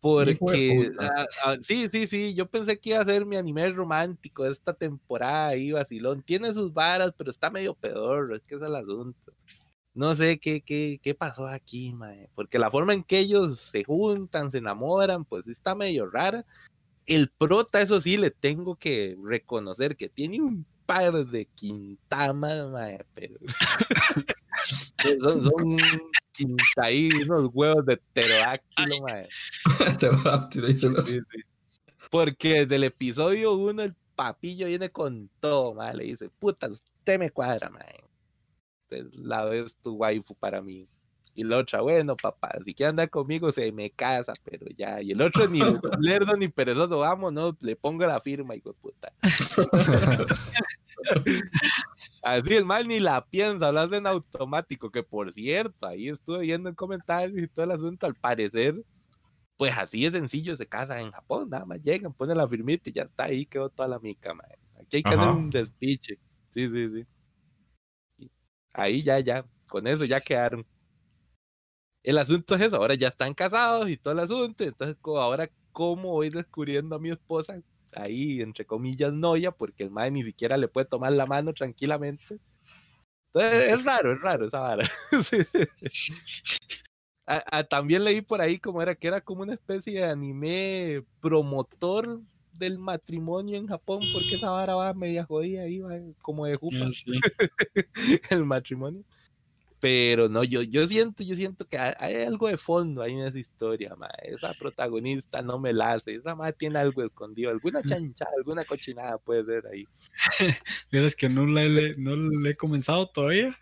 [0.00, 4.46] Porque, ah, ah, sí, sí, sí, yo pensé que iba a ser mi anime romántico
[4.46, 6.22] esta temporada ahí, vacilón.
[6.22, 9.32] Tiene sus varas, pero está medio peor, es que es el asunto.
[9.92, 13.84] No sé qué, qué, qué pasó aquí, mae, porque la forma en que ellos se
[13.84, 16.46] juntan, se enamoran, pues está medio rara.
[17.04, 23.04] El prota, eso sí, le tengo que reconocer que tiene un par de quintamas, mae,
[23.14, 23.36] pero
[25.20, 25.76] son, son
[26.32, 29.28] quinta ahí, unos huevos de pterodáctilo, mae.
[29.98, 31.42] Te va a tirar y se lo- Sí, sí.
[32.10, 35.94] Porque desde el episodio 1 el papillo viene con todo, mae.
[35.94, 37.70] Le dice, puta, usted me cuadra.
[38.82, 40.88] Usted La vez tu waifu para mí.
[41.34, 45.00] Y la otra, bueno, papá, si quiere andar conmigo se me casa, pero ya.
[45.00, 45.60] Y el otro ni
[46.00, 49.12] lerdo ni perezoso, vamos, no, le pongo la firma, hijo de puta.
[52.22, 56.68] Así el mal ni la piensa, hablas en automático, que por cierto, ahí estuve viendo
[56.68, 58.74] en comentarios y todo el asunto, al parecer,
[59.56, 62.92] pues así de sencillo se casan en Japón, nada más llegan, ponen la firmita y
[62.92, 64.58] ya está, ahí quedó toda la mica, mae.
[64.80, 65.22] Aquí hay que Ajá.
[65.22, 66.18] hacer un despiche.
[66.52, 67.06] Sí, sí,
[68.18, 68.28] sí.
[68.72, 70.66] Ahí ya, ya, con eso ya quedaron.
[72.02, 76.12] El asunto es eso, ahora ya están casados y todo el asunto, entonces ahora cómo
[76.12, 77.60] voy descubriendo a mi esposa
[77.94, 82.38] ahí, entre comillas, noia, porque el mae ni siquiera le puede tomar la mano tranquilamente.
[83.32, 84.84] Entonces, es raro, es raro esa vara.
[85.22, 86.12] Sí.
[87.26, 91.04] Ah, ah, también leí por ahí como era que era como una especie de anime
[91.20, 92.20] promotor
[92.58, 96.76] del matrimonio en Japón, porque esa vara va media jodida ahí, va como de jupa
[96.82, 97.12] Ah, sí.
[98.30, 99.04] el matrimonio.
[99.80, 103.38] Pero no, yo, yo siento, yo siento que hay, algo de fondo ahí en esa
[103.38, 104.08] historia, ma.
[104.22, 109.16] Esa protagonista no me la hace, esa madre tiene algo escondido, alguna chanchada, alguna cochinada
[109.18, 109.86] puede ser ahí.
[110.92, 113.56] Vieras que no le, le- no le he comenzado todavía.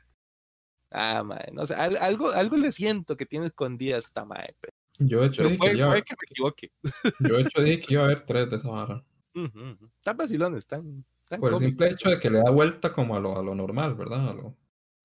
[0.91, 4.73] Ah, ma, no sé, al- algo, algo le siento que tiene escondida esta madre, pero,
[4.99, 6.73] Yo de hecho dije puede, que iba a puede ver, que me equivoque.
[7.21, 9.05] yo de hecho dije que iba a ver tres de esa vara.
[9.97, 13.21] Están vacilones, están, están Por el simple hecho de que le da vuelta como a
[13.21, 14.31] lo, a lo normal, ¿verdad?
[14.31, 14.57] A lo,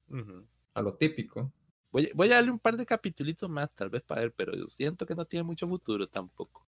[0.10, 0.48] Ujú.
[0.74, 1.52] A lo típico.
[1.92, 4.68] Voy, voy a darle un par de capitulitos más, tal vez para ver, pero yo
[4.70, 6.66] siento que no tiene mucho futuro tampoco.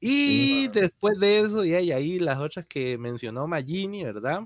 [0.00, 0.68] Y Sí.
[0.72, 4.42] después de eso, y hay ahí las otras que mencionó Magini, ¿verdad?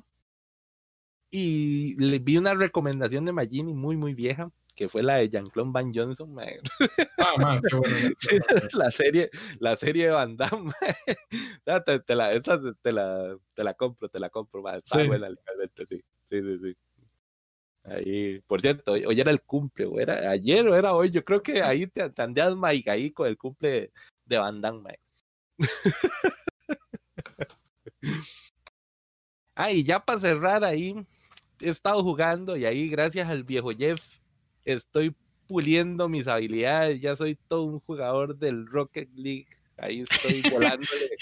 [1.30, 5.70] Y le vi una recomendación de Magini muy, muy vieja, que fue la de Jean-Claude
[5.72, 6.34] Van Johnson.
[7.18, 7.96] Ah, man, qué bueno.
[8.18, 8.38] Sí,
[8.78, 9.30] la serie,
[9.61, 10.72] la serie de Van Damme.
[11.84, 12.40] Te, te la,
[12.82, 14.78] te, la, te la compro, te la compro, mae.
[14.78, 15.07] Está Sí.
[15.07, 16.03] buena legalmente, sí.
[16.24, 16.76] Sí, sí, sí.
[17.84, 21.10] Ahí, por cierto, hoy, hoy era el cumple, o era ayer o era hoy.
[21.10, 23.92] Yo creo que ahí te, te andas Mike ahí con el cumple
[24.24, 24.98] de, Van Damme,
[29.54, 30.94] ah, y ya para cerrar ahí,
[31.60, 34.20] he estado jugando y ahí, gracias al viejo Jeff,
[34.64, 35.16] estoy
[35.48, 37.00] puliendo mis habilidades.
[37.00, 39.48] Ya soy todo un jugador del Rocket League.
[39.76, 41.16] Ahí estoy volándole.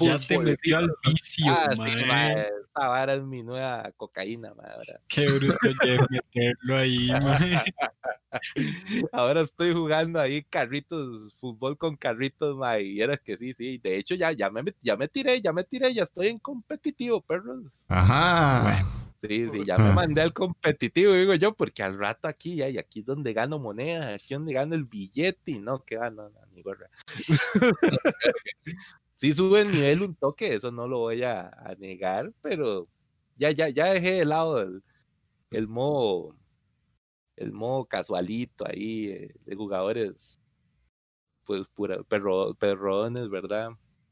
[0.00, 5.00] Ya te metió al vicio, Ah, sí, Esa vara es mi nueva cocaína, ahora.
[5.08, 7.62] Qué bruto Jeff meterlo ahí, mae.
[9.12, 13.78] Ahora estoy jugando ahí carritos, fútbol con carritos, mae, y era que sí, sí.
[13.78, 17.20] De hecho, ya, ya, me, ya me tiré, ya me tiré, ya estoy en competitivo,
[17.20, 17.84] perros.
[17.86, 18.84] Ajá.
[19.22, 19.92] Sí, sí, ya me Ah.
[19.92, 24.14] mandé al competitivo, digo yo, porque al rato aquí, y aquí es donde gano moneda,
[24.14, 26.90] aquí es donde gano el billete, y no, que va, no, no, ni gorra.
[29.24, 32.86] sí sube el nivel un toque, eso no lo voy a, a negar, pero
[33.36, 34.82] ya, ya, ya dejé de lado el,
[35.50, 36.36] el modo,
[37.36, 40.38] el modo casualito ahí, eh, de jugadores,
[41.46, 43.70] pues, pura, perro, perrones, ¿verdad?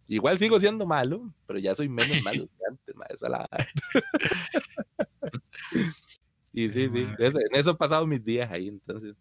[0.08, 3.48] Igual sigo siendo malo, pero ya soy menos malo que antes, ma, esa es la.
[6.54, 9.14] Y sí, sí, en eso he pasado mis días ahí, entonces.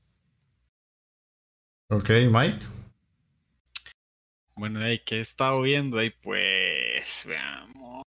[1.87, 2.80] Ok, Mike.
[4.61, 5.97] Bueno, ahí, ¿qué he estado viendo?
[5.97, 8.03] Ahí, pues, veamos.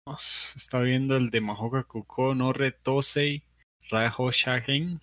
[0.53, 3.41] He estado viendo el de Mahoka Kuko no Retosei
[3.89, 4.99] Rajo Shagen.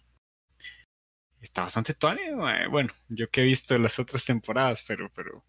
[1.41, 2.35] Está bastante tuane.
[2.69, 5.43] Bueno, yo que he visto las otras temporadas, pero, pero.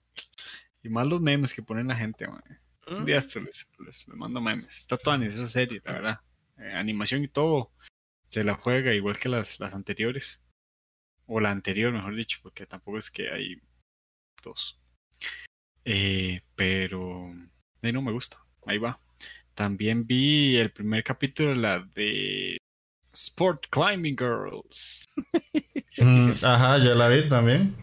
[0.81, 2.59] Y más los memes que ponen la gente, mae.
[2.87, 4.77] Un día esto les, les- les mando memes.
[4.77, 6.19] Está tuane esa serie, la verdad.
[6.59, 7.73] Eh, animación y todo.
[8.29, 10.41] Se la juega igual que las, las anteriores.
[11.25, 13.61] O la anterior, mejor dicho, porque tampoco es que hay
[14.41, 14.79] dos.
[15.91, 17.31] Eh, pero
[17.81, 18.37] eh, no me gusta.
[18.67, 18.99] Ahí va.
[19.55, 22.57] También vi el primer capítulo, la de
[23.11, 25.05] Sport Climbing Girls.
[25.97, 27.75] Mm, ajá, ya la vi también.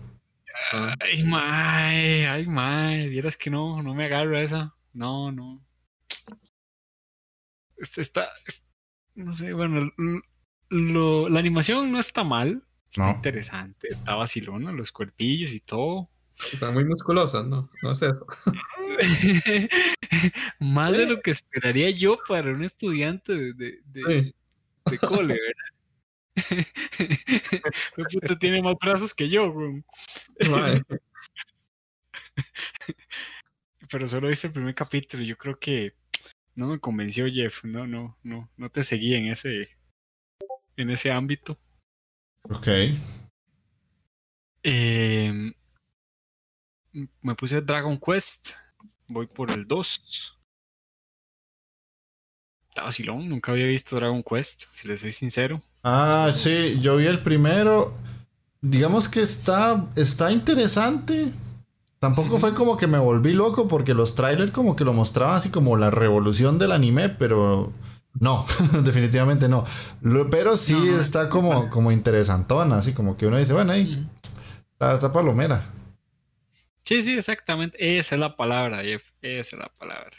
[0.72, 4.74] Ay, mae, ay, mae, vieras que no, no me agarro a esa.
[4.92, 5.60] No, no.
[7.76, 8.64] Este está, es-
[9.16, 9.90] no sé, bueno,
[10.70, 13.10] lo- la animación no está mal, está No.
[13.16, 16.08] interesante, está vacilona, los cuerpillos y todo.
[16.52, 17.70] Están muy musculosas, ¿no?
[17.82, 18.12] No sé.
[20.60, 24.34] Más de lo que esperaría yo para un estudiante de, de, de- Sí.
[24.90, 25.72] de cole, ¿verdad?
[27.96, 29.52] El puto tiene más brazos que yo.
[30.50, 30.82] Mae,
[33.90, 35.22] pero solo viste el primer capítulo.
[35.24, 35.94] Yo creo que
[36.54, 37.64] no me convenció Jeff.
[37.64, 39.76] No, no, no, no te seguí en ese,
[40.76, 41.58] en ese ámbito.
[42.42, 42.68] Ok.
[44.62, 45.52] Em,
[47.22, 48.50] me puse Dragon Quest.
[49.08, 50.34] Voy por el 2.
[52.68, 55.62] Está vacilón, nunca había visto Dragon Quest, si les soy sincero.
[55.82, 57.94] Ah, sí, yo vi el primero.
[58.60, 61.32] Digamos que está, está interesante.
[61.98, 65.48] Tampoco fue como que me volví loco porque los trailers como que lo mostraban así
[65.48, 67.72] como la revolución del anime, pero
[68.20, 68.44] no,
[68.82, 69.64] definitivamente no.
[70.30, 74.06] Pero sí no, está como, como interesantona, así como que uno dice, bueno, ahí
[74.72, 75.62] está, está palomera.
[76.86, 77.98] Sí, sí, exactamente.
[77.98, 79.02] Esa es la palabra, Jeff.
[79.20, 80.16] Esa es la palabra.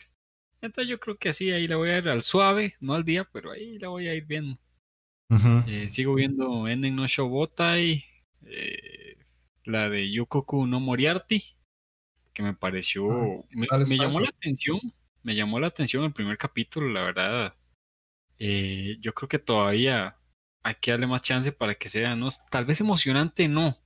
[0.62, 3.28] Entonces yo creo que sí, ahí la voy a ir al suave, no al día,
[3.32, 4.60] pero ahí la voy a ir viendo.
[5.68, 8.04] Eh, sigo viendo Enen no Shobotai,
[8.46, 9.18] eh,
[9.66, 11.44] la de Yukoku no Moriarty,
[12.34, 14.80] que me pareció, Ah, me, llamó la atención,
[15.24, 17.56] me llamó la atención el primer capítulo, la verdad.
[18.40, 20.18] Eh, yo creo que todavía
[20.64, 23.78] hay que darle más chance para que sea, no, tal vez emocionante no,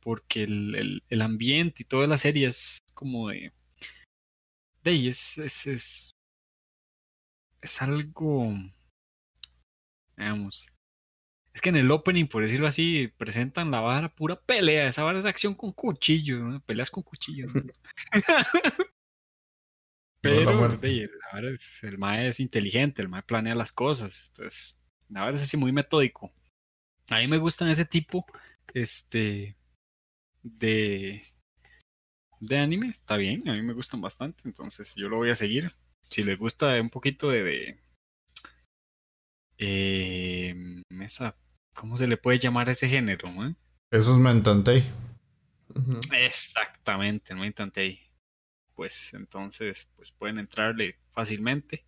[0.00, 3.52] porque el, el- el ambiente y toda la serie es como de,
[4.82, 6.10] de ahí, es, es, es,
[7.60, 8.54] es algo,
[10.16, 10.76] digamos,
[11.52, 14.86] es que en el opening, por decirlo así, presentan la vara pura pelea.
[14.86, 16.60] Esa vara es acción con cuchillos, ¿no?
[16.60, 17.52] peleas con cuchillos.
[18.14, 18.44] la
[20.22, 24.28] Pero de, la vara es- el mae es inteligente, el mae planea las cosas.
[24.28, 26.32] Entonces, la vara es así muy metódico.
[27.10, 28.24] A mí me gustan ese tipo
[28.74, 29.56] este,
[30.42, 31.22] de,
[32.40, 32.88] de anime.
[32.88, 34.42] Está bien, a mí me gustan bastante.
[34.44, 35.74] Entonces, yo lo voy a seguir.
[36.08, 37.80] Si les gusta un poquito de, de
[39.58, 40.54] eh,
[41.02, 41.36] esa,
[41.74, 43.30] ¿cómo se le puede llamar a ese género?
[43.30, 43.56] man?
[43.92, 44.84] Eso es Mentantei.
[45.74, 46.00] ujú.
[46.12, 48.00] Exactamente, no intenté.
[48.74, 51.84] Pues entonces, pues pueden entrarle fácilmente.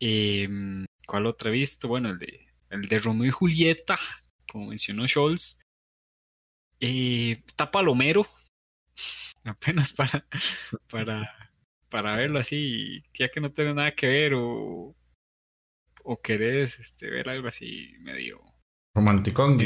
[0.00, 1.88] Em, ¿Cuál otro he visto?
[1.88, 3.98] Bueno, el de, el de Romeo y Julieta,
[4.50, 5.60] como mencionó Scholz.
[6.80, 8.26] Eh, está Palomero,
[9.44, 10.26] apenas para,
[10.90, 11.50] para,
[11.88, 14.96] para verlo así, ya que no tiene nada que ver o,
[16.04, 18.40] o querés este, ver algo así medio
[18.94, 19.58] Romanticón.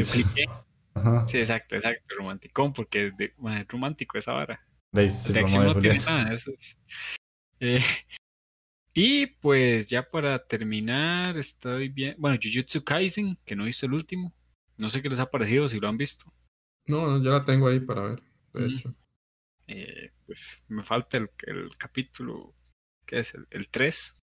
[0.96, 1.26] Ajá.
[1.28, 4.64] Sí, exacto, exacto, romanticón, porque es, de- es romántico esa vara.
[4.92, 6.10] De, de acción y no tiene Julieta.
[6.22, 6.34] nada.
[6.34, 6.78] Eso es.
[7.58, 7.80] Eh,
[8.94, 12.14] y pues ya para terminar, estoy bien.
[12.18, 14.32] Bueno, Jujutsu Kaisen, que no he visto el último.
[14.78, 16.32] No sé qué les ha parecido, si lo han visto.
[16.86, 18.22] No, yo la tengo ahí para ver.
[18.52, 18.70] De Mm.
[18.74, 18.94] hecho.
[19.66, 22.54] Eh, pues me falta el, el capítulo,
[23.06, 23.34] ¿qué es?
[23.34, 24.20] El, el 3.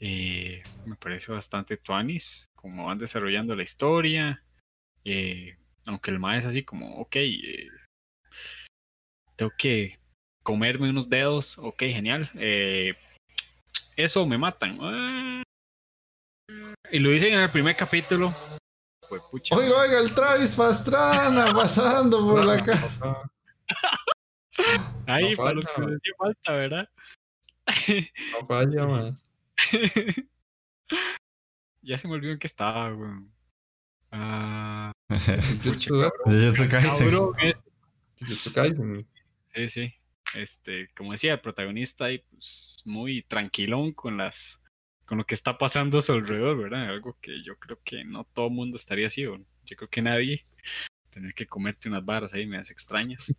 [0.00, 4.44] Eh, me parece bastante tuanis, como van desarrollando la historia.
[5.04, 5.56] Eh,
[5.86, 7.68] aunque el ma es así como, ok, eh,
[9.36, 9.98] tengo que
[10.42, 12.30] comerme unos dedos, ok, genial.
[12.34, 12.94] eh,
[13.96, 14.78] eso me matan.
[14.80, 15.42] ah.
[16.90, 18.32] Y lo dicen en el primer capítulo.
[19.08, 19.56] Pues pucha.
[19.56, 23.22] Oiga, oiga, el Travis Pastrana pasando por la casa.
[25.06, 25.80] Ahí, no para los falta.
[25.80, 26.88] que les hacía falta, ¿verdad?
[28.32, 29.18] No falla, man.
[31.82, 33.32] ya se me olvidó en qué estaba, weón.
[34.10, 35.58] Ah, Kaisen.
[36.70, 37.34] cabrón,
[38.54, 38.94] Kaisen.
[39.54, 39.94] Sí, sí.
[40.34, 44.60] Este, como decía, el protagonista ahí, pues, muy tranquilón con las,
[45.06, 46.88] con lo que está pasando a su alrededor, ¿verdad?
[46.88, 49.38] Algo que yo creo que no todo el mundo estaría así, ¿o?
[49.64, 50.46] Yo creo que nadie.
[51.10, 53.34] Tener que comerte unas barras ahí me hace extrañas.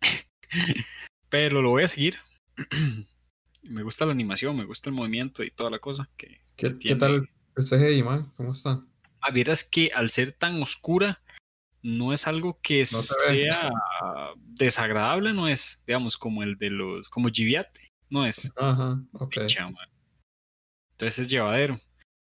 [1.28, 2.16] Pero lo voy a seguir.
[3.62, 6.08] me gusta la animación, me gusta el movimiento y toda la cosa.
[6.16, 8.32] Que, ¿Qué, que ¿Qué tal el CGI, man?
[8.36, 8.82] ¿Cómo está?
[9.20, 11.20] Ah, vieras que al ser tan oscura,
[11.82, 13.70] no es algo que sea
[14.38, 18.52] desagradable, no es, digamos, como el de los, como Giviate, no es.
[18.56, 19.34] Ajá, ok.
[19.40, 19.88] Picha, man.
[20.96, 21.78] Entonces es llevadero.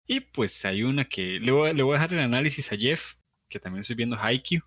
[0.07, 3.15] Y pues hay una que le voy, le voy a dejar el análisis a Jeff,
[3.49, 4.61] que también estoy viendo Haikyuu,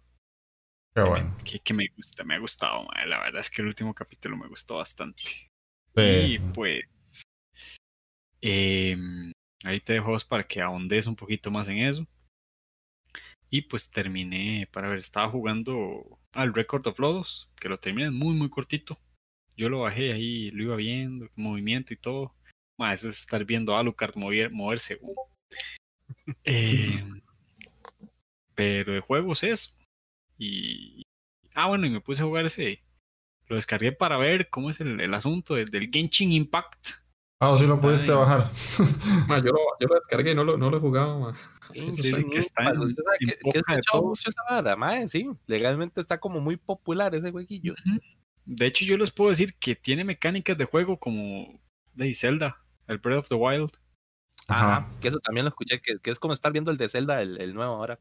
[0.95, 1.35] Qué bueno.
[1.43, 4.47] que, que me gusta, me ha gustado, la verdad es que el último capítulo me
[4.47, 5.23] gustó bastante.
[5.97, 6.03] Sí.
[6.35, 7.23] Y pues
[8.41, 9.33] em,
[9.65, 12.07] ahí te dejo para que ahondes un poquito más en eso.
[13.49, 18.35] Y pues terminé, para ver, estaba jugando al Record of Lodos, que lo terminé muy,
[18.35, 18.99] muy cortito.
[19.57, 22.35] Yo lo bajé ahí, lo iba viendo, movimiento y todo.
[22.79, 24.99] Ma, eso es estar viendo a Alucard mover, moverse.
[25.01, 25.17] weón.
[26.45, 27.21] Em,
[28.55, 29.77] pero de juegos eso.
[30.39, 31.03] Y.
[31.55, 32.83] Ah, bueno, y me puse a jugar ese.
[33.47, 36.89] Lo descargué para ver cómo es el, el asunto del, del Genshin Impact.
[37.41, 38.17] Ah, sí lo pudiste ahí.
[38.19, 38.51] bajar.
[39.29, 40.81] Ma, yo, lo, yo lo descargué y no lo, no lo
[42.31, 44.25] que está en- en que, que de todos.
[44.49, 45.29] vara, mae, sí.
[45.47, 47.75] Legalmente está como muy popular ese jueguillo.
[48.47, 51.61] De hecho, yo les puedo decir que tiene mecánicas de juego como
[51.93, 53.71] de Zelda, el Breath of the Wild.
[54.49, 54.77] Ajá.
[54.77, 54.91] Ajá.
[55.01, 57.41] Que eso también lo escuché, que, que es como estar viendo el de Zelda, el,
[57.41, 57.99] el nuevo ahora.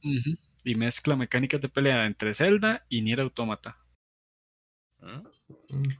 [0.65, 3.77] Y mezcla mecánicas de pelea entre Zelda y Nier Automata.
[4.99, 5.27] ¿Mm?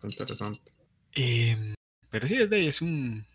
[0.03, 0.71] Interesante.
[1.13, 1.73] Em,
[2.09, 3.25] pero sí, es, de, es un,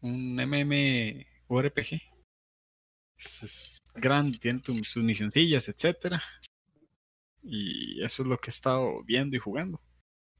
[0.00, 2.00] un MMORPG.
[3.16, 6.22] Es, es grande, tiene tu- sus misioncillas, etcétera.
[7.42, 9.80] Y eso es lo que he estado viendo y jugando.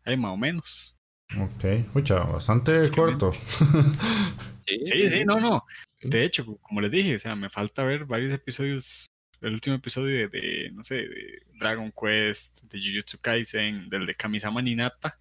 [0.05, 0.95] Ahí más o menos.
[1.39, 3.33] Ok, escucha, bastante corto.
[4.67, 5.65] Sí, sí, no, no.
[6.01, 9.07] De hecho, como les dije, o sea, me falta ver varios episodios.
[9.41, 14.15] El último episodio de, de, no sé, de Dragon Quest, de Jujutsu Kaisen, del de
[14.15, 15.19] Kamisama Ninata.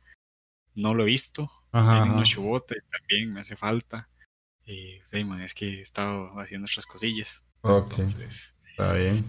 [0.76, 1.52] No lo he visto.
[1.72, 4.10] Ajá, unos Shubote también me hace falta.
[4.66, 7.44] Y sí, man, es que he estado haciendo otras cosillas.
[7.62, 9.26] Ok, Entonces, está bien.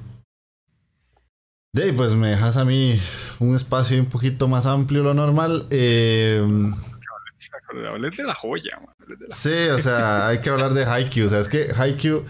[1.75, 2.99] De ahí, pues me dejas a mí
[3.39, 5.67] un espacio un poquito más amplio de lo normal.
[5.71, 6.45] Eh,
[7.89, 10.85] hablé de la joya, man, hablé de la- sí, o sea, hay que hablar de
[10.85, 11.27] Haikyuu.
[11.27, 12.25] O sea, es que Haikyuu.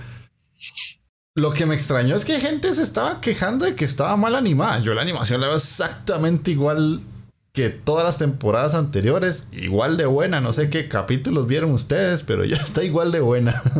[1.34, 4.80] Lo que me extrañó es que gente se estaba quejando de que estaba mal animada.
[4.80, 7.01] Yo la animación la veo exactamente igual
[7.55, 9.49] que todas las temporadas anteriores.
[9.53, 10.40] Igual de buena.
[10.43, 13.62] No sé qué capítulos vieron ustedes, pero ya está igual de buena.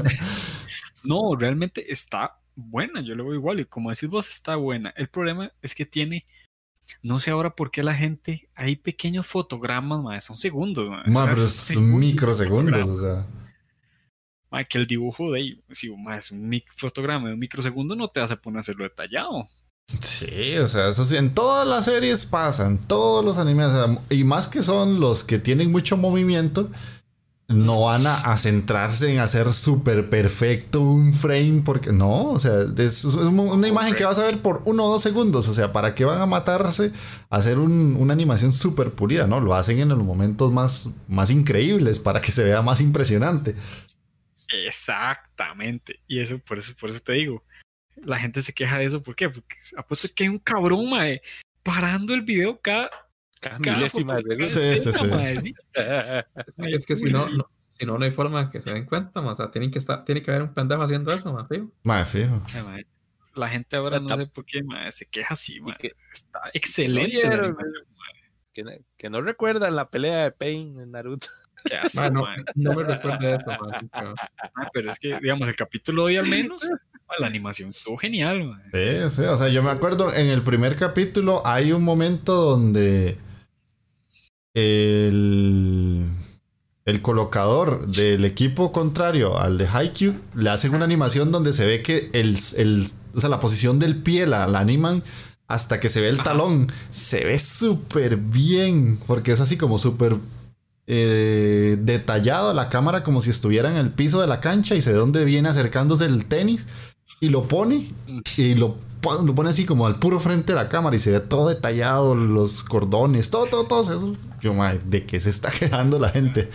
[1.04, 3.58] No, realmente está buena, yo lo veo igual.
[3.60, 4.90] Y como decís vos, está buena.
[4.96, 6.26] El problema es que tiene.
[7.03, 8.49] No sé ahora por qué la gente.
[8.55, 10.89] Hay pequeños fotogramas, ma, son segundos.
[10.89, 13.26] ma, Ma, pero es segundos microsegundos, o sea.
[14.68, 18.20] Que el dibujo de ahí, si es un mic- fotograma de un microsegundo, no te
[18.20, 19.49] vas a poner a hacerlo detallado.
[20.01, 23.99] Sí, o sea, eso sí, en todas las series pasan, todos los animes, o sea,
[24.16, 26.70] y más que son los que tienen mucho movimiento,
[27.49, 32.62] no van a, a centrarse en hacer súper perfecto un frame, porque no, o sea,
[32.78, 35.72] es, es una imagen que vas a ver por uno o dos segundos, o sea,
[35.72, 36.93] ¿para qué van a matarse
[37.28, 39.26] a hacer un- una animación súper pulida?
[39.26, 43.55] No, lo hacen en los momentos más, más increíbles para que se vea más impresionante.
[44.66, 46.01] Exactamente.
[46.07, 47.43] Y eso, por eso, por eso te digo.
[47.97, 49.03] La gente se queja de eso.
[49.03, 49.28] ¿Por qué?
[49.28, 51.20] Porque apuesto que hay un cabrón, mae,
[51.62, 52.90] parando el video cada,
[53.43, 54.45] Cada cada milésima de.
[54.45, 55.55] Sí, sí, sí.
[56.59, 59.32] Es que, si no, no- si no, no hay forma que se den cuenta, ma.
[59.32, 61.72] O sea, tienen que estar, tiene que haber un pendejo haciendo eso, ma, fijo.
[62.07, 62.43] Fijo.
[63.34, 67.20] La gente ahora no sé por qué se queja así, que- Está excelente.
[68.53, 71.26] Que, no- que no recuerdan la pelea de Pain en Naruto.
[71.64, 72.26] Qué Ma, no,
[72.57, 73.51] no me recuerda eso.
[73.93, 76.62] Ah, pero es que, digamos, el capítulo de hoy al menos,
[77.18, 79.09] la animación estuvo genial, mae.
[79.11, 83.16] Sí, sí, o sea, yo me acuerdo en el primer capítulo hay un momento donde
[84.55, 86.07] el,
[86.84, 91.82] el colocador del equipo contrario al de Haikyuu le hacen una animación donde se ve
[91.82, 95.03] que el, el- o sea, la posición del pie la, la animan
[95.48, 96.70] hasta que se ve el talón.
[96.90, 100.16] Se ve súper bien, porque es así como súper
[100.86, 104.92] eh, detallado la cámara como si estuviera en el piso de la cancha y se
[104.92, 106.66] ve dónde viene acercándose el tenis
[107.22, 107.86] y lo pone
[108.36, 108.76] y lo,
[109.24, 112.16] lo pone así como al puro frente de la cámara y se ve todo detallado,
[112.16, 114.16] los cordones, todo, todo, todo eso.
[114.40, 116.50] Yo, madre, ¿de qué se está quejando la gente?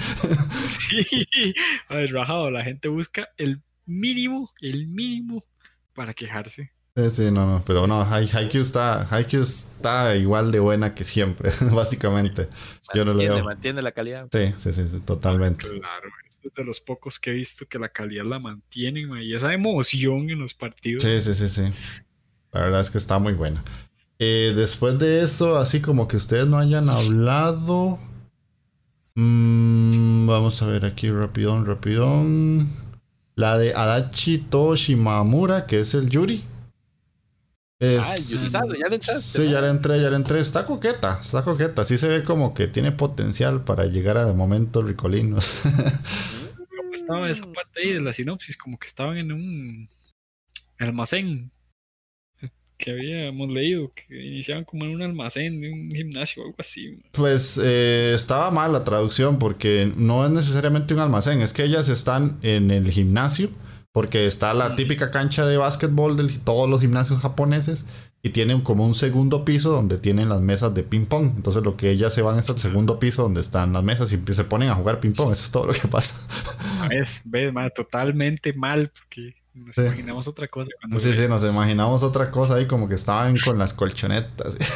[0.68, 1.26] Sí,
[1.88, 5.46] ay, rajado, la gente busca el mínimo, el mínimo
[5.94, 6.70] para quejarse.
[6.98, 11.04] Eh, Sí, no, no, pero no, Hai- Haikyuu está, Haikyuu está igual de buena que
[11.04, 12.50] siempre, básicamente.
[12.96, 13.44] Yo no le se veo.
[13.46, 14.28] mantiene la calidad.
[14.32, 15.70] Sí, sí, sí, sí, totalmente.
[15.70, 19.36] Claro, este es de los pocos que he visto que la calidad la mantienen, y
[19.36, 21.04] esa emoción en los partidos.
[21.04, 21.72] Sí, sí, sí, sí.
[22.52, 23.64] La verdad es que está muy buena.
[24.18, 28.00] Eh, después de eso, así como que ustedes no hayan hablado.
[29.16, 32.70] mm, vamos a ver aquí, rapidón, rapidón.
[33.36, 36.44] La de Adachi Toshimamura, que es el Yuri.
[37.80, 38.00] Es-
[38.56, 39.22] Ah, ya le entraste.
[39.46, 40.40] Sí, ya le entré, ya le entré.
[40.40, 41.86] Está coqueta, está coqueta.
[41.86, 45.60] Sí se ve como que tiene potencial para llegar a momentos ricolinos.
[46.58, 48.58] ¿Cómo estaba esa parte ahí de la sinopsis?
[48.58, 49.90] Como que estaban en un
[50.80, 51.52] almacén
[52.80, 57.00] que habíamos leído, que iniciaban como en un almacén de un gimnasio o algo así.
[57.12, 61.90] Pues eh, estaba mal la traducción porque no es necesariamente un almacén, es que ellas
[61.90, 63.50] están en el gimnasio,
[63.98, 67.84] porque está la típica cancha de básquetbol de todos los gimnasios japoneses
[68.22, 71.32] y tienen como un segundo piso donde tienen las mesas de ping pong.
[71.36, 74.22] Entonces lo que ellas se van es al segundo piso donde están las mesas y
[74.36, 75.32] se ponen a jugar ping pong.
[75.32, 76.16] Eso es todo lo que pasa.
[76.90, 77.24] ¿Ves?
[77.26, 77.52] ¿Ves?
[77.52, 77.72] mae?
[77.72, 79.82] Totalmente mal, porque nos Sí.
[79.82, 80.70] imaginamos otra cosa.
[80.80, 84.58] cuando Sí, sí, nos imaginamos otra cosa ahí como que estaban con las colchonetas.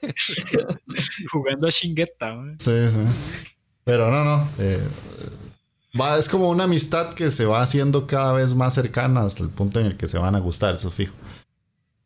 [1.30, 2.34] Jugando a Shingeta.
[2.36, 2.54] mae.
[2.58, 3.55] Sí, sí.
[3.86, 4.48] Pero no, no.
[4.58, 4.82] eh,
[5.98, 9.48] va, es como una amistad que se va haciendo cada vez más cercana hasta el
[9.48, 11.14] punto en el que se van a gustar, eso fijo.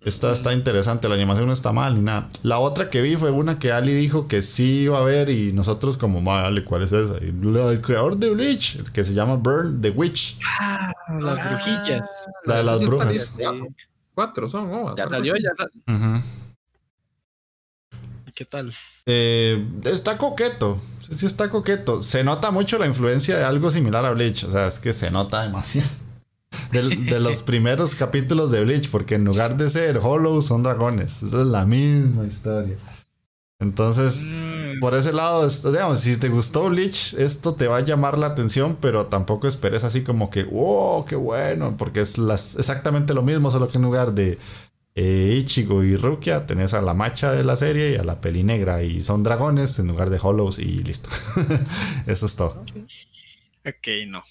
[0.03, 2.29] Esta está interesante, la animación no está mal ni nada.
[2.43, 5.55] La otra que vi fue una que Ali dijo que sí iba a ver y
[5.55, 7.17] nosotros como, vale, ¿cuál es esa?
[7.25, 10.39] Y la del creador de Bleach, el que se llama Burn the Witch.
[10.61, 12.11] Ah, las brujillas.
[12.45, 13.31] La de las brujas.
[14.15, 15.83] Cuatro son, oh, Ya salió, ya salió.
[15.87, 16.23] Ujú.
[16.27, 16.50] ¿Y
[18.41, 18.73] qué tal?
[19.05, 20.81] Eh, está coqueto.
[21.01, 22.03] Sí, sí está coqueto.
[22.03, 24.45] Se nota mucho la influencia de algo similar a Bleach.
[24.45, 25.87] O sea, es que se nota demasiado.
[26.73, 31.23] De los primeros capítulos de Bleach, porque en lugar de ser Hollow son dragones.
[31.23, 32.77] Esa es la misma historia.
[33.61, 34.25] Entonces,
[34.71, 38.29] Mm, por ese lado, digamos, si te gustó Bleach, esto te va a llamar la
[38.29, 43.23] atención, pero tampoco esperes así como que, wow, qué bueno, porque es las, exactamente lo
[43.23, 44.39] mismo, solo que en lugar de
[44.95, 48.43] eh, Ichigo y Rukia, tenés a la macha de la serie y a la peli
[48.43, 51.09] negra, y son dragones en lugar de Hollows, y listo.
[52.07, 52.65] eso es todo.
[53.65, 54.23] ok, no.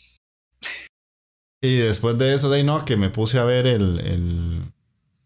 [1.62, 4.62] Y después de eso, de ahí no, que me puse a ver el, el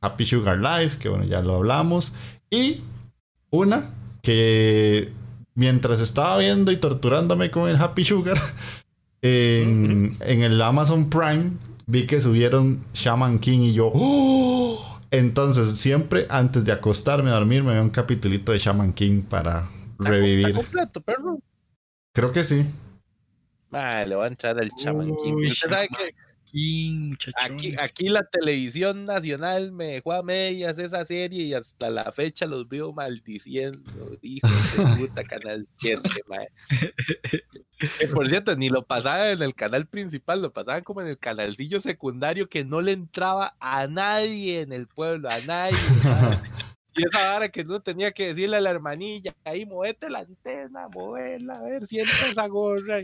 [0.01, 2.13] Happy Sugar Life, que bueno, ya lo hablamos.
[2.49, 2.81] Y
[3.51, 3.89] una
[4.21, 5.11] que
[5.53, 8.37] mientras estaba viendo y torturándome con el Happy Sugar,
[9.21, 11.51] en, en el Amazon Prime
[11.85, 14.62] vi que subieron Shaman King y yo, ¡oh!
[15.13, 19.67] Entonces, siempre antes de acostarme a dormir, me veo un capitulito de Shaman King para
[19.99, 20.47] Está- revivir.
[20.47, 21.39] Está completo, perro.
[22.13, 22.65] Creo que sí.
[23.69, 24.57] Ma, le va a entrar
[25.17, 25.33] King.
[25.35, 26.15] Uy, sabe Shaman que
[27.41, 32.45] Aquí, aquí la televisión nacional me dejó a medias esa serie y hasta la fecha
[32.45, 34.17] los veo maldiciendo.
[34.21, 36.47] Hijos de puta, Canal 7, mae.
[37.97, 41.17] Que por cierto, ni lo pasaba en el canal principal, lo pasaban como en el
[41.17, 45.75] canalcillo secundario que no le entraba a nadie en el pueblo, a nadie.
[46.95, 50.87] Y esa vara que no tenía que decirle a la hermanilla, ahí movete la antena,
[50.87, 52.99] movela, a ver, siente esa gorra.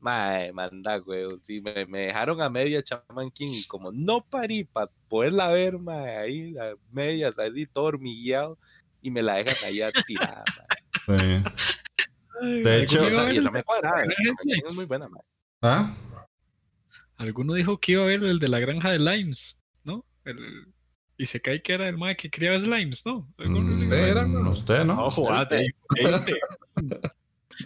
[0.00, 1.26] Mae, manda, güey.
[1.42, 5.78] Sí, me, me dejaron a media Chaman King y como no parí para poderla ver,
[5.78, 8.56] mae, ahí a medias, así todo hormigueado,
[9.02, 10.44] y me la dejan ahí tirada.
[11.08, 11.18] mae.
[11.18, 11.44] Sí.
[12.40, 15.22] Ay, De hecho- ¿alguno iba a Y el- me King es muy buena, mae.
[15.62, 15.92] ¿Ah?
[17.16, 20.04] Alguno dijo que iba a ver el de la granja de Limes, ¿no?
[20.24, 20.72] El-
[21.16, 23.28] y se cae que era el mae que criaba Slimes, ¿no?
[23.38, 23.92] ¿Alguno Mm, dijo?
[24.06, 24.50] Era, mm, ¿no?
[24.52, 25.10] usted, ¿no?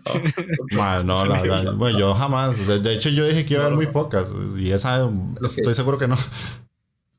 [0.72, 1.74] No, no, la verdad.
[1.74, 2.58] Bueno, yo jamás.
[2.60, 4.28] o sea, de hecho, yo dije que iba a haber muy pocas.
[4.56, 5.08] Y esa
[5.44, 6.16] estoy seguro que no.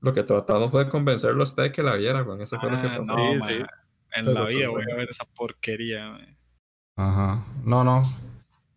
[0.02, 2.70] Lo que tratamos fue de convencerlo a usted de que la viera, con eso fue
[2.72, 3.16] lo que Ah, pasó.
[3.16, 3.64] no, Sí, sí.
[4.16, 6.18] En Pero la vida voy a ver esa porquería.
[6.96, 7.44] Ajá.
[7.64, 8.04] No, no.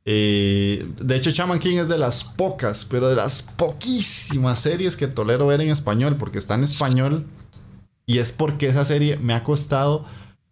[0.04, 5.08] Y de hecho, Shaman King es de las pocas, pero de las poquísimas series que
[5.08, 7.26] tolero ver en español, porque está en español.
[8.06, 10.04] Y es porque esa serie me ha costado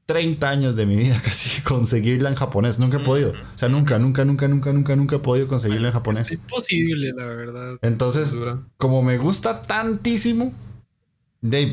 [0.07, 2.79] 30 años de mi vida casi conseguirla en japonés.
[2.79, 3.31] Nunca he podido.
[3.31, 6.27] O sea, nunca, nunca, nunca, nunca, nunca, nunca he podido conseguirla en japonés.
[6.27, 7.79] Es imposible, la verdad.
[7.83, 8.35] Entonces,
[8.77, 10.53] como me gusta tantísimo,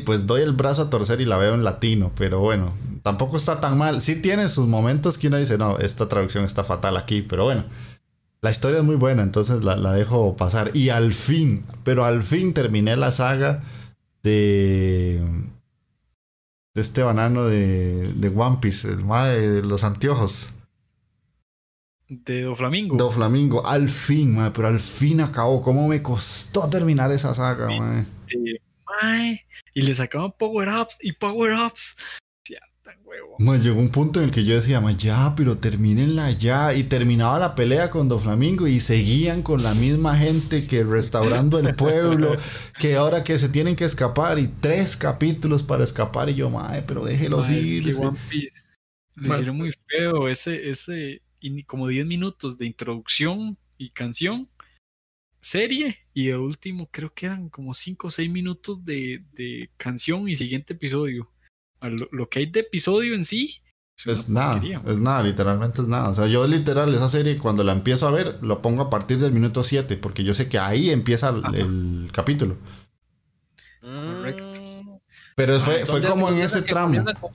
[0.04, 3.60] pues doy el brazo a torcer y la veo en latino, pero bueno, tampoco está
[3.60, 4.00] tan mal.
[4.00, 7.64] Sí tiene sus momentos que uno dice, no, esta traducción está fatal aquí, pero bueno,
[8.42, 10.70] la historia es muy buena, entonces la, la dejo pasar.
[10.74, 13.62] Y al fin, pero al fin terminé la saga
[14.22, 15.20] de,
[16.74, 20.52] de este banano de, de One Piece, el mae de los anteojos.
[22.08, 22.96] De Doflamingo.
[22.96, 25.62] Do Flamingo, al fin, pero al fin acabó.
[25.62, 28.04] ¿Cómo me costó terminar esa saga, mae?
[28.28, 31.96] Eh, mae, y le sacaban power-ups y power-ups.
[33.12, 33.62] Huevo.
[33.62, 36.74] Llegó un punto en el que yo decía, ma, ya, pero termínenla ya.
[36.74, 41.74] Y terminaba la pelea con Doflamingo y seguían con la misma gente que restaurando el
[41.74, 42.36] pueblo,
[42.78, 46.30] que ahora que se tienen que escapar y tres capítulos para escapar.
[46.30, 47.84] Y yo, mae, pero déjelos es ir.
[47.84, 48.72] que One Piece
[49.16, 50.28] Mae, hicieron muy feo.
[50.28, 51.22] Ese, ese,
[51.66, 54.48] como 10 minutos de introducción y canción,
[55.40, 60.28] serie, y de último creo que eran como 5 o 6 minutos de, de canción
[60.28, 61.28] y siguiente episodio.
[61.82, 63.60] A Lo, lo que hay de episodio en sí
[64.06, 66.08] Es nada, porquería, es nada, literalmente es nada.
[66.08, 69.18] O sea, yo literal esa serie cuando la empiezo a ver, lo pongo a partir
[69.18, 72.56] del minuto 7, porque yo sé que ahí empieza el, capítulo.
[73.80, 75.00] Correcto.
[75.34, 77.04] Pero fue, Son fue de- como en ese tramo.
[77.20, 77.32] con-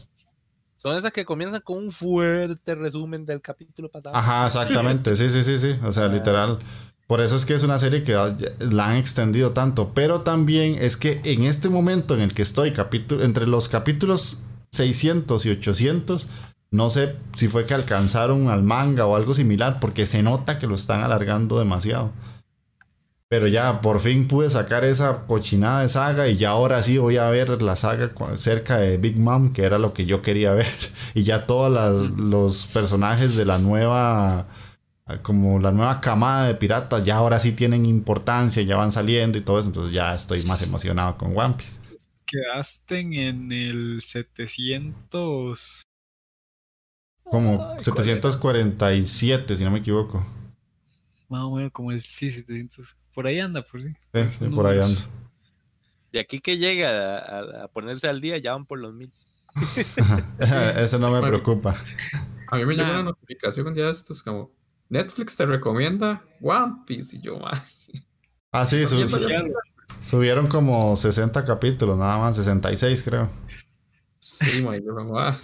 [0.77, 4.15] son esas que comienzan con un fuerte resumen del capítulo pasado.
[4.15, 5.75] Ajá, exactamente, sí, sí, sí, sí.
[5.83, 6.59] O sea, literal.
[7.07, 8.13] Por eso es que es una serie que
[8.59, 9.91] la han extendido tanto.
[9.93, 14.39] Pero también es que en este momento en el que estoy, capítulo, entre los capítulos
[14.71, 16.27] 600 y 800,
[16.69, 20.67] no sé si fue que alcanzaron al manga o algo similar, porque se nota que
[20.67, 22.11] lo están alargando demasiado.
[23.29, 27.17] Pero ya por fin pude sacar esa cochinada de saga y ya ahora sí voy
[27.17, 30.67] a ver la saga cerca de Big Mom, que era lo que yo quería ver.
[31.13, 34.45] Y ya todos los personajes de la nueva,
[35.21, 39.41] como la nueva camada de piratas, ya ahora sí tienen importancia, ya van saliendo y
[39.41, 39.67] todo eso.
[39.67, 41.79] Entonces ya estoy más emocionado con One Piece.
[42.25, 45.83] quedaste en el 700.
[47.23, 50.25] Como Ay, 747, si no me equivoco.
[51.29, 52.95] Más o menos como el sí, 700.
[53.13, 53.89] Por ahí anda, por sí.
[54.13, 54.99] Sí, sí, por ahí ando.
[56.11, 59.11] Y aquí que llega a, ponerse al día ya van por los mil.
[60.77, 61.75] Eso no me preocupa.
[62.49, 64.51] A mí me llegó una notificación un día de estos como
[64.89, 67.59] Netflix te recomienda One Piece y yo, man.
[68.51, 68.83] Ah, sí,
[70.01, 73.29] subieron como 60 capítulos, nada más, 66 creo.
[74.19, 75.35] Sí, man, yo como, ah,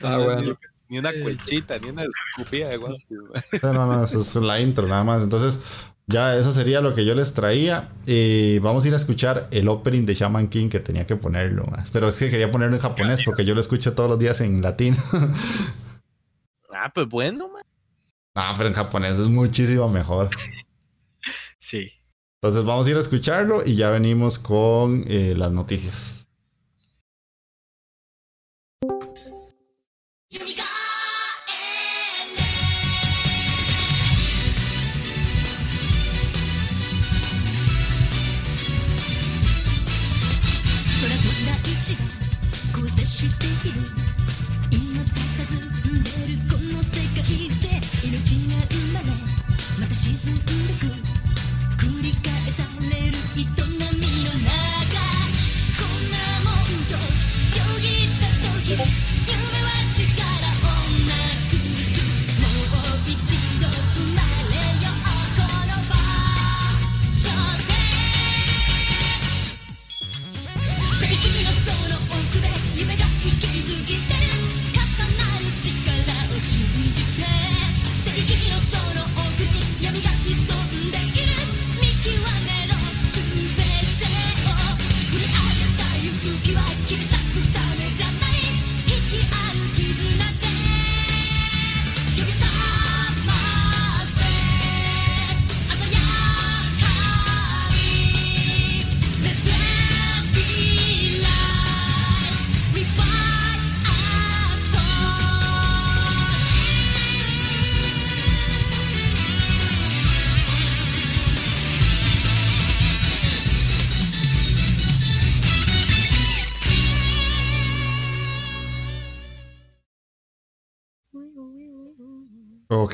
[0.00, 0.58] bueno.
[0.90, 2.04] Ni una cuelchita, ni una
[2.36, 3.22] escupida de One Piece,
[3.62, 3.74] man.
[3.74, 5.22] No, no, eso es la intro nada más.
[5.22, 5.58] Entonces,
[6.06, 7.88] ya eso sería lo que yo les traía.
[8.06, 11.64] Y vamos a ir a escuchar el opening de Shaman King que tenía que ponerlo.
[11.64, 11.90] más.
[11.90, 14.62] Pero es que quería ponerlo en japonés porque yo lo escucho todos los días en
[14.62, 14.96] latino.
[16.76, 17.63] Ah, pues bueno, man.
[18.34, 20.30] Ah, pero en japonés es muchísimo mejor.
[21.58, 21.90] Sí.
[22.42, 26.23] Entonces vamos a ir a escucharlo y ya venimos con eh, las noticias.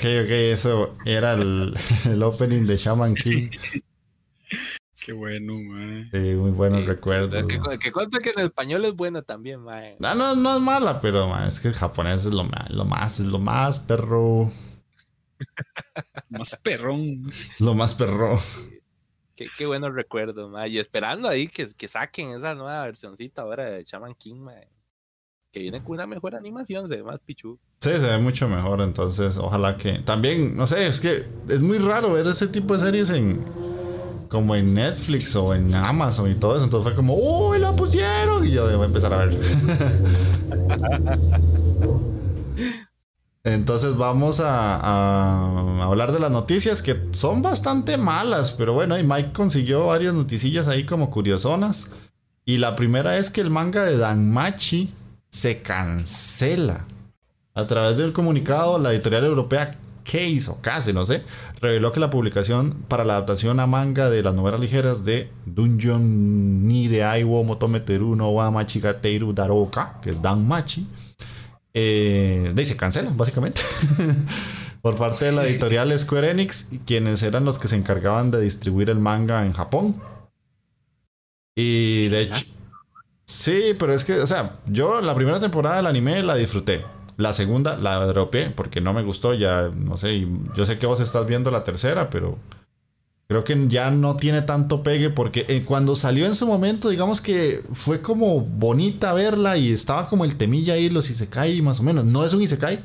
[0.01, 1.75] Ok, ok, eso era el,
[2.11, 3.51] el opening de Shaman King.
[5.05, 6.09] Qué bueno, mae.
[6.11, 7.45] Sí, muy buenos Sí, recuerdos.
[7.47, 7.77] Que, ma.
[7.77, 9.97] que que en español es buena también, mae.
[9.99, 12.87] No, no, no es mala, pero ma, es que el japonés es lo más, lo
[12.87, 14.51] más, es lo más perro.
[16.31, 17.31] Más perrón.
[17.59, 18.39] Lo más perro.
[19.37, 20.71] Qué, qué buenos recuerdos, mae.
[20.71, 24.67] Y esperando ahí que, que saquen esa nueva versioncita ahora de Shaman King, mae.
[25.53, 27.59] Que viene con una mejor animación, se ve más pichu.
[27.83, 30.01] Sí, se ve mucho mejor, entonces ojalá que...
[30.01, 33.43] También, no sé, es que es muy raro ver ese tipo de series en...
[34.29, 36.65] Como en Netflix o en Amazon y todo eso.
[36.65, 38.47] Entonces fue como, ¡Uy, la pusieron!
[38.47, 39.41] Y yo voy a empezar a ver.
[43.45, 49.05] Entonces vamos a, a hablar de las noticias que son bastante malas, pero bueno, y
[49.05, 51.89] Mike consiguió varias noticillas ahí como curiosonas.
[52.45, 54.93] Y la primera es que el manga de Danmachi
[55.31, 56.85] se cancela.
[57.55, 59.71] A través del comunicado, la editorial europea
[60.05, 61.23] Case o Case, no sé,
[61.61, 66.67] reveló que la publicación para la adaptación a manga de las novelas ligeras de Dungeon
[66.67, 70.87] ni de Aiwo Motometeru no wa Machigateiru Daroka, que es Danmachi,
[71.75, 73.61] eh, de ahí se cancela, básicamente.
[74.83, 78.91] Por parte de la editorial Square Enix, quienes eran los que se encargaban de distribuir
[78.91, 80.01] el manga en Japón.
[81.55, 82.51] Y de hecho,
[83.27, 86.83] sí, pero es que, o sea, yo la primera temporada del anime la disfruté.
[87.21, 90.27] La segunda la dropeé porque no me gustó, ya no sé.
[90.57, 92.39] Yo sé que vos estás viendo la tercera, pero
[93.29, 97.21] creo que ya no tiene tanto pegue porque eh, cuando salió en su momento, digamos
[97.21, 101.83] que fue como bonita verla y estaba como el temilla ahí, los Isekai más o
[101.83, 102.07] menos.
[102.07, 102.81] No es un Isekai,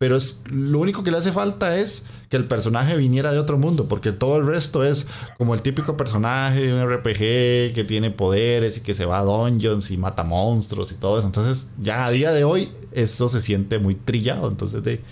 [0.00, 3.58] pero es lo único que le hace falta es que el personaje viniera de otro
[3.58, 5.06] mundo, porque todo el resto es
[5.36, 9.24] como el típico personaje de un RPG que tiene poderes y que se va a
[9.24, 11.26] dungeons y mata monstruos y todo eso.
[11.26, 14.48] Entonces, ya a día de hoy, eso se siente muy trillado.
[14.48, 15.02] Entonces, de.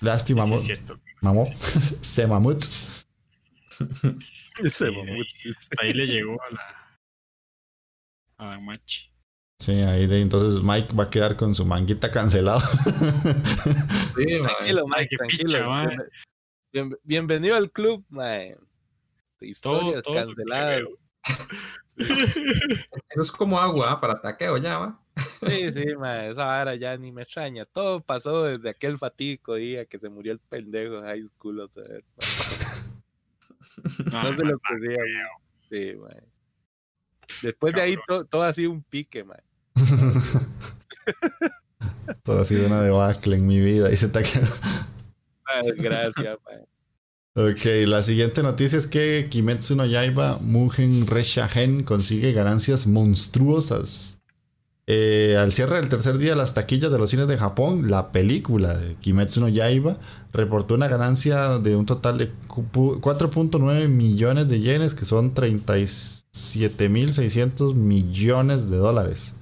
[0.00, 1.00] Lástima, Sí, es cierto.
[1.22, 1.44] mamó.
[2.00, 2.64] Se mamut.
[4.70, 6.98] Sí, ahí- hasta ahí le llegó a la.
[8.38, 9.07] A la machi.
[9.60, 12.60] Sí, ahí de entonces Mike va a quedar con su manguita cancelado.
[14.18, 14.38] Sí.
[14.38, 15.52] Tranquilo, Mike, tranquilo.
[15.52, 15.86] picha.
[15.88, 16.08] Bien-
[16.72, 18.56] bien- bienvenido al club, mae.
[19.40, 20.82] Historias todo que canceladas.
[21.96, 25.00] Eso es como agua para taqueo ya, va.
[25.46, 27.64] Sí, sí, mae, esa vara ya ni me extraña.
[27.64, 31.84] Todo pasó desde aquel fatídico día que se murió el pendejo de high school otra
[31.84, 32.04] vez.
[34.12, 34.98] No se lo ocurría.
[35.70, 36.22] Sí, mae.
[37.42, 39.38] Después de ahí to- todo ha sido un pique, mae.
[42.22, 43.90] Todo ha sido una debacle en mi vida.
[43.92, 44.22] Y se te
[45.78, 46.66] Gracias, mae.
[47.34, 54.18] Ok, la siguiente noticia es que Kimetsu no Yaiba Mugen Reshahen consigue ganancias monstruosas.
[54.88, 58.74] Eh, al cierre del tercer día las taquillas de los cines de Japón, la película
[58.74, 59.98] de Kimetsu no Yaiba
[60.32, 67.74] reportó una ganancia de un total de cu- 4.9 millones de yenes, que son 37.600
[67.74, 69.34] millones de dólares.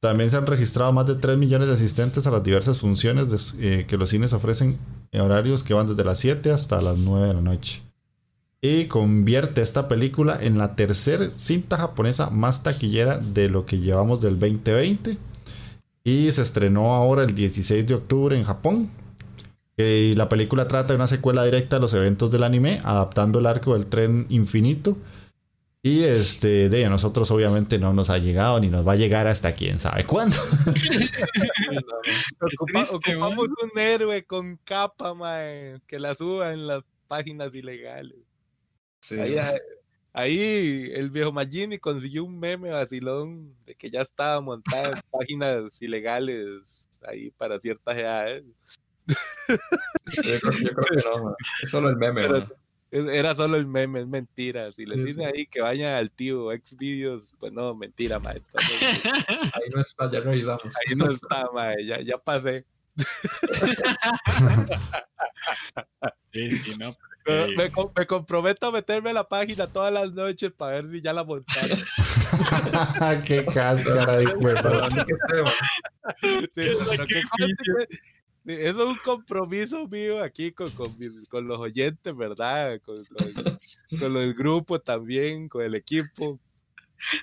[0.00, 3.84] También se han registrado más de 3 millones de asistentes a las diversas funciones eh,
[3.88, 4.78] que los cines ofrecen
[5.12, 7.82] en horarios que van desde las 7 hasta las 9 de la noche.
[8.60, 14.22] Y convierte esta película en la tercera cinta japonesa más taquillera de lo que llevamos
[14.22, 15.18] del 2020.
[16.02, 18.90] Y se estrenó ahora el 16 de octubre en Japón.
[19.76, 23.46] Eh, la película trata de una secuela directa de los eventos del anime, adaptando el
[23.46, 24.96] arco del tren infinito.
[25.86, 29.26] Y este, de a nosotros obviamente no nos ha llegado ni nos va a llegar
[29.26, 30.34] hasta quién sabe cuándo.
[32.40, 38.16] Ocupa- ocupamos un héroe con capa, mae, que la suba en las páginas ilegales.
[39.00, 39.60] Sí, Ahí, mae.
[40.14, 45.82] ahí el viejo Magini consiguió un meme vacilón de que ya estaba montada en páginas
[45.82, 48.44] ilegales ahí para ciertas edades.
[49.06, 49.16] Yo
[50.16, 51.36] creo, yo creo que no.
[51.62, 52.48] Es solo el meme, Pero-
[53.12, 54.70] Era solo el meme, es mentira.
[54.72, 55.30] Si les Sí, dicen sí.
[55.34, 58.36] ahí que vayan al tío Xvideos, pues no, mentira, mae.
[58.36, 59.00] Entonces,
[59.54, 60.62] Ahí no está, ya revisamos.
[60.88, 61.84] ahí no está, mae.
[61.84, 62.64] Ya, ya pasé.
[66.32, 66.94] Sí, sí, no.
[67.24, 70.12] Pero pero es que- me, com- me comprometo a meterme a la página todas las
[70.12, 71.78] noches para ver si ya la montaron.
[73.24, 74.68] Qué cáscara de cuerpo.
[76.22, 77.14] Sí, que
[78.46, 80.94] es un compromiso mío aquí con, con,
[81.28, 82.80] con los oyentes, ¿verdad?
[82.82, 83.58] Con, con,
[83.98, 86.38] con los grupos también, con el equipo.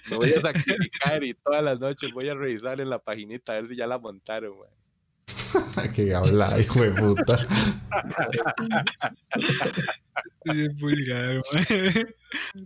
[0.10, 3.62] Me voy a sacrificar y todas las noches voy a revisar en la paginita a
[3.62, 4.70] ver si ya la montaron, güey.
[5.96, 7.38] que habla, hijo de puta.
[10.44, 12.16] Sí, es vulgar, mae.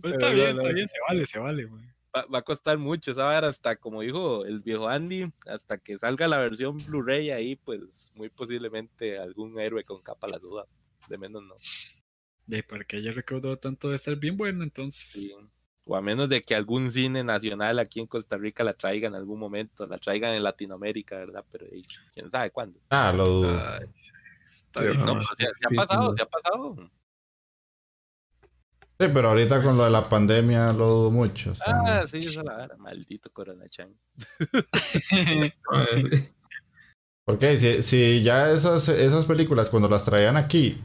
[0.00, 0.74] Pero está bien, no, está no.
[0.74, 1.95] bien, se vale, se vale, mae.
[2.16, 5.98] Va, va a costar mucho esa vara hasta, como dijo el viejo Andy, hasta que
[5.98, 10.66] salga la versión Blu-ray ahí, pues muy posiblemente algún héroe con capa la duda.
[11.08, 11.54] De menos no.
[12.46, 15.22] De para que haya recaudado tanto de estar bien bueno, entonces.
[15.22, 15.32] Sí.
[15.84, 19.14] O a menos de que algún cine nacional aquí en Costa Rica la traiga en
[19.14, 21.44] algún momento, la traigan en Latinoamérica, ¿verdad?
[21.52, 21.66] Pero
[22.12, 22.80] quién sabe cuándo.
[22.90, 23.60] Ah, lo dudo.
[23.60, 23.86] Ay,
[24.76, 26.16] Sí, bien, No, no, pero se, ha pasado, sí.
[26.16, 26.90] se ha pasado.
[28.98, 31.50] Sí, pero ahorita con lo de la pandemia lo dudo mucho.
[31.50, 32.76] o sea, Ah, sí, esa es la vara.
[32.78, 33.90] Maldito Corona Chan.
[35.12, 35.52] eh,
[37.26, 40.80] Porque si, si ya esas, esas películas cuando las traían aquí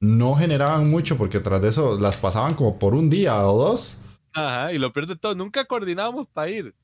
[0.00, 3.96] no generaban mucho porque tras de eso las pasaban como por un día o dos.
[4.32, 6.74] Ajá, y lo peor de todo, nunca coordinábamos para ir.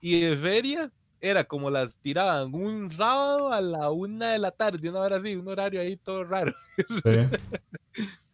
[0.00, 4.88] Y de feria era como las tiraban un sábado a la una de la tarde,
[4.88, 6.52] una hora así, un horario ahí todo raro.
[6.76, 6.84] Sí.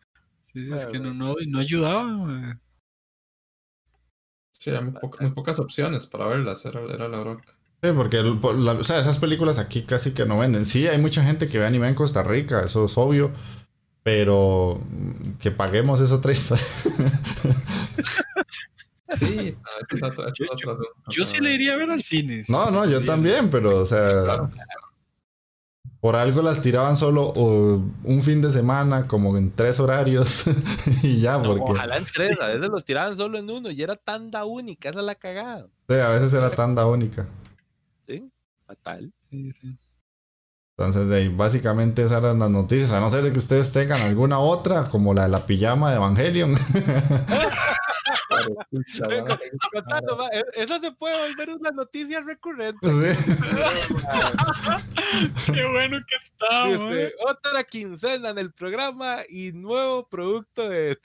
[0.57, 2.03] Sí, es que no, no, no ayudaba.
[2.05, 2.55] mae.
[4.53, 7.53] sí, hay muy, poca- muy pocas opciones para verlas, era, era la bronca.
[7.83, 10.65] Sí, porque el- por la- o sea, esas películas aquí casi que no venden.
[10.65, 13.33] Sí, hay mucha gente que ve anime en Costa Rica, eso es obvio.
[14.03, 14.81] Pero
[15.41, 16.65] que paguemos es otra historia.
[19.09, 22.43] Sí, a veces es Yo- otro asunto, Yo sí le iría a ver al cine.
[22.43, 22.51] sí.
[22.51, 24.51] No, no, yo también, pero o sea, Claro.
[26.01, 30.45] Por algo las tiraban solo o, un fin de semana, como en tres horarios
[31.03, 33.97] y ya, porque Ojalá en tres, a veces los tiraban solo en uno y era
[33.97, 35.67] tanda única, esa es la cagada.
[35.89, 37.27] sí, a veces era tanda única.
[38.07, 38.31] ¿Sí?
[38.67, 39.13] Fatal.
[39.31, 39.77] Sí, sí.
[40.79, 44.03] Entonces, de ahí, básicamente esas eran las noticias, a no ser de que ustedes tengan
[44.03, 46.55] alguna otra, como la de la pijama de Evangelion.
[49.73, 52.89] Contando, e- Esa se puede volver una noticia recurrente.
[52.89, 53.33] Sí.
[55.55, 57.13] Qué bueno que está, Este, mae.
[57.27, 60.99] otra quincena en el programa y nuevo producto de.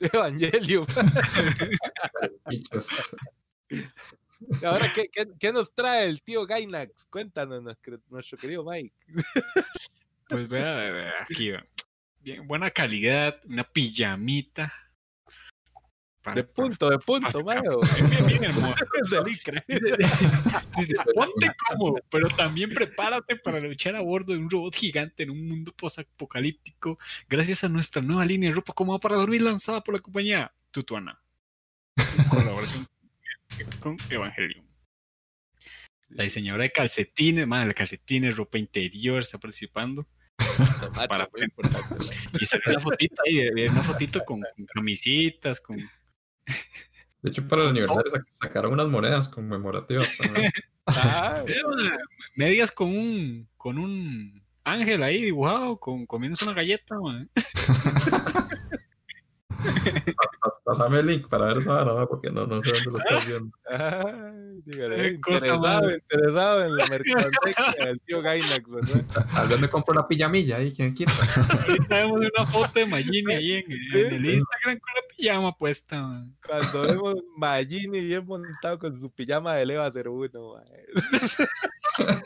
[2.50, 2.88] Bichos.
[4.66, 7.06] Ahora, ¿qué, qué, qué nos trae el tío Gainax?
[7.06, 8.94] Cuéntanos, nuestro, querido Mike.
[10.28, 11.64] Pues vea, vea, vea, aquí va.
[12.20, 14.74] Bien, buena calidad, una pijamita.
[16.36, 17.44] De punto, de punto.
[17.44, 18.86] Bien, bien hermoso.
[19.26, 19.64] Licra.
[20.78, 25.32] Dice, ponte cómodo, pero también prepárate para luchar a bordo de un robot gigante en
[25.32, 29.96] un mundo posapocalíptico gracias a nuestra nueva línea de ropa cómoda para dormir lanzada por
[29.96, 31.20] la compañía Tutuana.
[31.98, 32.88] En colaboración
[33.80, 34.66] con Evangelion.
[36.10, 40.08] La diseñadora de calcetines, madre, de calcetines, ropa interior, está participando.
[41.08, 41.30] Para-.
[42.40, 45.78] Y salió una fotito ahí, una fotito con, con camisitas, con...
[47.22, 50.52] De hecho, para el aniversario sac- sacaron unas monedas conmemorativas también.
[50.88, 51.54] Ah, Eh,
[52.36, 57.30] medias con un, con un ángel ahí dibujado, con, comiéndose una galleta, man.
[60.64, 63.52] Pásame el link para ver esa vara, porque no, no sé dónde lo estás viendo.
[63.70, 69.26] ay, dígale, cosa interesado, interesado en la mercadotecnia del tío Gainax, ¿verdad?
[69.34, 71.12] Tal vez me compro una pijamilla ahí, ¿quién quita?
[71.68, 76.02] Ahorita vemos una foto de Magini ahí en, en el Instagram con la pijama puesta,
[76.02, 76.36] man.
[76.46, 82.18] Cuando vemos Magini bien montado con su pijama de Leva 01, mae.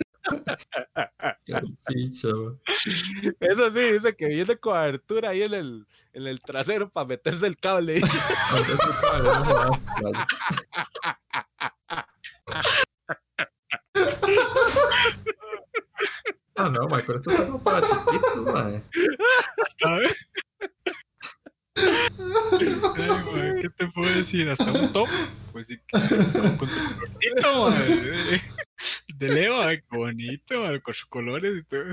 [3.39, 7.57] Eso sí, dice que viene cobertura ahí en el, en el trasero para meterse el
[7.57, 8.01] cable.
[16.57, 18.81] Ah, no, Mike, pero esto es algo para chiquitos, mae.
[19.65, 20.07] Hasta Ay,
[23.61, 24.49] ¿Qué te puedo decir?
[24.49, 25.09] Hasta un top.
[25.51, 25.99] Pues sí, que-
[26.57, 27.69] con, tu colorcito,
[29.17, 31.83] de- Leo, ay, qué bonito, con sus colores y todo.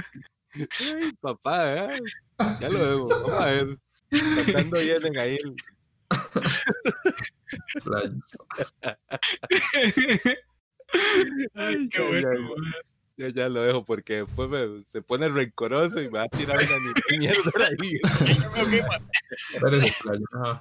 [0.54, 2.00] Ay, papá, ¿eh?
[2.60, 3.08] ya lo vemos.
[3.22, 3.78] Vamos a ver.
[4.46, 5.38] Tocando vienen ahí.
[7.84, 8.36] Playos.
[11.54, 12.72] Ay, qué bueno, man.
[13.16, 16.56] Ya, ya lo dejo porque después me- se pone rencoroso y me va a tirar
[16.56, 18.00] una mi- mierda ahí.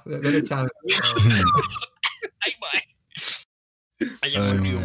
[0.06, 0.72] Ay, chance.
[4.22, 4.80] Ay, ya me olvido.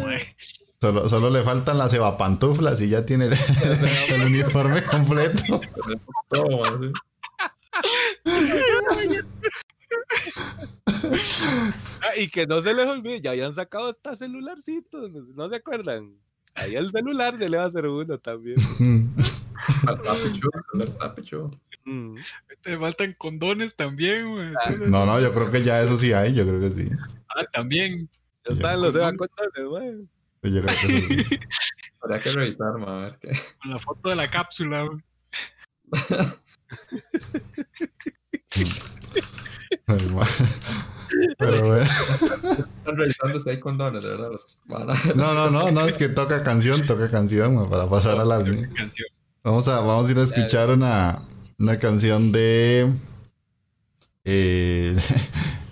[0.80, 3.32] Solo, solo le faltan las evapantuflas y ya tiene el,
[4.14, 5.60] el uniforme completo.
[12.00, 16.14] Ah, y que no se les olvide, ya habían sacado hasta celularcitos, ¿no se acuerdan?
[16.54, 18.58] Ahí el celular de Leva 01 también.
[18.58, 19.06] sí.
[19.80, 21.50] Está pichudo, el celular está pichudo.
[21.84, 22.16] Mm.
[22.62, 24.54] Te faltan condones también, man.
[24.86, 26.88] No, no, yo creo que ya eso sí hay, yo creo que sí.
[27.34, 28.08] Ah, también.
[28.46, 30.08] Ya están los Eva condones, güey.
[30.42, 31.38] Yo creo que eso sí.
[32.00, 33.30] Habría que revisar, mae, a ver qué.
[33.60, 35.04] Con la foto de la cápsula, man.
[39.86, 40.26] Ay, ma.
[41.38, 44.30] Pero bueno, Están revisando si hay condones, de verdad.
[45.14, 48.44] No, no, no, no, es que toca canción, toca canción ma, para pasar a la.
[49.42, 51.22] Vamos a, vamos a ir a escuchar una,
[51.58, 52.92] una canción de.
[54.24, 54.96] eh,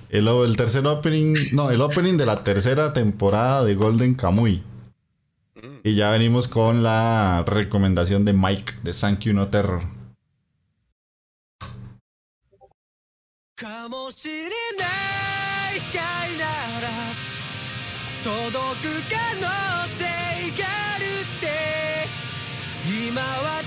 [0.09, 1.35] el, o- el tercer opening.
[1.53, 4.63] No, el opening de la tercera temporada de Golden Kamuy.
[5.55, 5.68] Mm.
[5.84, 9.81] Y ya venimos con la recomendación de Mike de Thank You No Terror.
[13.55, 14.43] かもしれ
[14.80, 16.45] ないスカイな
[16.81, 16.89] ら
[18.23, 19.41] 届く可能
[19.97, 20.03] 性
[20.59, 20.65] が
[20.95, 21.45] あるって
[23.07, 23.61] 今は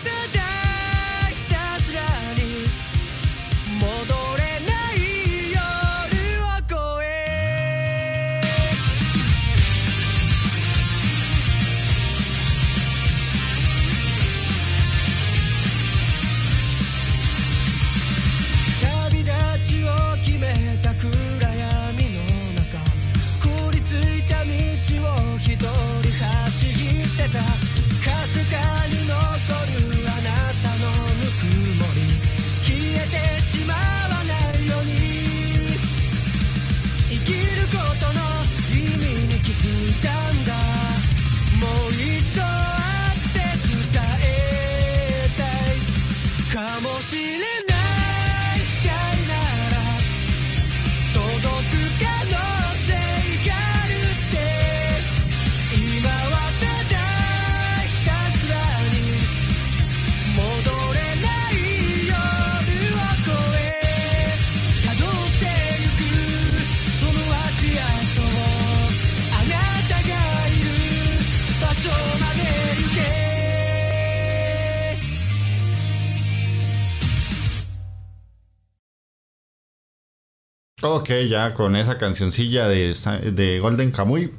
[80.82, 82.94] Ok, ya con esa cancioncilla de,
[83.34, 84.32] de Golden Kamuy.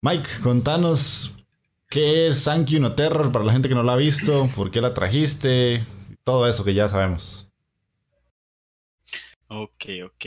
[0.00, 1.34] Mike, contanos
[1.88, 4.80] qué es You No Terror para la gente que no la ha visto, por qué
[4.80, 5.84] la trajiste,
[6.22, 7.48] todo eso que ya sabemos.
[9.48, 10.26] Ok, ok.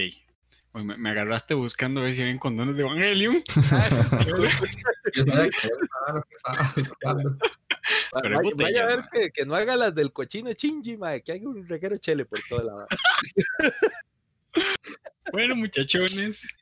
[0.74, 3.42] Uy, me, me agarraste buscando a ver si habían condones de Evangelion.
[8.14, 9.10] Pero vaya, botella, vaya a ver ma.
[9.12, 12.40] que, que no haga las del cochino chingy, mae, que haga un reguero chele por
[12.50, 12.88] toda la.
[15.32, 16.58] Bueno, muchachones.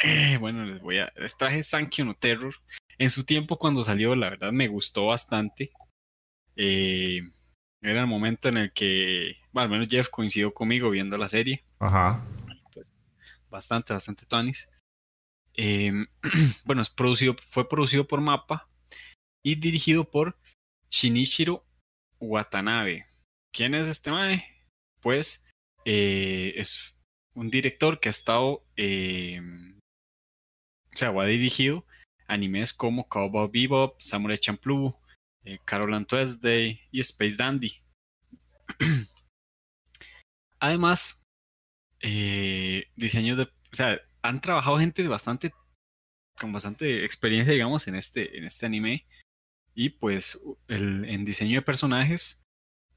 [0.00, 1.12] eh, bueno, les voy a.
[1.16, 2.54] Les traje Sankyo no Terror.
[2.98, 5.70] En su tiempo, cuando salió, la verdad me gustó bastante.
[6.56, 7.20] Eh,
[7.82, 9.36] era el momento en el que.
[9.52, 11.64] Bueno, al menos Jeff coincidió conmigo viendo la serie.
[11.78, 12.24] Ajá.
[13.50, 14.68] Bastante, bastante Tonis.
[15.54, 15.92] Eh,
[16.64, 18.68] bueno, es producido, fue producido por Mappa
[19.42, 20.38] y dirigido por
[20.90, 21.64] Shinichiro
[22.20, 23.06] Watanabe.
[23.52, 24.44] ¿Quién es este mae?
[25.00, 25.46] Pues
[25.84, 26.94] eh, es
[27.38, 29.40] un director que ha estado, eh,
[30.92, 31.86] o sea, ha dirigido
[32.26, 34.98] animes como Cowboy Bebop, Samurai Champloo,
[35.44, 37.80] eh, Carol and Tuesday y Space Dandy.
[40.60, 41.22] Además,
[42.00, 45.52] eh, diseños de, o sea, han trabajado gente bastante,
[46.40, 49.06] con bastante experiencia, digamos, en este, en este anime.
[49.74, 52.42] Y pues el, en diseño de personajes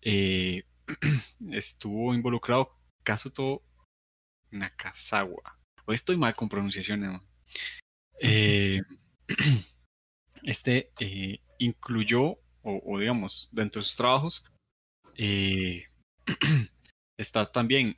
[0.02, 0.64] eh,
[1.52, 3.62] estuvo involucrado Kazuto
[4.52, 5.60] Nakazawa.
[5.86, 7.12] Hoy estoy mal con pronunciaciones.
[7.12, 7.24] ¿no?
[8.22, 8.82] Eh,
[10.44, 14.46] este eh, incluyó, o, o digamos, dentro de sus trabajos,
[15.16, 15.86] eh,
[17.18, 17.98] está también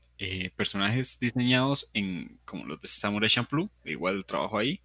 [0.56, 4.82] personajes diseñados en como los de Samurai Champloo, igual trabajo ahí.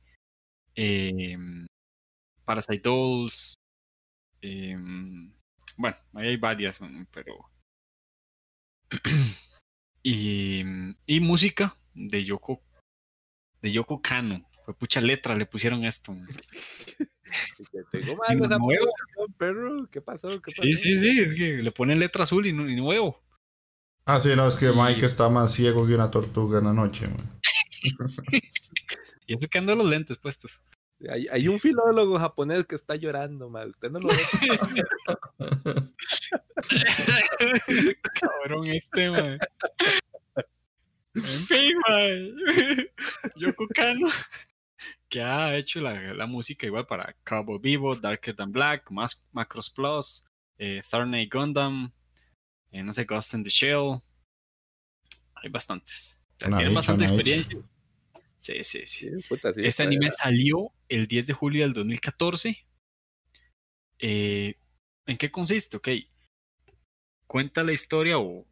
[0.75, 1.37] Eh,
[2.45, 3.55] Parasite Dolls.
[4.43, 4.77] eh,
[5.77, 6.81] bueno, ahí hay varias,
[7.13, 7.51] pero.
[10.03, 10.63] y,
[11.07, 12.63] y música de Yoko.
[13.63, 14.45] De Yoko Kano.
[14.65, 16.15] Fue pucha letra, le pusieron esto.
[17.93, 18.59] tengo mal esa
[19.39, 19.89] perro.
[19.91, 20.29] ¿Qué pasó?
[20.29, 20.63] ¿Qué pasó?
[20.63, 23.23] Sí, sí, sí, es que le ponen letra azul y, no- y nuevo.
[24.05, 26.73] Ah, sí, no, es que Y- Mike está más ciego que una tortuga en la
[26.73, 27.07] noche.
[27.09, 27.41] man.
[29.27, 30.63] Y eso que ando los lentes puestos.
[31.09, 33.71] Hay, hay un filólogo japonés que está llorando, mal.
[33.71, 34.17] Usted no lo ve.
[38.15, 39.39] Cabrón este, man.
[41.15, 42.37] En fin, man.
[43.37, 44.09] Yoko Kano,
[45.09, 49.71] que ha hecho la, la música igual para Cowboy Vivo, Darker Than Black, Mas- Macross
[49.71, 50.25] Plus,
[50.59, 51.93] eh, Thorney Gundam,
[52.73, 54.01] eh, no sé, Ghost in the Shell.
[55.37, 56.21] Hay bastantes.
[56.45, 57.59] O sea, bastante experiencia.
[58.49, 59.09] Sí, sí, sí.
[59.11, 62.67] Sí, puta, sí, Este anime salió el 10 de julio del 2014.
[63.99, 64.55] Eh,
[65.07, 65.77] ¿En qué consiste?
[65.77, 65.89] Ok.
[67.27, 68.47] Cuenta la historia o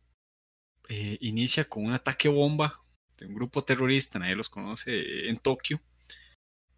[0.89, 2.81] eh, inicia con un ataque bomba
[3.18, 5.81] de un grupo terrorista, nadie los conoce, en Tokio.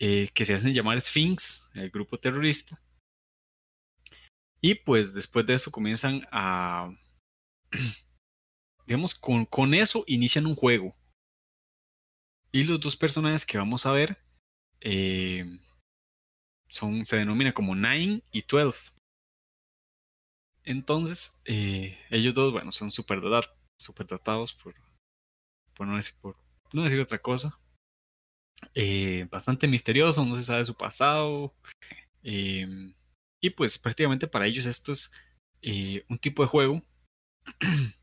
[0.00, 2.80] eh, que se hacen llamar Sphinx, el grupo terrorista.
[4.60, 6.92] Y pues después de eso comienzan a,
[8.86, 10.96] digamos, con, con eso inician un juego.
[12.50, 14.18] Y los dos personajes que vamos a ver
[14.80, 15.44] eh,
[16.68, 18.76] son, se denominan como Nine y Twelve.
[20.64, 23.20] Entonces, eh, ellos dos, bueno, son super
[23.80, 24.74] superdotados por,
[25.74, 26.36] por, no decir, por
[26.72, 27.58] no decir otra cosa.
[28.74, 31.54] Eh, bastante misterioso, no se sabe su pasado.
[32.22, 35.12] y pues prácticamente para ellos esto es
[36.08, 36.82] un tipo de juego.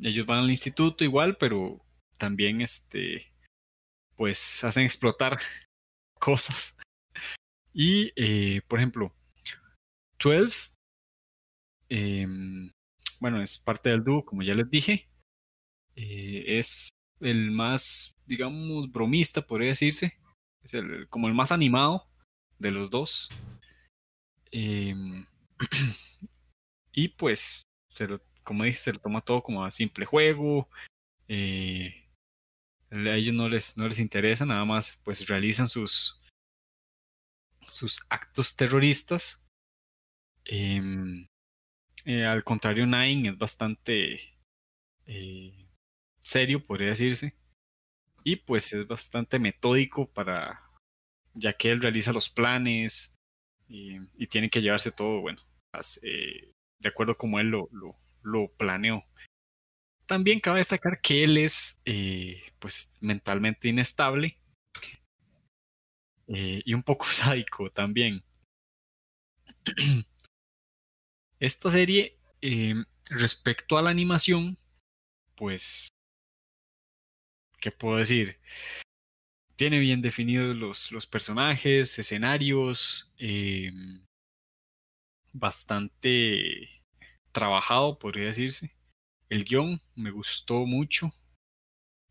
[0.00, 1.80] Ellos van al instituto igual, pero
[2.18, 3.32] también este,
[4.16, 5.38] pues hacen explotar
[6.20, 6.78] cosas.
[7.72, 9.14] Y, eh, por ejemplo,
[10.18, 10.70] 12,
[11.88, 12.70] em,
[13.20, 15.08] bueno, es parte del dúo, como ya les dije.
[15.94, 16.88] Eh, es
[17.20, 20.18] el más, digamos, bromista, podría decirse.
[20.62, 22.08] Es el, como el más animado
[22.58, 23.28] de los dos.
[24.50, 25.26] Em,
[26.92, 30.68] y pues, se lo- como dije, se lo toma todo como a simple juego.
[31.28, 32.04] eh,
[32.90, 36.18] a ellos no les, no les interesa, nada más pues realizan sus,
[37.66, 39.44] sus actos terroristas.
[40.44, 41.26] Em,
[42.04, 44.36] eh, al contrario, Nine es bastante
[45.06, 45.66] eh,
[46.20, 47.34] serio, podría decirse.
[48.22, 50.62] Y pues es bastante metódico para,
[51.34, 53.16] ya que él realiza los planes
[53.68, 55.40] y, tiene que llevarse todo, bueno,
[56.80, 57.68] de acuerdo como él lo,
[58.26, 59.04] lo planeó.
[60.06, 64.38] También cabe destacar que él es eh, pues mentalmente inestable
[66.28, 68.22] eh, y un poco sádico también.
[71.38, 72.74] Esta serie, eh,
[73.06, 74.56] respecto a la animación,
[75.36, 75.88] pues,
[77.60, 78.40] ¿qué puedo decir?
[79.56, 83.70] Tiene bien definidos los, los personajes, escenarios, eh,
[85.32, 86.82] bastante
[87.36, 88.74] trabajado, podría decirse.
[89.28, 91.12] El guion me gustó mucho.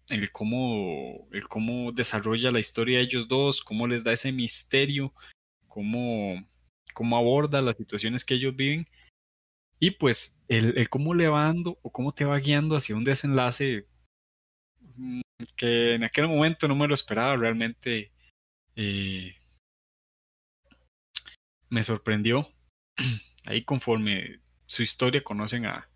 [0.08, 5.12] El cómo, el cómo desarrolla la historia de ellos dos, cómo les da ese misterio,
[5.68, 6.48] cómo,
[6.94, 8.88] cómo aborda las situaciones que ellos viven.
[9.80, 13.88] Y pues el, cómo le va dando o cómo te va guiando hacia un desenlace
[14.96, 15.22] mm,
[15.56, 18.12] que en aquel momento no me lo esperaba realmente.
[18.76, 19.36] eh,
[21.70, 22.48] me sorprendió.
[23.46, 25.90] Ahí conforme su historia conocen a,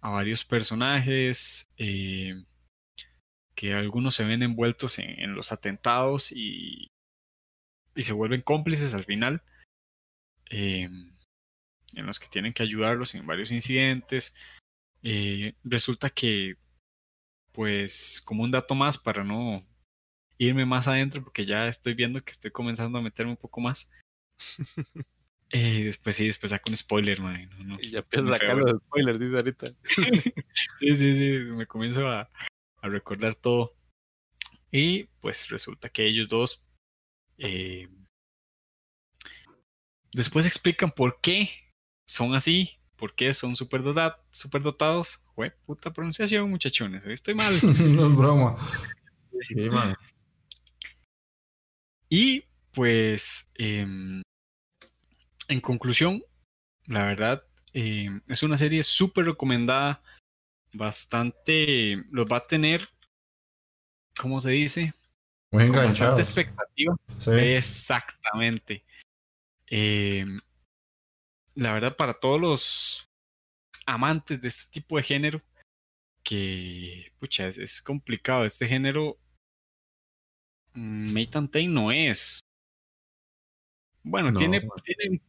[0.00, 2.42] a varios personajes, eh,
[3.54, 6.88] que algunos se ven envueltos en, en los atentados y,
[7.94, 9.42] y se vuelven cómplices al final,
[10.50, 10.88] eh,
[11.94, 14.34] en los que tienen que ayudarlos en varios incidentes.
[15.02, 16.56] Eh, resulta que,
[17.52, 19.66] pues, como un dato más para no
[20.38, 23.90] irme más adentro, porque ya estoy viendo que estoy comenzando a meterme un poco más.
[25.52, 27.50] Eh, después sí, después saco un spoiler, man.
[27.58, 27.78] No, no.
[27.80, 29.66] Y ya empiezo a sacar los spoilers, dice ahorita.
[30.78, 32.30] Sí, sí, sí, me comienzo a,
[32.82, 33.74] a recordar todo.
[34.72, 36.62] Y pues resulta que ellos dos
[37.38, 37.88] eh,
[40.12, 41.50] después explican por qué
[42.06, 44.18] son así, por qué son superdotados.
[44.30, 45.24] superdotados.
[45.34, 47.52] Jue, puta pronunciación, muchachones, estoy mal.
[47.96, 48.56] no es broma.
[49.42, 49.94] Sí, man.
[52.08, 54.22] Y pues, em,
[55.50, 56.22] en conclusión,
[56.86, 60.02] la verdad, em, es una serie súper recomendada,
[60.72, 62.88] bastante, los va a tener,
[64.16, 64.94] ¿cómo se dice?
[65.52, 66.20] Muy Con bastante enganchados.
[66.20, 66.94] expectativa.
[67.18, 67.30] Sí.
[67.32, 68.84] Exactamente.
[69.66, 70.38] Em,
[71.56, 73.08] la verdad, para todos los
[73.86, 75.42] amantes de este tipo de género,
[76.22, 78.44] que, pucha, es, es complicado.
[78.44, 79.18] Este género,
[80.74, 82.40] mm, Mate and Tail no es.
[84.04, 85.20] Bueno, No, tiene, tiene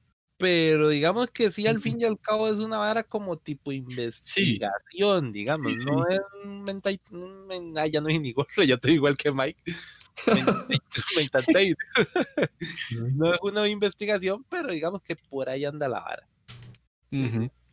[0.42, 5.32] Pero digamos que sí, al fin y al cabo es una vara como tipo investigación,
[5.32, 5.72] digamos.
[5.80, 8.94] Sí, No es un menta- un men- ah, ya no es ni gorro, ya estoy
[8.94, 9.62] igual que Mike.
[13.16, 16.28] No es una investigación, pero digamos que por ahí anda la vara.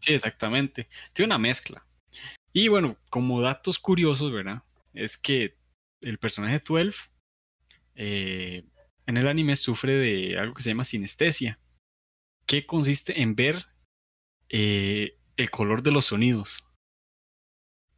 [0.01, 0.89] Sí, exactamente.
[1.13, 1.85] Tiene una mezcla.
[2.53, 4.63] Y bueno, como datos curiosos, ¿verdad?
[4.95, 5.57] Es que
[6.01, 6.93] el personaje 12
[7.97, 8.65] eh,
[9.07, 11.59] en el anime sufre de algo que se llama sinestesia,
[12.49, 13.67] que consiste en ver
[14.49, 16.67] eh, el color de los sonidos.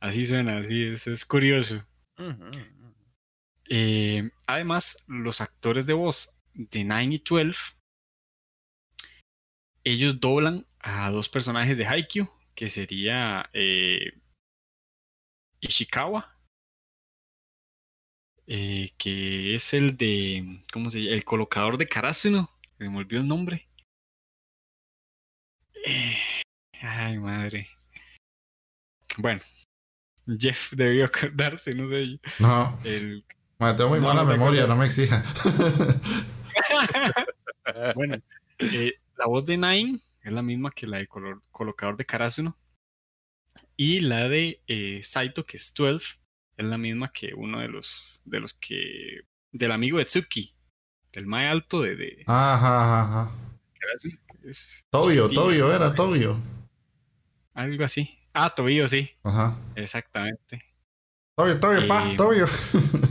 [0.00, 1.86] Así suena, así es, es curioso.
[3.68, 7.76] Eh, además, los actores de voz de 9 y 12,
[9.84, 14.12] ellos doblan a dos personajes de Haikyuu, que sería eh,
[15.60, 16.36] Ishikawa
[18.98, 20.98] que es el de, ¿cómo se?
[20.98, 22.50] El colocador de Karasuno.
[22.78, 23.68] Me olvidó el nombre.
[25.86, 26.16] Eh,
[26.82, 27.68] ay, madre.
[29.18, 29.40] Bueno,
[30.38, 32.12] Jeff debió acordarse, no sé.
[32.12, 32.18] yo.
[32.38, 33.24] No, El,
[33.58, 35.22] ma, tengo muy No, mala no memoria, no me exija.
[37.94, 38.16] bueno,
[38.58, 42.56] eh, la voz de Nine es la misma que la de color- colocador de Karasuno.
[43.76, 46.18] Y la de eh, Saito, que es 12,
[46.56, 49.20] es la misma que uno de los, de los que.
[49.52, 50.54] del amigo de Tsuki,
[51.12, 53.32] del más alto de, de Ajá, ajá, ajá.
[54.90, 56.36] Tobio, Tobio, era Tobio.
[57.54, 58.18] Algo así.
[58.32, 59.56] Ah, Tobio, sí, Ajá.
[59.74, 60.64] exactamente.
[61.36, 62.46] Tobio, Tobio, pa, Eh, Tobio.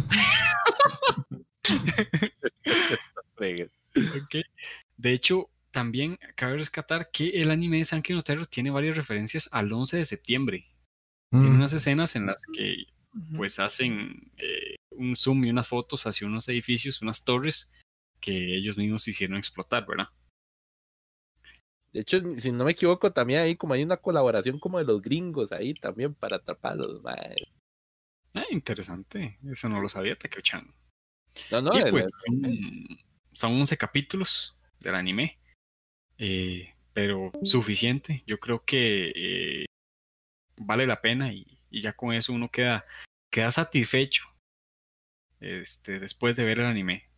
[4.97, 9.49] De hecho, también cabe rescatar que el anime de Sankey no Terror tiene varias referencias
[9.51, 10.67] al 11 de septiembre.
[11.31, 12.85] Tiene Mm, unas escenas en las que
[13.35, 17.71] pues hacen eh, un zoom y unas fotos hacia unos edificios, unas torres
[18.19, 20.09] que ellos mismos hicieron explotar, ¿verdad?
[21.91, 25.01] De hecho, si no me equivoco, también ahí como hay una colaboración como de los
[25.01, 27.35] gringos ahí también para atraparlos, mae.
[28.33, 29.39] Ah, interesante.
[29.51, 30.71] Eso no lo sabía, Takeo-chan.
[31.51, 32.87] No, no, y pues son,
[33.33, 35.39] son 11 capítulos del anime.
[36.17, 38.23] eh, pero suficiente.
[38.27, 39.65] Yo creo que eh,
[40.57, 42.85] vale la pena y, y ya con eso uno queda,
[43.31, 44.25] queda satisfecho
[45.39, 47.09] este, después de ver el anime.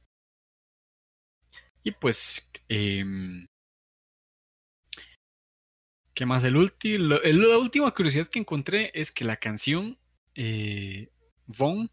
[1.84, 3.46] Y pues, em,
[6.14, 6.44] ¿qué más?
[6.44, 7.10] El el-
[7.50, 9.98] la última curiosidad que encontré es que la canción
[10.36, 11.10] eh,
[11.48, 11.90] Von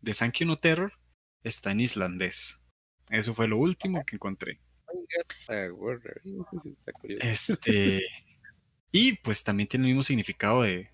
[0.00, 0.92] de Sankey no Terror
[1.42, 2.62] está en islandés.
[3.10, 4.60] Eso fue lo último que encontré.
[7.20, 8.02] Este,
[8.92, 10.90] y pues también tiene el mismo significado de,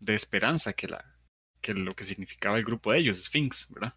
[0.00, 1.04] de esperanza que, la,
[1.60, 3.94] que lo que significaba el grupo de ellos, Sphinx, ¿verdad?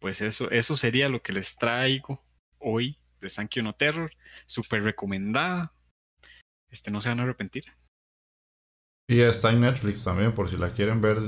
[0.00, 2.22] Pues eso, eso sería lo que les traigo
[2.58, 4.10] hoy de Sankey no Terror.
[4.46, 5.72] Súper recomendada.
[6.70, 7.64] Este, no se van a arrepentir.
[9.08, 11.18] Y está en Netflix también, por si la quieren ver.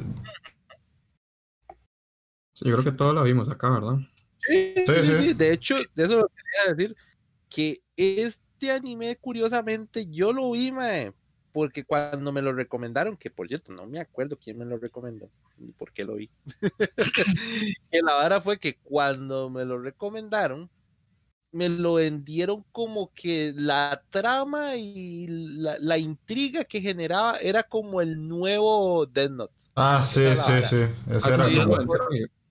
[2.55, 3.98] Sí, yo creo que todos la vimos acá, ¿verdad?
[4.39, 6.97] Sí, Sí, sí, De hecho, de eso lo quería decir.
[7.48, 11.12] Que este anime, curiosamente, yo lo vi, mae,
[11.52, 15.31] porque cuando me lo recomendaron, que por cierto, no me acuerdo quién me lo recomendó,
[15.59, 16.31] ni por qué lo vi.
[17.90, 20.70] que la vara fue que cuando me lo recomendaron,
[21.53, 28.01] me lo vendieron como que la trama y la, la intriga que generaba era como
[28.01, 29.55] el nuevo Death Note.
[29.74, 30.77] Ah, sí, sí, sí.
[31.11, 31.89] Ese Ah, era lo vendieron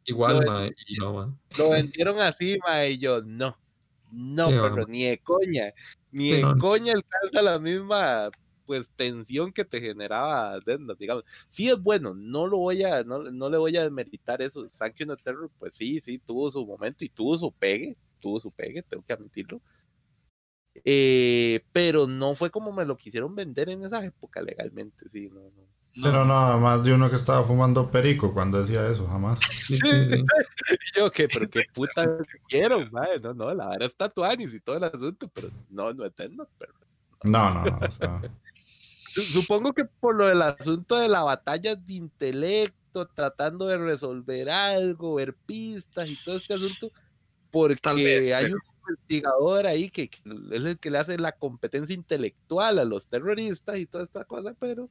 [0.06, 1.40] Igual, Lo- mae, y no.
[1.58, 3.58] Lo vendieron así, ma, y yo, no,
[4.12, 5.72] no, Sí, pero ni de coña,
[6.12, 6.58] ni Sí, de no.
[6.58, 8.30] coña alcanza la misma,
[8.66, 11.24] pues, tensión que te generaba Death Note, digamos.
[11.50, 14.68] Sí es bueno, no lo voy a, no, no le voy a desmeritar eso.
[14.70, 18.52] Sanction of Terror, pues sí, sí, tuvo su momento y tuvo su pegue, tuvo su
[18.52, 19.60] pegue, tengo que admitirlo.
[20.86, 25.42] Eh, pero no fue como me lo quisieron vender en esa época legalmente, sí, no,
[25.42, 25.72] no.
[26.02, 29.42] Pero no, más de uno que estaba fumando perico cuando decía eso, jamás.
[30.96, 31.28] Yo, ¿qué?
[31.28, 32.18] Pero qué puta
[32.48, 33.20] quiero, madre.
[33.20, 36.52] No, no, la verdad está Tuanis y todo el asunto, pero no, no es Note,
[36.58, 36.74] pero
[37.26, 37.78] No, no, no.
[37.86, 38.22] O sea,
[39.12, 44.50] Su- Supongo que por lo del asunto de la batalla de intelecto, tratando de resolver
[44.50, 46.90] algo, ver pistas y todo este asunto,
[47.52, 50.20] porque vez, hay pero- un investigador ahí que, que
[50.52, 54.56] es el que le hace la competencia intelectual a los terroristas y toda esta cosa,
[54.60, 54.90] pero,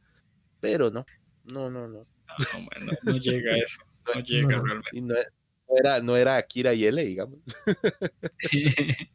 [0.60, 1.04] pero no,
[1.44, 1.98] no, no, no.
[1.98, 2.06] No,
[2.54, 3.80] bueno, no llega a eso.
[4.14, 4.64] No llega No.
[4.64, 4.88] realmente.
[4.92, 7.38] Y no, no era, no era Akira Yele, digamos.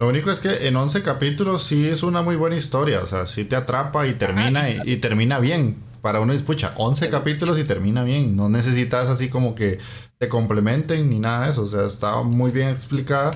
[0.00, 3.00] lo único es que en 11 capítulos sí es una muy buena historia.
[3.02, 5.76] O sea, sí te atrapa y termina y, y termina bien.
[6.04, 8.36] Para uno, escucha, 11 capítulos y termina bien.
[8.36, 9.78] No necesitas así como que
[10.18, 11.62] te complementen ni nada de eso.
[11.62, 13.32] O sea, está muy bien explicada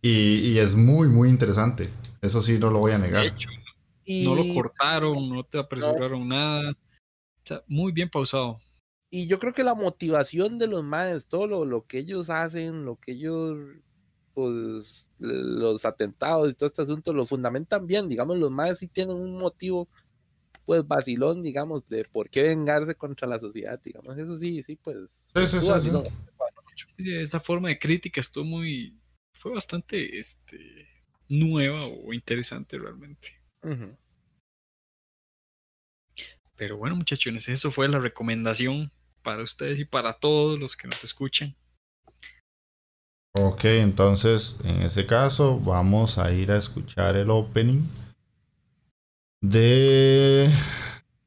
[0.00, 1.88] y, y es muy, muy interesante.
[2.22, 3.26] Eso sí, no lo voy a De negar.
[3.26, 3.48] hecho,
[4.04, 6.70] Y, no lo cortaron, no te apresuraron nada.
[6.70, 8.60] O sea, muy bien pausado.
[9.10, 12.84] y yo creo que la motivación de los madres, todo lo, lo que ellos hacen,
[12.84, 13.56] lo que ellos,
[14.32, 19.16] pues, los atentados y todo este asunto, lo fundamentan bien, digamos, los madres sí tienen
[19.16, 19.88] un motivo,
[20.70, 24.98] pues, vacilón, digamos, de por qué vengarse contra la sociedad, digamos, eso sí, sí, pues,
[25.34, 28.96] Sí, sí, sí, Esa forma de crítica estuvo muy.
[29.34, 30.86] fue bastante este,
[31.28, 33.30] nueva o interesante realmente.
[36.54, 38.92] Pero bueno, muchachones, eso fue la recomendación
[39.24, 41.56] para ustedes y para todos los que nos escuchan.
[43.34, 47.88] Ok, entonces en ese caso vamos a ir a escuchar el opening
[49.40, 50.50] de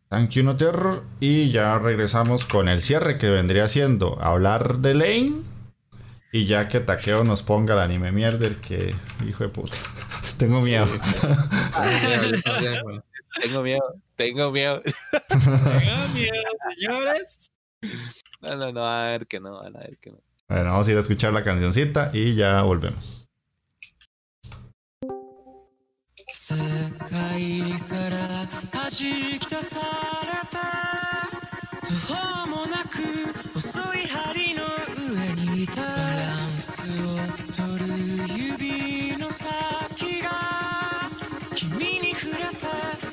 [0.10, 1.04] Thank you no terror.
[1.20, 5.34] Y ya regresamos con el cierre que vendría siendo hablar de Lane.
[6.32, 8.94] Y ya que Takeo nos ponga el anime mierder que
[9.28, 9.76] hijo de puta.
[10.38, 10.86] Tengo miedo.
[13.42, 14.82] Tengo miedo, tengo miedo.
[15.30, 16.44] Tengan miedo,
[16.76, 17.50] señores.
[18.42, 20.20] No, no, no, a ver que no, a ver que no.
[20.48, 23.23] Bueno, vamos a ir a escuchar la cancioncita y ya volvemos.
[26.28, 26.56] 世
[27.10, 30.58] 界から弾き出された。
[31.86, 32.98] 途方もなく
[33.54, 34.64] 細い針の
[34.98, 37.18] 上にいたバランスを
[37.52, 37.86] 取る
[38.38, 40.30] 指の先が
[41.56, 42.68] 君に触れた。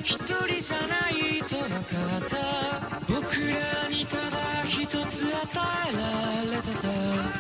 [0.05, 1.79] 一人じゃないと分か
[2.19, 2.37] った。
[3.13, 5.41] 僕らにただ一つ与
[5.89, 7.40] えられてた。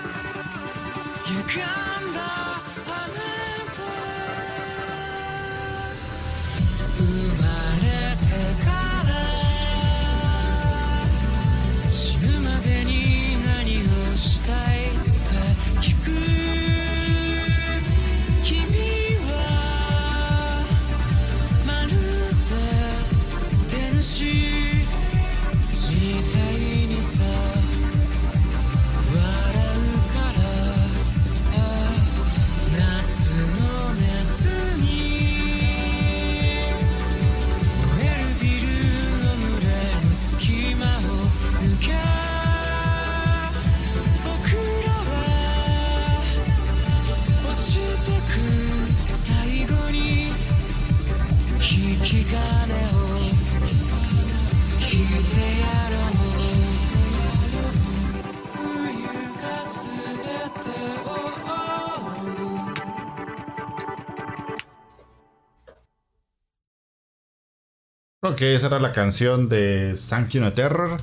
[68.22, 71.00] Ok, esa era la canción de Thank you no terror.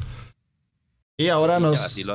[1.19, 1.79] Y ahora nos.
[1.79, 2.05] sí,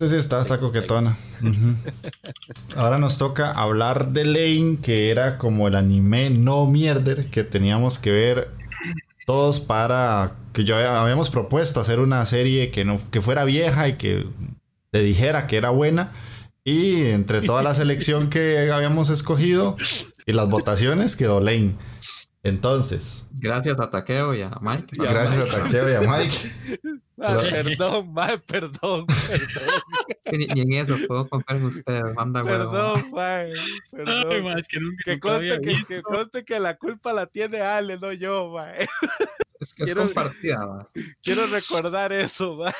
[0.00, 1.14] está, está coquetona.
[1.42, 1.76] Ujú.
[2.76, 7.98] Ahora nos toca hablar de Lane, que era como el anime no mierder que teníamos
[7.98, 8.50] que ver
[9.26, 13.96] todos para que yo habíamos propuesto hacer una serie que no que fuera vieja y
[13.96, 14.26] que
[14.90, 16.14] te dijera que era buena.
[16.64, 19.76] Y entre toda la selección que habíamos escogido
[20.24, 21.74] y las votaciones quedó Lane.
[22.42, 24.96] Entonces, Gracias a Takeo y a Mike.
[24.96, 26.36] Y a gracias a Takeo y a Mike.
[27.18, 29.70] Ah, perdón, mae, perdón, perdón,
[30.06, 32.14] Es que ni, ni en eso puedo confiar en ustedes.
[32.14, 33.52] Manda perdón, Ay,
[33.90, 34.44] perdón.
[34.44, 35.86] ma, es que nunca, Que conste que, visto.
[35.88, 38.82] que conste que la culpa la tiene Ale, no yo, mae.
[39.58, 40.88] Es que es Quiero- compartida, ma.
[41.22, 42.74] Quiero recordar eso, mae.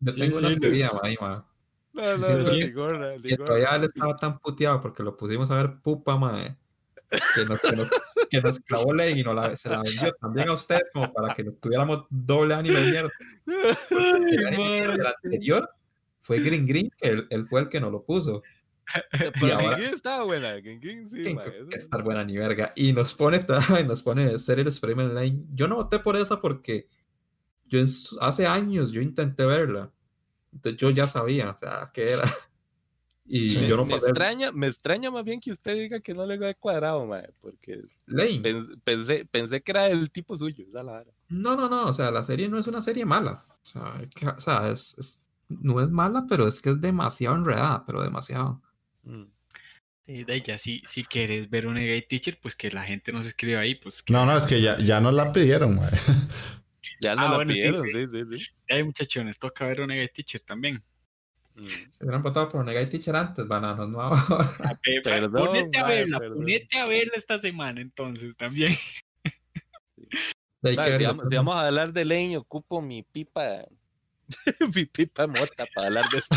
[0.00, 0.60] Yo Sí, tengo sí, una no.
[0.60, 1.44] teoría, ma, ahí, ma.
[1.92, 2.56] No, no, Sí, no, sí.
[2.56, 3.46] ni gorra, ni Que gorra.
[3.46, 6.56] todavía él estaba tan puteado porque lo pusimos a ver pupa, mae.
[7.34, 7.88] Que nos, que nos,
[8.30, 11.32] que nos clavó ley y nos la, se la vendió también a ustedes como para
[11.34, 13.10] que nos tuviéramos doble anime de mierda.
[13.90, 15.70] El anime mierda del anterior
[16.20, 18.42] fue Green Green, que él, él fue el que nos lo puso.
[19.40, 22.72] Pero ahora- Gengin estaba buena, sí, mae, que- eso- que estar buena ni verga.
[22.76, 23.44] Y nos pone,
[23.80, 25.44] y nos pone Serial Experiment Line.
[25.52, 26.88] Yo no voté por esa porque
[27.66, 27.80] yo
[28.20, 29.90] hace años yo intenté verla.
[30.52, 32.24] Entonces yo ya sabía, o sea, qué era.
[33.26, 33.66] Y Sí.
[33.66, 36.52] yo no me extraña, me extraña más bien que usted diga que no le da
[36.54, 38.42] cuadrado, mae, porque Lane.
[38.42, 41.04] pens- pensé, pensé que era el tipo suyo, la.
[41.30, 43.46] No, no, no, o sea, la serie no es una serie mala.
[43.62, 45.18] O sea, que- o sea, es, es-
[45.48, 48.60] no es mala, pero es que es demasiado enredada, pero demasiado.
[49.04, 49.24] Mm.
[50.06, 53.24] Sí, de ya si, si quieres ver un gay teacher, pues que la gente nos
[53.24, 55.80] escriba ahí, pues que No, no, es que ya, ya nos la pidieron.
[57.00, 57.92] Ya no Ah, la bueno, pidieron, sí.
[57.92, 58.46] sí, sí, sí.
[58.68, 60.82] hay muchachones, toca ver un gay teacher también.
[61.54, 61.68] Mm.
[61.68, 64.24] Si hubieran votado por Negai Teacher antes, bananos, no ahora.
[64.64, 66.38] Ah, pe- pe- Perdón, ponete a verla, perdón.
[66.38, 68.76] ponete a verla esta semana entonces también.
[70.62, 73.66] Mae, si, vamos, si vamos a hablar de leño, ocupo mi pipa,
[74.74, 76.36] mi pipa mota para hablar de esto.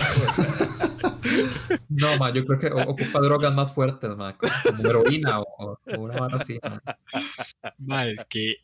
[1.90, 4.52] No, ma, yo creo que ocupa drogas más fuertes, ma, como,
[4.88, 6.60] heroína o, o una vara así.
[6.64, 6.82] ma.
[7.78, 8.58] Ma, es que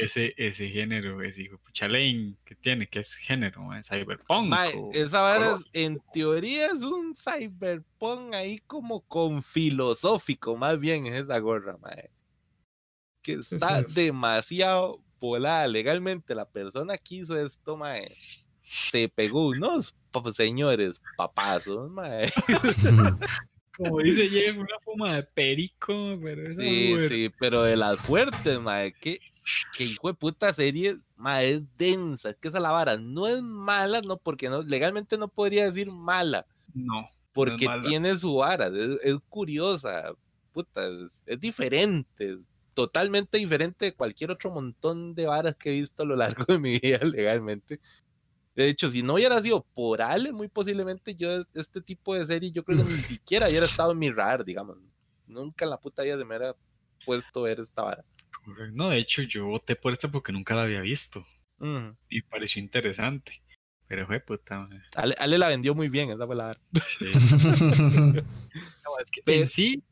[0.00, 4.48] ese, ese género, ese hijo de pucha Lane que tiene, que es género, ma, cyberpunk.
[4.48, 5.58] Mae, o- esa color.
[5.60, 11.76] es- en teoría es un cyberpunk ahí como con filosófico, más bien es esa gorra,
[11.78, 12.10] mae.
[13.22, 13.94] Que Sí, está sí.
[13.94, 15.66] demasiado volada.
[15.66, 18.14] Legalmente la persona que hizo esto, mae,
[18.64, 19.94] se pegó unos
[20.32, 22.28] señores papazos, mae.
[23.76, 28.00] Como dice Jeff, una fuma de perico, pero esa Sí, mujer- sí, pero de las
[28.00, 29.18] fuertes, mae, que,
[29.76, 33.42] que hijo de puta serie, mae, es densa, es que esa la vara no es
[33.42, 37.08] mala, no, porque no, legalmente no podría decir mala, No.
[37.32, 40.12] porque tiene su vara, es, es curiosa,
[40.52, 42.38] puta, es, es diferente,
[42.74, 46.60] totalmente diferente de cualquier otro montón de varas que he visto a lo largo de
[46.60, 47.80] mi vida legalmente.
[48.54, 52.24] De hecho, si no hubiera sido por Ale, muy posiblemente yo es- este tipo de
[52.26, 54.78] serie, yo creo que ni siquiera hubiera estado en mi radar, digamos.
[55.26, 56.54] Nunca en la puta vida se me hubiera
[57.04, 58.04] puesto ver esta vara.
[58.72, 61.26] No, de hecho, yo voté por esta porque nunca la había visto
[62.10, 63.40] y pareció interesante.
[63.86, 64.68] Pero fue puta.
[64.96, 66.58] Ale, Ale la vendió muy bien, esa vara.
[66.84, 67.06] Sí.
[68.84, 69.82] No, es que en sí,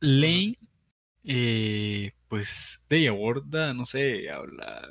[0.00, 0.58] Lane,
[1.24, 4.88] eh, pues, de aborda, no sé, habla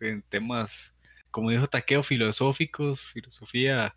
[0.00, 0.91] en temas,
[1.32, 3.96] como dijo Taqueo, filosóficos, filosofía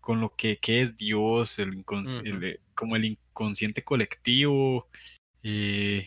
[0.00, 4.88] con lo que, que es Dios, el incons- el, eh, como el inconsciente colectivo,
[5.42, 6.06] eh,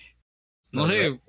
[0.71, 1.19] no La sé,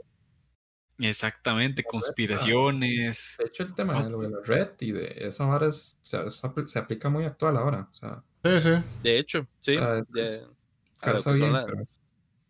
[0.98, 3.36] exactamente, conspiraciones.
[3.38, 5.98] De hecho, el tema No de lo de la red y de esa vara es-
[6.02, 6.30] o sea,
[6.66, 7.88] se aplica muy actual ahora.
[7.90, 8.70] O sea, Sí, sí.
[9.02, 9.76] De hecho, sí.
[9.76, 10.46] De-
[11.38, 11.84] bien, la- pero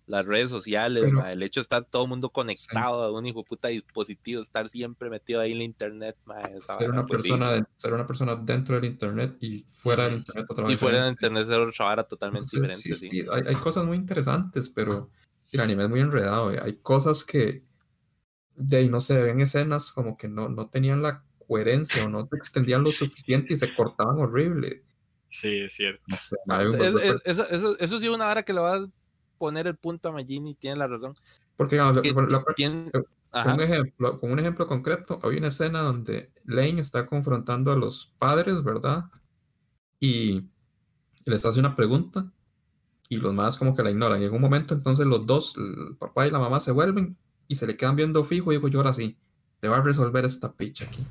[0.09, 3.27] las redes sociales, Pero- ma, el hecho de estar todo el mundo conectado a un
[3.27, 7.23] hijo puta dispositivo, estar siempre metido ahí en la internet, ma, esa ser una pues
[7.23, 10.81] persona de- ser una persona dentro del internet y fuera del internet otra Y vez.
[10.81, 11.27] fuera de diferente.
[11.27, 12.99] internet es otra vara totalmente Entonces, diferente.
[13.07, 13.21] sí, sí.
[13.23, 15.11] sí, hay, hay cosas muy interesantes, pero
[15.53, 16.53] el anime es muy enredado.
[16.53, 16.59] eh.
[16.63, 17.65] Hay cosas que
[18.57, 22.27] de ahí no se ven escenas como que no, no tenían la coherencia o no
[22.27, 24.83] se extendían lo suficiente y se cortaban horrible.
[25.31, 26.03] Sí, es cierto.
[26.07, 28.53] No sé, No, hay un- es- es- eso, eso, eso sí es una vara que
[28.55, 28.87] le va a
[29.39, 31.15] poner el punto a Magini, tiene la razón.
[31.57, 35.81] porque digamos, Que la- tiene- con un ejemplo, con un ejemplo concreto, hay una escena
[35.81, 39.05] donde Lane está confrontando a los padres, ¿verdad?
[40.01, 40.45] Y
[41.25, 42.31] les hace una pregunta
[43.09, 44.23] y los más como que la ignoran.
[44.23, 47.17] Y en un momento entonces los dos, el papá y la mamá, se vuelven
[47.49, 49.19] y se le quedan viendo fijo y digo yo ahora sí,
[49.61, 51.05] se va a resolver esta picha aquí.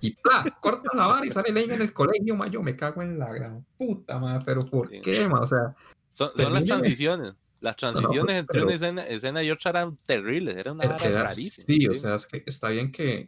[0.00, 0.44] Y ¡plá!
[0.60, 3.32] cortan la vara y sale Lane en el colegio, ma, yo me cago en la
[3.32, 5.40] gran puta, ma, pero ¿por qué, ma?
[5.40, 5.74] O sea,
[6.12, 7.34] son, son las transiciones.
[7.60, 10.94] Las no, transiciones entre pero- una escena, escena y otra eran terribles, era una Era-
[10.94, 11.66] vara era- rarísima.
[11.66, 13.26] sí, o sea, es que está bien que.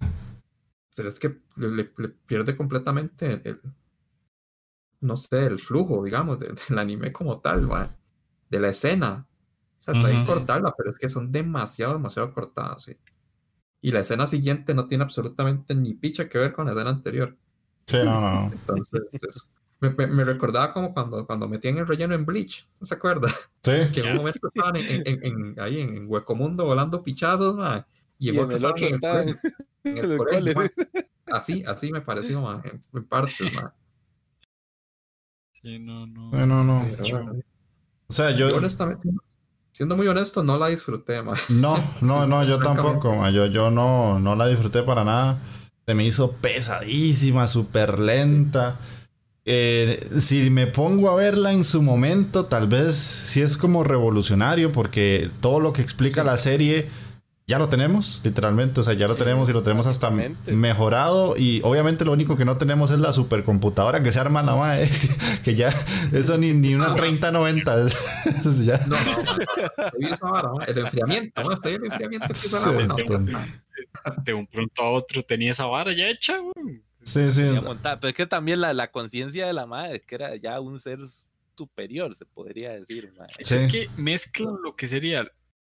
[0.97, 3.61] Pero es que le, le- le pierde completamente el, el-
[5.01, 7.95] No sé, el flujo, digamos, de- del anime como tal, ma,
[8.49, 9.27] de la escena.
[9.79, 10.29] O sea, está bien Ujú.
[10.35, 12.97] cortarla, pero es que son demasiado, demasiado cortadas, sí.
[13.81, 17.37] Y la escena siguiente no tiene absolutamente ni picha que ver con la escena anterior.
[17.87, 18.53] Sí, no, no, no.
[18.53, 19.52] Entonces, es-
[19.83, 23.29] me, me- me recordaba como cuando, cuando metían el relleno en Bleach, ¿no se acuerda?
[23.63, 23.73] Sí.
[23.93, 27.87] que en un momento estaban en, en- en- ahí en Huecomundo volando pichazos, ma,
[28.19, 29.29] y en Y en otro el otro estaban
[29.85, 30.73] en el colegio, en el.
[31.27, 33.73] Así, así me pareció, ma, en, en partes, ma.
[35.63, 36.31] Sí, no, no.
[36.33, 36.87] Sí, no, no.
[36.97, 37.43] Pero bueno,
[38.09, 38.57] O sea, yo yo.
[38.57, 39.09] honestamente,
[39.73, 41.35] siendo- muy honesto, no la disfruté, ma.
[41.49, 43.15] No, no, no, yo tampoco.
[43.17, 45.39] ma, Yo, yo no, no la disfruté para nada.
[45.87, 48.79] Se me hizo pesadísima, súper lenta.
[49.45, 54.73] Eh, si me pongo a verla en su momento, tal vez sí es como revolucionario,
[54.73, 56.89] porque todo lo que explica la serie
[57.53, 58.81] ya lo tenemos, literalmente.
[58.81, 60.11] O sea, ya lo Sí, tenemos y lo tenemos hasta
[60.47, 61.37] mejorado.
[61.37, 64.89] Y obviamente lo único que no tenemos es la supercomputadora que se arma la mae.
[65.45, 65.71] que ya,
[66.13, 67.87] eso ni, ni una 3090.
[67.87, 68.79] Eso ya.
[68.87, 73.39] No, no, ma, El enfriamiento, el enfriamiento no.
[74.25, 76.83] De un pronto a otro tenía esa vara ya hecha, güey.
[77.05, 77.43] Sí, sí.
[77.65, 77.99] montada.
[78.01, 80.99] Pero es que también la, la conciencia de la madre, que era ya un ser
[81.57, 83.13] superior, se podría decir.
[83.17, 83.27] ma.
[83.29, 83.55] Sí.
[83.55, 85.31] Es que mezclan lo que sería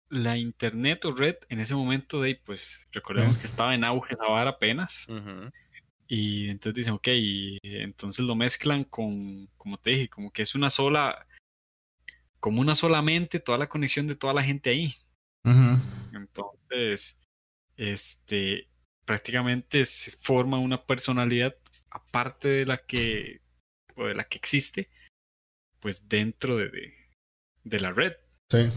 [0.09, 4.15] la internet o red en ese momento de ahí, pues recordemos que estaba en auge
[4.15, 5.07] esa vara apenas.
[5.07, 5.51] Ujú.
[6.07, 10.55] Y entonces dicen, ok, y entonces lo mezclan con, como te dije, como que es
[10.55, 11.27] una sola,
[12.39, 14.95] como una sola mente, toda la conexión de toda la gente ahí.
[15.43, 15.77] Ujú.
[16.13, 17.21] Entonces,
[17.77, 18.68] este,
[19.09, 21.55] prácticamente se forma una personalidad
[21.89, 23.41] aparte de la que,
[23.95, 24.87] o de la que existe,
[25.79, 26.93] pues dentro de, de,
[27.63, 28.13] de la red.
[28.51, 28.69] Sí.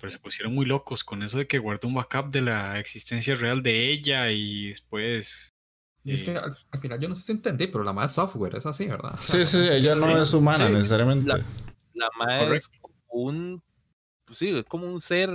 [0.00, 3.36] Pero se pusieron muy locos con eso de que guardó un backup de la existencia
[3.36, 5.54] real de ella y después...
[6.02, 8.14] Y es eh, que al, al final yo no sé si entendí, pero la más
[8.14, 9.14] software es así, ¿verdad?
[9.14, 10.22] O Sí, sea, sí, ella no Sí.
[10.22, 11.24] es humana Sí, necesariamente.
[11.28, 11.40] la-
[11.94, 13.62] La madre es como un,
[14.24, 15.30] pues sí, es como un ser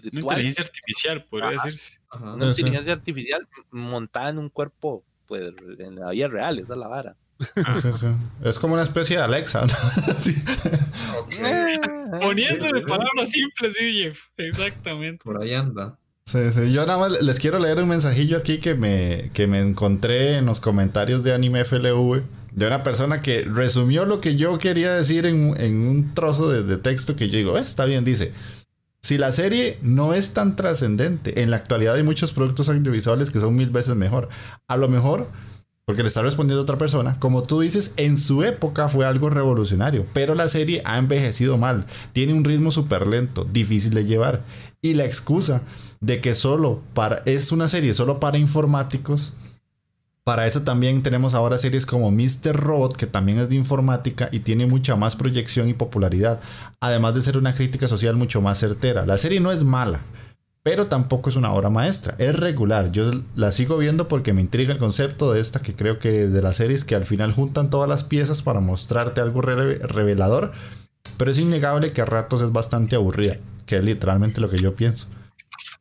[0.00, 1.66] Una virtual, inteligencia artificial, podría Ajá.
[1.66, 1.98] decirse.
[2.10, 2.34] ajá.
[2.34, 2.60] una sí.
[2.60, 7.16] inteligencia artificial montada en un cuerpo, pues en la vida real, esa es la vara.
[7.40, 8.06] Sí, sí.
[8.44, 10.14] Es como una especie de Alexa, ¿no?
[10.18, 10.34] Sí.
[11.18, 12.86] Ok, Poniéndole sí.
[12.86, 14.20] palabras simples, sí, Jeff.
[14.36, 15.24] Exactamente.
[15.24, 15.98] Por ahí anda.
[16.24, 16.72] Sí, sí.
[16.72, 20.46] Yo nada más les quiero leer un mensajillo aquí que me, que me encontré en
[20.46, 25.26] los comentarios de Anime FLV de una persona que resumió lo que yo quería decir
[25.26, 28.32] en, en un trozo de, de texto que yo digo, "Eh, está bien, dice.
[29.04, 33.40] Si la serie no es tan trascendente, en la actualidad hay muchos productos audiovisuales que
[33.40, 34.28] son mil veces mejor.
[34.68, 35.28] A lo mejor
[35.84, 37.18] Porque le está respondiendo a otra persona.
[37.18, 40.06] Como tú dices, en su época fue algo revolucionario.
[40.14, 41.86] Pero la serie ha envejecido mal.
[42.12, 44.42] Tiene un ritmo súper lento, difícil de llevar.
[44.80, 45.62] Y la excusa
[46.00, 47.22] de que solo para.
[47.26, 49.32] es una serie solo para informáticos.
[50.24, 52.54] Para eso también tenemos ahora series como Mr.
[52.54, 56.38] Robot, que también es de informática y tiene mucha más proyección y popularidad.
[56.80, 59.04] Además de ser una crítica social mucho más certera.
[59.04, 60.00] La serie no es mala
[60.64, 62.92] pero tampoco es una obra maestra, es regular.
[62.92, 66.40] Yo la sigo viendo porque me intriga el concepto de esta que creo que de
[66.40, 70.52] las series que al final juntan todas las piezas para mostrarte algo re- revelador,
[71.16, 74.76] pero es innegable que a ratos es bastante aburrida, que es literalmente lo que yo
[74.76, 75.08] pienso.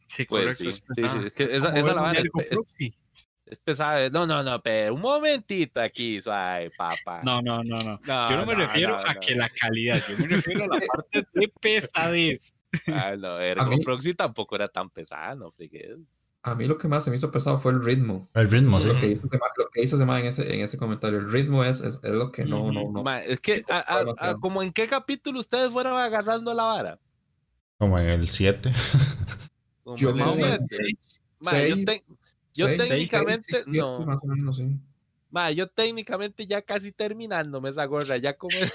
[0.08, 0.64] Sí, Pues correcto.
[0.64, 1.20] sí, es sí, pesado.
[1.22, 2.66] sí, es que Es esa- la un
[3.60, 4.10] pesado.
[4.10, 7.22] No, no, no, pero un momentito aquí, suave, papá.
[7.24, 8.00] No, no, no, no.
[8.04, 9.20] No, Yo no me no, refiero no, a no.
[9.20, 12.54] que la calidad, yo me refiero a la parte de pesadez.
[12.88, 15.98] Ah, no, A Ergo mí- Proxy tampoco era tan pesada, no fregues.
[16.44, 18.28] A mí lo que más se me hizo pesado fue el ritmo.
[18.34, 18.88] El ritmo, sí.
[18.88, 21.20] Lo que hizo ese ma- lo que hizo en ese, en ese comentario.
[21.20, 23.04] El ritmo es, es, es lo que no, no, no.
[23.04, 27.00] Ma, es que, a- a- a- como en qué capítulo ustedes fueron agarrando la vara.
[27.78, 28.72] Como en el 7.
[29.84, 32.04] Como Yo el yo, te-
[32.54, 34.06] yo seis, técnicamente, seis, siete, no.
[34.06, 34.78] más o menos, sí.
[35.30, 38.68] Ma, yo técnicamente ya casi terminándome esa gorra, ya como en,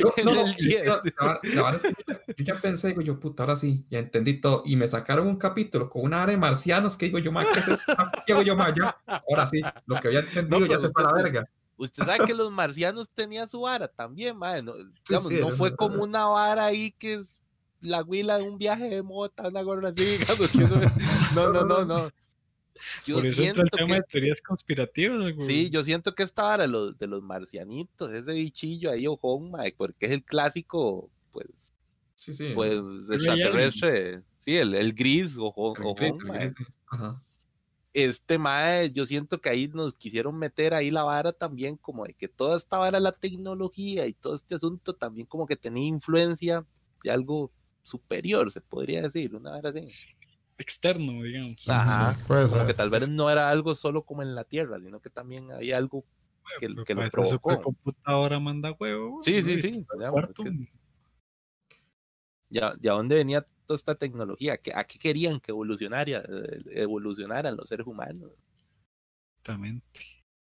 [0.00, 0.86] No, no, no, el es que 10.
[0.86, 3.84] la- la- verdad es que yo ya- yo ya pensé, digo yo, puta, ahora sí,
[3.88, 4.62] ya entendí todo.
[4.66, 7.60] Y me sacaron un capítulo con una área de marcianos que digo yo, ma, ¿qué
[7.60, 7.94] es esto?
[8.26, 8.56] ¿Qué hago yo?
[8.76, 8.96] Ya,
[9.28, 11.44] ahora sí, lo que había entendido ya pero se fue a la verga.
[11.76, 14.60] Usted sabe que los marcianos tenían su vara también, ma.
[14.62, 14.72] No,
[15.08, 17.40] digamos, sí, no fue como una vara ahí que es
[17.80, 20.48] la huila de un viaje de mota, una gorra así, digamos.
[20.50, 20.80] que eso-
[21.36, 22.10] no, no, no, no.
[23.06, 25.34] Yo Por eso entra siento el tema que, de teorías conspirativas.
[25.34, 25.46] güey.
[25.46, 29.50] Sí, yo siento que esta vara de los, de los marcianitos, ese bichillo ahí, ojón,
[29.50, 31.46] mae, porque es el clásico, pues,
[32.14, 32.50] Sí, sí.
[32.54, 32.78] pues,
[33.08, 34.22] Ray extraterrestre.
[34.40, 36.38] Sí, el, el gris, ojón, el ojón, gris, el mae.
[36.46, 36.64] gris, sí.
[36.86, 37.22] Ajá.
[37.94, 42.14] Este mae, yo siento que ahí nos quisieron meter ahí la vara también, como de
[42.14, 46.64] que toda esta vara, la tecnología y todo este asunto también como que tenía influencia
[47.02, 47.50] de algo
[47.82, 49.88] superior, se podría decir, una vara así.
[50.58, 51.68] Externo, digamos.
[51.68, 52.14] Ajá.
[52.14, 55.10] Sí, Como que tal vez no era algo solo como en la Tierra, sino que
[55.10, 56.04] también había algo
[56.58, 57.50] que, Pero que lo eso provocó.
[57.52, 59.10] la computadora manda huevo.
[59.10, 59.22] güey.
[59.22, 59.86] Sí, ¿no sí, sí,
[60.44, 60.68] que-
[62.50, 64.56] ¿Ya, ¿De dónde venía toda esta tecnología?
[64.56, 68.32] ¿Qué- ¿A qué querían que evolucionara, eh, evolucionaran los seres humanos?
[69.40, 69.86] Exactamente.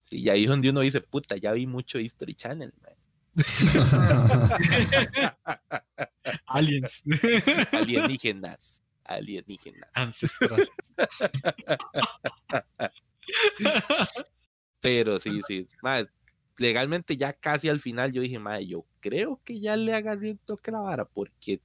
[0.01, 2.73] Sí, y ahí es donde uno dice, puta, ya vi mucho History Channel.
[2.81, 2.93] man.
[6.45, 7.03] Aliens.
[7.71, 8.82] Alienígenas.
[9.05, 9.89] Alienígenas.
[9.93, 10.69] Ancestrales.
[14.81, 15.67] Pero sí, sí.
[15.81, 16.07] mae,
[16.57, 20.37] legalmente ya casi al final yo dije, madre, yo creo que ya le agarré un
[20.39, 21.61] toque la vara, porque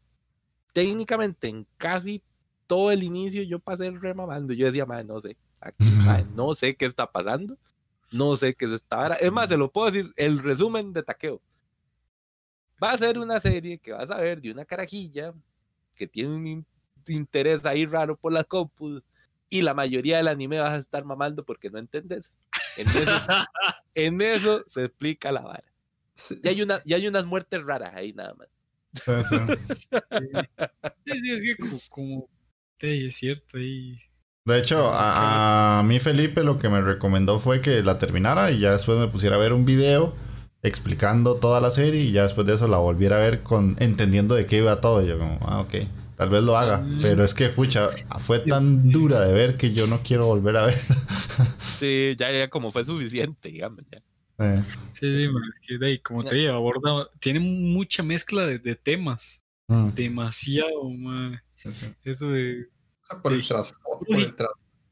[0.72, 2.22] técnicamente en casi
[2.66, 4.52] todo el inicio yo pasé remamando.
[4.52, 5.84] Yo decía, madre, no sé, aquí,
[6.34, 7.58] no sé qué está pasando,
[8.12, 9.14] no sé qué es esta vara.
[9.16, 11.40] Es más, se lo puedo decir, el resumen de taqueo.
[12.82, 15.34] Va a ser una serie que vas a ver de una carajilla
[15.96, 16.66] que tiene un
[17.08, 19.02] interés ahí raro por las compus
[19.50, 22.30] y la mayoría del anime vas a estar mamando porque no entendés.
[22.76, 23.10] En eso,
[23.94, 25.64] en eso se explica la vara.
[26.42, 28.48] Y hay, una, y hay unas muertes raras ahí nada más.
[31.04, 32.28] Sí, sí, es que como, como
[32.80, 33.98] sí, es cierto ahí.
[34.44, 38.60] De hecho, a, a mí Felipe lo que me recomendó fue que la terminara y
[38.60, 40.14] ya después me pusiera a ver un video
[40.62, 44.34] explicando toda la serie y ya después de eso la volviera a ver con entendiendo
[44.34, 45.02] de qué iba todo.
[45.02, 45.74] Y yo como, ah, ok,
[46.18, 46.84] tal vez lo haga.
[47.00, 47.88] Pero es que, pucha,
[48.18, 50.78] fue tan dura de ver que yo no quiero volver a ver.
[51.78, 53.84] Sí, ya, ya como fue suficiente, digamos.
[53.90, 53.98] Ya.
[54.44, 54.62] Eh,
[54.94, 59.44] Sí, es que ahí, como te digo, aborda, tiene mucha mezcla de, de temas.
[59.68, 59.90] mm.
[59.90, 61.40] Demasiado, man.
[61.54, 61.86] Sí, sí.
[62.02, 62.66] Eso de.
[63.02, 63.44] O sea, por, el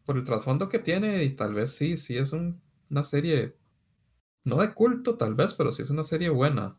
[0.05, 3.57] por el trasfondo que tiene, y tal vez sí, sí es un- una serie,
[4.45, 6.77] no de culto tal vez, pero sí es una serie buena.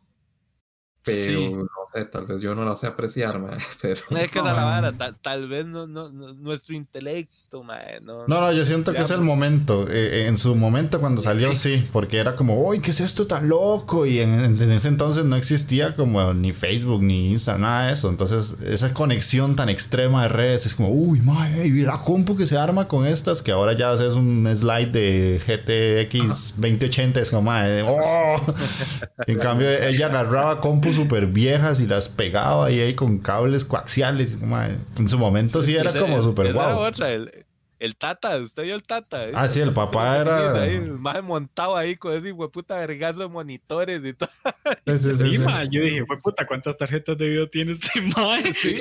[1.08, 1.54] Pero Sí.
[1.54, 3.52] no sé, tal vez yo no la sé apreciar, ma,
[3.82, 7.64] pero No es que es la vara, tal, tal vez no, no, no- nuestro intelecto,
[7.64, 9.88] mae, no, No, no, yo siento que es el momento.
[9.90, 11.88] eh, en su momento cuando salió, sí.
[11.92, 14.06] porque era como, uy, ¿qué es esto tan loco?
[14.06, 18.10] Y en, en ese entonces no existía como ni Facebook, ni Instagram, nada de eso.
[18.10, 22.46] Entonces, esa conexión tan extrema de redes es como, uy, madre, y la compu que
[22.48, 27.44] se arma con estas, que ahora ya haces un slide de GTX 2080, es como,
[27.44, 28.36] madre, oh.
[29.28, 34.38] En cambio, ella agarraba compus súper viejas y las pegaba ahí, ahí con cables coaxiales.
[34.42, 36.80] y en su momento sí, era como súper guau.
[36.80, 37.47] otra, el,
[37.80, 39.28] el Tata, usted vio el Tata.
[39.28, 39.32] ¿eh?
[39.36, 44.02] Ah, sí, el papá era- Ahí, maje montado ahí con ese hueputa vergazo de monitores
[44.04, 44.30] y todo.
[44.88, 45.38] Sí, sí, sí, Sí, sí.
[45.40, 48.54] ma, yo dije, "Fue puta, ¿cuántas tarjetas de video tiene este mae?
[48.54, 48.80] Sí,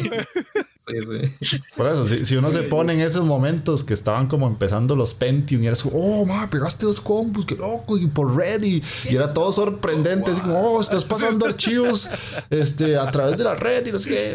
[0.86, 0.94] Sí,
[1.40, 1.58] sí.
[1.76, 5.14] Por eso, si, si uno se pone en esos momentos que estaban como empezando los
[5.14, 8.82] Pentium y era como, oh, ma, pegaste dos combos, qué loco, y por red, y,
[9.08, 12.08] y era todo sorprendente, así como, oh, estás pasando archivos
[12.50, 14.32] este, a través de la red y no sé qué.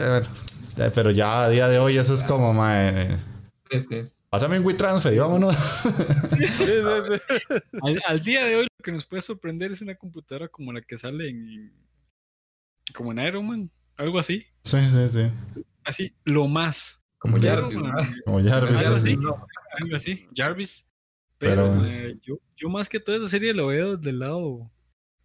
[0.77, 3.17] Eh, pero ya a día de hoy eso es como, ma, eh,
[3.71, 4.01] Sí, sí.
[4.31, 5.55] Pásame un WeTransfer y vámonos.
[7.83, 10.81] Al, al día de hoy lo que nos puede sorprender es una computadora como la
[10.81, 11.71] que sale en
[12.93, 14.45] como en Iron Man, algo así.
[14.63, 15.29] Sí, sí, sí.
[15.83, 17.01] Así, lo más.
[17.19, 17.91] Como Jarvis, ¿no?
[18.25, 18.85] Como Jarvis.
[18.85, 19.13] Algo sí.
[19.13, 19.19] así,
[19.79, 20.27] algo así.
[20.35, 20.89] Jarvis.
[21.37, 24.69] Pero, Pero- eh, yo, yo más que toda esa serie lo veo del lado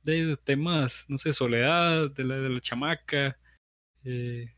[0.02, 3.36] de temas, no sé, soledad, de la, de la chamaca,
[4.04, 4.54] eh,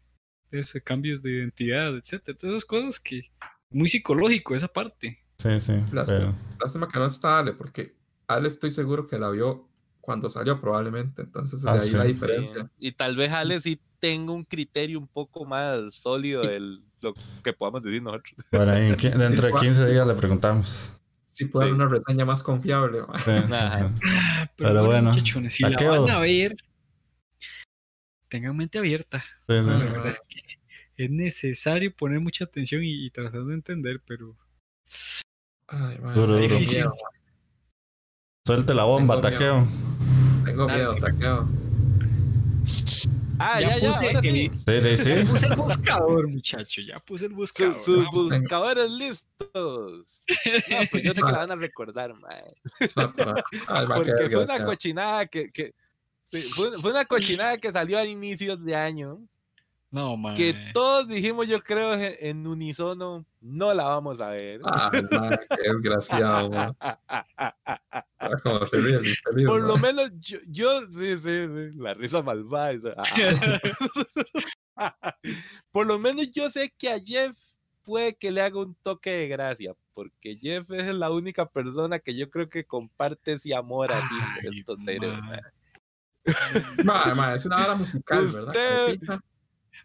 [0.51, 2.37] de esos cambios de identidad, etcétera.
[2.37, 3.31] Todas esas cosas que
[3.71, 5.19] muy psicológico esa parte.
[5.39, 5.73] Sí, sí.
[5.93, 6.19] Lástima.
[6.19, 7.95] pero- Lástima que no está Ale, porque
[8.27, 9.69] Ale estoy seguro que la vio
[10.01, 11.23] cuando salió probablemente.
[11.23, 11.97] Entonces, de Ah, ahí sí.
[11.97, 12.09] la Sí.
[12.09, 12.71] diferencia.
[12.79, 16.61] Y tal vez Ale sí tenga un criterio un poco más sólido de
[17.01, 17.15] lo
[17.45, 18.35] que podamos decir nosotros.
[18.51, 20.93] Bueno, ahí en dentro de 15 días le preguntamos.
[21.27, 21.71] Sí puede Sí.
[21.73, 23.03] dar una reseña más confiable.
[23.07, 23.19] ma.
[23.19, 23.89] Sí, sí, Ajá.
[23.89, 24.49] sí.
[24.57, 25.15] Pero bueno,
[25.49, 26.03] si la taqueo.
[26.07, 26.57] van a ver,
[28.29, 29.21] tengan mente abierta.
[29.49, 29.71] Sí, sí.
[29.71, 30.41] La verdad es que
[30.99, 34.37] es necesario poner mucha atención y, y tratar de entender, pero
[35.69, 36.39] Ay, ma, Duro, duro.
[36.39, 36.79] Difícil.
[36.79, 36.95] miedo.
[38.47, 39.69] Suelte la bomba, Tengo taqueo.
[40.45, 41.49] Tengo miedo, taqueo.
[43.41, 44.51] Ah, Ya ya, ya, puse ahora sí.
[44.53, 45.25] el- Sí, sí, sí.
[45.25, 47.81] puse el buscador, muchacho, ya puse el buscador.
[47.81, 50.25] sus buscadores listos.
[50.71, 52.55] No, pues yo sé que la van a recordar, mae.
[53.95, 55.73] Porque fue una cochinada que, que
[56.27, 59.21] sí, fue, fue una cochinada que salió a inicios de año.
[59.91, 60.35] No, man.
[60.35, 64.61] Que todos dijimos, yo creo, en, en unisono, no la vamos a ver.
[64.93, 66.77] Qué desgraciado, ma.
[66.81, 66.99] Ah,
[68.43, 68.99] Como se ríe
[69.47, 72.95] Por lo menos yo, yo sí, sí, sí, la risa malvada.
[75.71, 77.37] Por lo menos yo sé que a Jeff
[77.83, 82.15] puede que le haga un toque de gracia, porque Jeff es la única persona que
[82.15, 85.11] yo creo que comparte ese amor así por Ay, estos seres.
[85.11, 85.21] ma.
[85.23, 85.41] mae.
[86.85, 88.49] Ma, ma, es una hora musical, ¿verdad?
[88.49, 89.21] Usted-.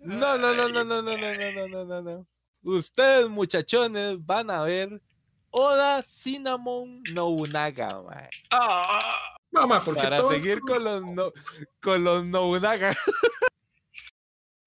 [0.02, 2.28] No, no, no, no, no, no, no, no, no, no, no, no.
[2.64, 5.02] Ustedes, muchachones, van a ver
[5.50, 8.30] Oda Cinnamon Nobunaga, mae.
[9.52, 11.32] No, ma, porque Para todos- seguir con los, no,
[11.82, 12.96] con los Nobunaga.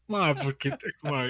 [0.08, 1.24] Ma, porque te- ma,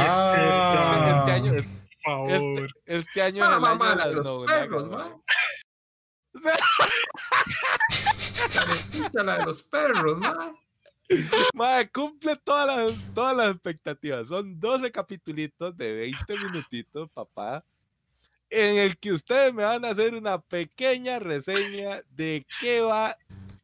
[0.00, 1.20] Ah.
[1.20, 2.30] Este año, es- por favor.
[2.32, 4.98] este, este año Ma, es el año de los Nobunaga, perros, mae.
[4.98, 5.20] ma.
[8.72, 10.54] Escucha la de los perros, ma.
[11.54, 14.28] Mae, cumple todas las, todas las expectativas.
[14.28, 17.64] Son 12 capitulitos de 20 minutitos, papá.
[18.50, 23.16] En el que ustedes me van a hacer una pequeña reseña de qué va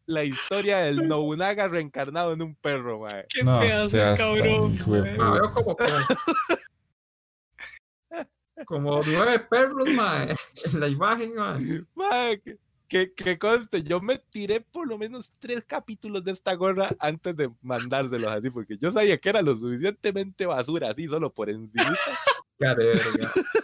[0.07, 3.27] la historia del Nobunaga reencarnado en un perro, mae.
[3.29, 4.79] Qué No pedazo cabrón.
[4.87, 5.03] ma.
[5.17, 5.97] Ma, veo como, como,
[8.67, 11.59] como nueve perros, ma, en la imagen, ma.
[11.95, 12.43] Mae,
[12.93, 17.35] que, que, conste, yo me tiré por lo menos tres capítulos de esta gorra antes
[17.35, 21.97] de mandárselos así, porque yo sabía que era lo suficientemente basura, así solo por encima.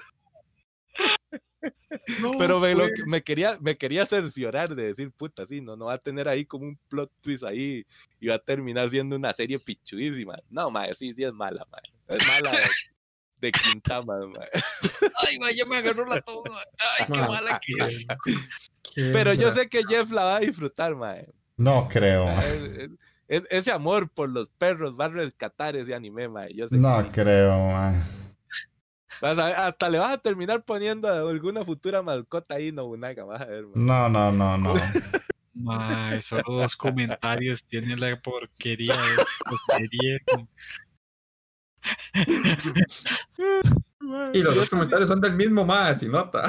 [2.22, 3.06] No, Pero me, lo pues.
[3.06, 6.46] me quería, me quería cerciorar de decir, puta, sí, no, no va a tener ahí
[6.46, 7.84] como un plot twist ahí
[8.20, 10.38] y va a terminar siendo una serie pichudísima.
[10.48, 12.16] No, mae, sí, sí es mala, mae.
[12.16, 12.62] Es mala de,
[13.38, 14.48] de Quintama, mae.
[15.26, 16.62] Ay, ma, ya me agarró la toma.
[16.98, 18.06] Ay, qué Ma, mala que es.
[19.12, 21.28] Pero yo sé que Jeff la va a disfrutar, mae.
[21.56, 22.28] No creo.
[22.38, 22.90] Es-
[23.28, 26.54] es- ese amor por los perros va a rescatar ese anime, mae.
[26.54, 27.94] Yo sé que No creo, ma.
[29.20, 33.24] Vas a ver, hasta le vas a terminar poniendo a alguna futura mascota ahí, Nobunaga,
[33.24, 33.72] vas a ver, mae.
[33.74, 34.74] No, no, no, no.
[35.54, 40.20] Ma, esos dos comentarios tiene la porquería de esta serie.
[40.36, 40.46] Mae,
[44.32, 46.42] Y los dos comentarios son del mismo ma, si nota.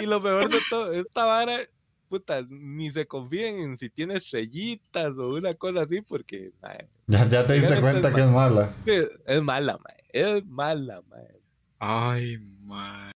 [0.00, 1.56] Y lo peor de todo, esta vara,
[2.08, 7.26] puta, ni se confíen en si tiene estrellitas o una cosa así, porque mae, Ya,
[7.28, 8.70] ya te diste cuenta es que es mala.
[8.84, 11.40] es, es mala, mae, es mala, mae.
[11.78, 13.12] Ay, ma.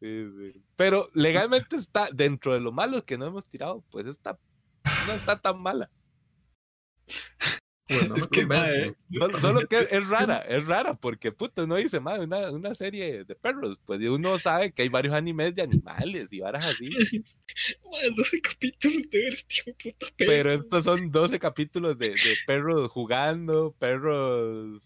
[0.00, 0.62] Sí, sí.
[0.76, 4.38] Pero legalmente está dentro de lo malo que no hemos tirado, pues está,
[5.06, 5.90] no está tan mala.
[7.88, 8.94] Bueno, Es me que, convence.
[9.18, 13.24] Solo, solo que es rara, es rara, porque puta, no dice más una, una serie
[13.24, 16.88] de perros, pues uno sabe que hay varios animes de animales y varas así,
[17.84, 20.32] Ma, 12 capítulos de ver este puta perro.
[20.32, 24.82] pero estos son 12 capítulos de, de perros jugando, perros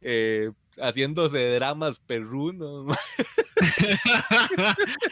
[0.00, 0.50] eh,
[0.80, 2.86] haciéndose dramas perrunos.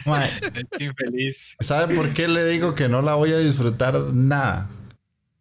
[0.05, 1.55] Ma, Estoy infeliz.
[1.59, 4.69] ¿Sabe por qué le digo que no la voy a disfrutar nada?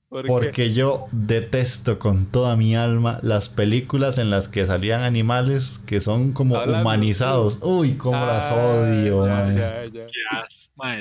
[0.09, 0.29] ¿Por qué?
[0.29, 6.01] Porque yo detesto con toda mi alma las películas en las que salían animales que
[6.01, 7.59] son como Hablando- humanizados.
[7.63, 10.07] Uy, cómo las Ah, odio, ya, ya,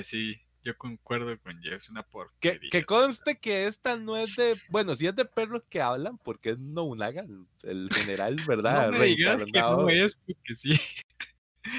[0.03, 2.69] sí, yo concuerdo con Jeff, es una Que, porquería.
[2.71, 4.55] que conste que esta no es de.
[4.69, 8.91] Bueno, sí es de perros que hablan, porque es Nobunaga, el- el general, ¿verdad?
[8.91, 9.81] no me digas que Reencarnado.
[9.83, 10.73] no es, porque sí.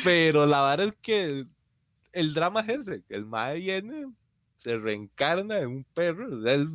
[0.04, 1.46] Pero la verdad es que
[2.12, 3.02] el drama es ese.
[3.08, 4.06] El mae viene,
[4.56, 6.68] se reencarna en un perro, él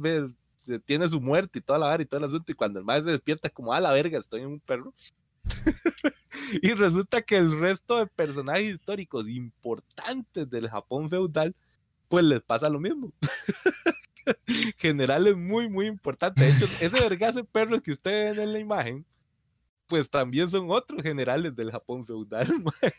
[0.85, 3.01] tiene su muerte y toda la vara y todo el asunto, y cuando el mae
[3.01, 4.93] se despierta es como, a la verga, estoy en un perro.
[6.61, 11.55] y resulta que el resto de personajes históricos importantes del Japón feudal,
[12.07, 13.13] pues les pasa lo mismo.
[14.77, 16.45] Generales muy, muy importantes.
[16.45, 19.05] De hecho, ese vergazo perro que ustedes ven en la imagen,
[19.91, 22.47] pues también son otros generales del Japón feudal.
[22.63, 22.93] mae.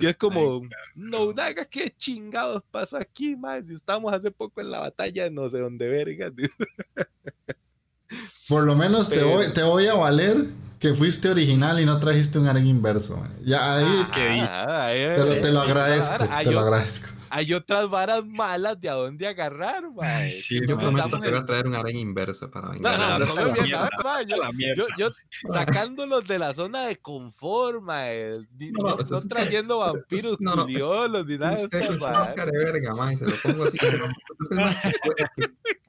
[0.00, 0.62] Y es como,
[0.96, 3.36] no, naga, qué chingados pasó aquí.
[3.68, 6.32] Si estamos hace poco en la batalla no sé dónde verga.
[8.48, 10.36] Por lo menos te voy, te voy a valer
[10.80, 13.24] que fuiste original y no trajiste un arco inverso.
[13.44, 14.44] Ya ahí qué bien.
[14.48, 17.08] Ah, ahí- te, lo, te lo ahí- agradezco, te lo agradezco.
[17.34, 19.84] Hay otras varas malas de a dónde agarrar,
[20.30, 22.98] sí, Yo no, prometo que voy a traer un aren inverso para No, vengar.
[22.98, 24.36] no, no, no, bien, mierda, yo,
[24.76, 25.08] yo, yo
[25.48, 30.56] sacándolos de la zona de confort, mae, No, no, no, eso no trayendo vampiros no,
[30.56, 33.78] no, curiosos ni nada Usted de verga, ma, y se lo pongo así.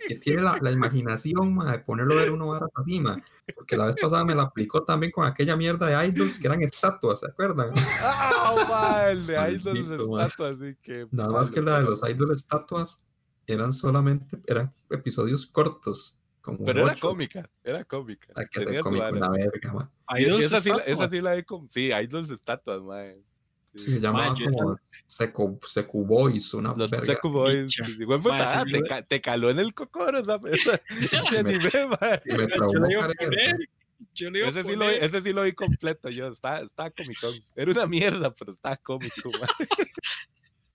[0.08, 3.18] que, tiene la, imaginación ma, de ponerlo a ver uno varas así, ma,
[3.56, 6.62] Porque la vez pasada me la aplicó también con aquella mierda de idols que eran
[6.62, 7.72] estatuas, ¿se acuerdan?
[8.02, 10.26] Ah, ma, el de Maldito, ma.
[10.26, 11.08] estatuas, así que.
[11.12, 13.06] Nada más que la de los idols estatuas
[13.46, 16.20] eran solamente, eran episodios cortos.
[16.42, 18.34] Como Pero era cómica, era cómica.
[18.36, 19.92] Hay que la verga, ma.
[20.08, 23.24] Hay Y dos esa, sí, esa sí la he Sí, dos estatuas, mae.
[23.76, 27.06] Sí, se llamaba Ma, yo como Secu, Secu Boys, una Los verga.
[27.08, 27.76] Secu Boys.
[28.32, 31.72] Ah, yo te, ca- te caló en el cocoro esa, esa- ese Me- anime,
[32.02, 32.22] mae.
[32.26, 36.60] Y me Yo traumó le Ese sí, lo, ese sí lo vi completo yo, estaba,
[36.60, 37.34] estaba comicón.
[37.56, 39.32] Era una mierda, pero estaba cómico.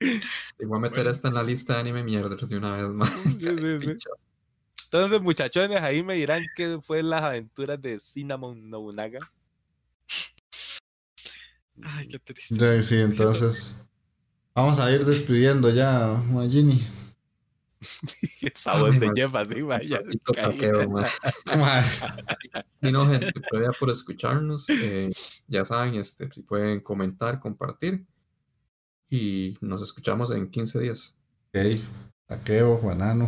[0.00, 1.10] Y voy a meter Bueno.
[1.10, 3.10] esta en la lista de anime mierda de una vez más.
[3.10, 3.38] Sí,
[3.80, 3.96] sí.
[4.84, 9.18] Entonces, muchachones, ahí me dirán qué fue las aventuras de Cinnamon Nobunaga.
[11.82, 12.56] Ay, qué triste.
[12.56, 13.76] Ya, sí, entonces.
[14.54, 16.80] Vamos a ir despidiendo ya, Magini.
[18.40, 20.00] Qué sabor de Jeff así, vaya.
[20.34, 20.80] Taqueo.
[22.80, 24.68] Y no, gente, gracias por escucharnos.
[24.68, 25.10] eh,
[25.48, 28.06] ya saben, este, si pueden comentar, compartir.
[29.10, 31.18] Y nos escuchamos en 15 días.
[31.48, 31.80] Ok.
[32.26, 33.26] Taqueo, banano.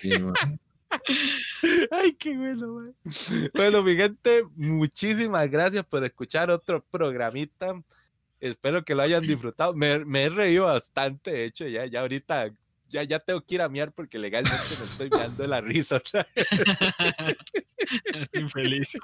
[0.00, 0.34] Sí, ma.
[1.90, 2.94] Ay, qué bueno, man.
[3.54, 7.74] Bueno, mi gente, muchísimas gracias por escuchar otro programita.
[8.40, 9.74] Espero que lo hayan disfrutado.
[9.74, 12.52] Me, me he reído bastante, de hecho, ya, ya ahorita,
[12.88, 15.96] ya, ya tengo que ir a miar porque legalmente me estoy meando de la risa
[15.96, 16.46] otra vez.
[18.04, 18.98] Estoy infeliz.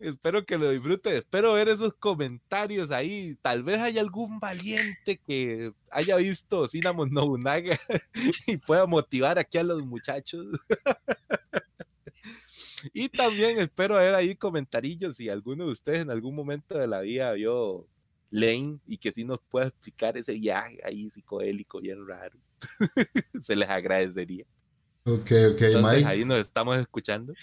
[0.00, 1.14] Espero que lo disfruten.
[1.14, 3.36] Espero ver esos comentarios ahí.
[3.42, 7.78] Tal vez haya algún valiente que haya visto Cinnamon Nobunaga
[8.46, 10.46] y pueda motivar aquí a los muchachos.
[12.92, 17.00] y también espero ver ahí comentarillos si alguno de ustedes en algún momento de la
[17.00, 17.86] vida vio
[18.30, 22.38] Lane y que sí nos pueda explicar ese viaje ahí psicodélico bien raro.
[23.40, 24.44] Se les agradecería.
[25.04, 26.06] Ok, ok, Entonces Mike.
[26.06, 27.34] ahí nos estamos escuchando.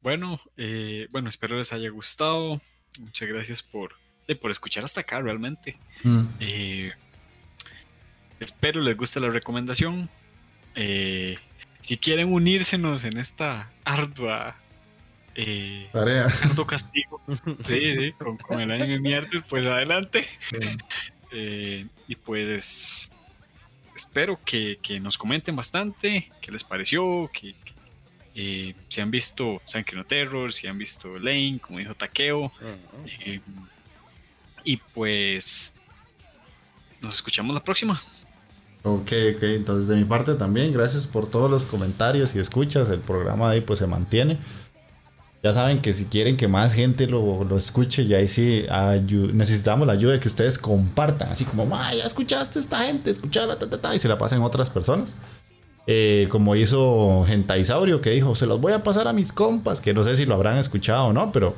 [0.00, 2.60] Bueno, eh, bueno, espero les haya gustado.
[2.98, 3.94] Muchas gracias por,
[4.26, 5.76] eh, por escuchar hasta acá realmente.
[6.04, 6.92] Mm, Eh,
[8.40, 10.08] espero les guste la recomendación.
[10.74, 11.36] Eh,
[11.80, 14.56] si quieren unírsenos en esta ardua
[15.34, 16.26] eh, Tarea.
[16.44, 17.20] arduo castigo,
[17.64, 20.26] sí, sí, con, con el anime mierda, pues adelante.
[21.30, 23.10] Eh, y pues
[23.94, 27.54] espero que, que nos comenten bastante qué les pareció, que,
[28.34, 32.52] eh, si han visto Sankey no Terror, si han visto Lane, como dijo Takeo.
[33.24, 33.40] eh,
[34.64, 35.74] y pues
[37.00, 38.00] nos escuchamos la próxima.
[38.82, 39.42] Ok, ok.
[39.42, 42.88] Entonces, de mi parte también, gracias por todos los comentarios y escuchas.
[42.90, 44.38] El programa ahí pues se mantiene.
[45.42, 48.66] Ya saben que si quieren que más gente lo, lo escuche, ya ahí sí
[49.32, 51.30] necesitamos la ayuda de que ustedes compartan.
[51.30, 54.18] Así como, "Ma, ya escuchaste a esta gente, escuchala, ta, ta, ta", y se la
[54.18, 55.14] pasen a otras personas.
[55.90, 59.94] Eh, como hizo Gentaisaurio, que dijo, se los voy a pasar a mis compas, que
[59.94, 61.54] no sé si lo habrán escuchado o no, pero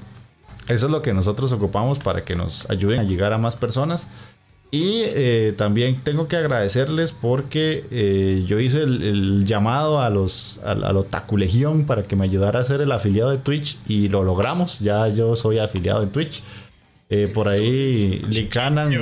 [0.69, 4.07] eso es lo que nosotros ocupamos para que nos ayuden a llegar a más personas.
[4.71, 10.61] Y eh, también tengo que agradecerles porque eh, yo hice el, el llamado a los
[10.65, 13.79] a, a la Otaku Legión para que me ayudara a ser el afiliado de Twitch
[13.89, 14.79] y lo logramos.
[14.79, 16.45] Ya yo soy afiliado en Twitch.
[17.09, 18.95] Eh, por ahí Licanan.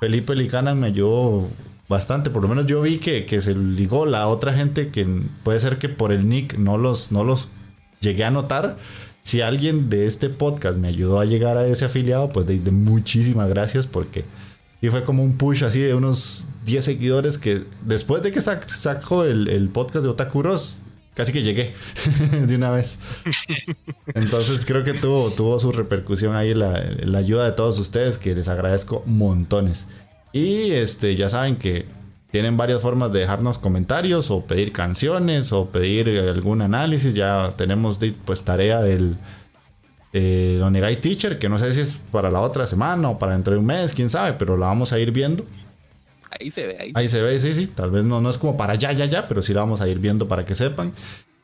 [0.00, 1.46] Felipe Licanan me ayudó
[1.92, 2.30] bastante.
[2.30, 5.06] Por lo menos yo vi que, se ligó la otra gente que
[5.44, 7.48] puede ser que por el nick no los, no los
[8.00, 8.76] llegué a notar.
[9.22, 12.70] Si alguien de este podcast me ayudó a llegar a ese afiliado, pues de, de
[12.72, 14.24] muchísimas gracias porque
[14.80, 18.66] y fue como un push así de unos 10 seguidores que después de que sac-
[18.68, 20.78] sacó el, el podcast de Otakuros,
[21.14, 21.72] casi que llegué
[22.48, 22.98] de una vez.
[24.14, 28.34] Entonces creo que tuvo, tuvo su repercusión ahí la, la ayuda de todos ustedes, que
[28.34, 29.86] les agradezco montones.
[30.32, 31.86] Y este, ya saben que
[32.30, 37.14] tienen varias formas de dejarnos comentarios o pedir canciones o pedir algún análisis.
[37.14, 39.16] Ya tenemos pues tarea del
[40.14, 43.52] eh, Onegai Teacher, que no sé si es para la otra semana o para dentro
[43.52, 45.44] de un mes, quién sabe, pero la vamos a ir viendo.
[46.38, 46.92] Ahí se ve, ahí.
[46.94, 47.66] Ahí se ve, sí, sí.
[47.66, 49.88] Tal vez no, no es como para ya, ya, ya, pero sí la vamos a
[49.88, 50.92] ir viendo para que sepan.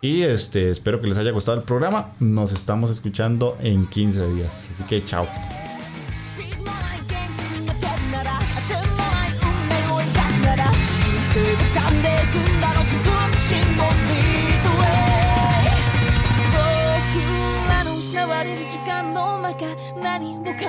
[0.01, 2.13] Y este, espero que les haya gustado el programa.
[2.21, 4.69] Nos estamos escuchando en 15 días.
[4.73, 5.27] Así que chao.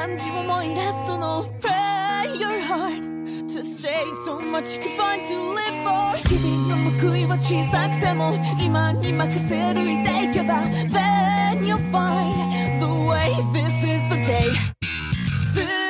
[0.03, 3.03] and you want so no pray your heart
[3.53, 10.61] to stay so much you could find to live for 日々の報いは小さくても今に任せるいていけば。
[10.89, 15.88] Then you'll find the way this is the day.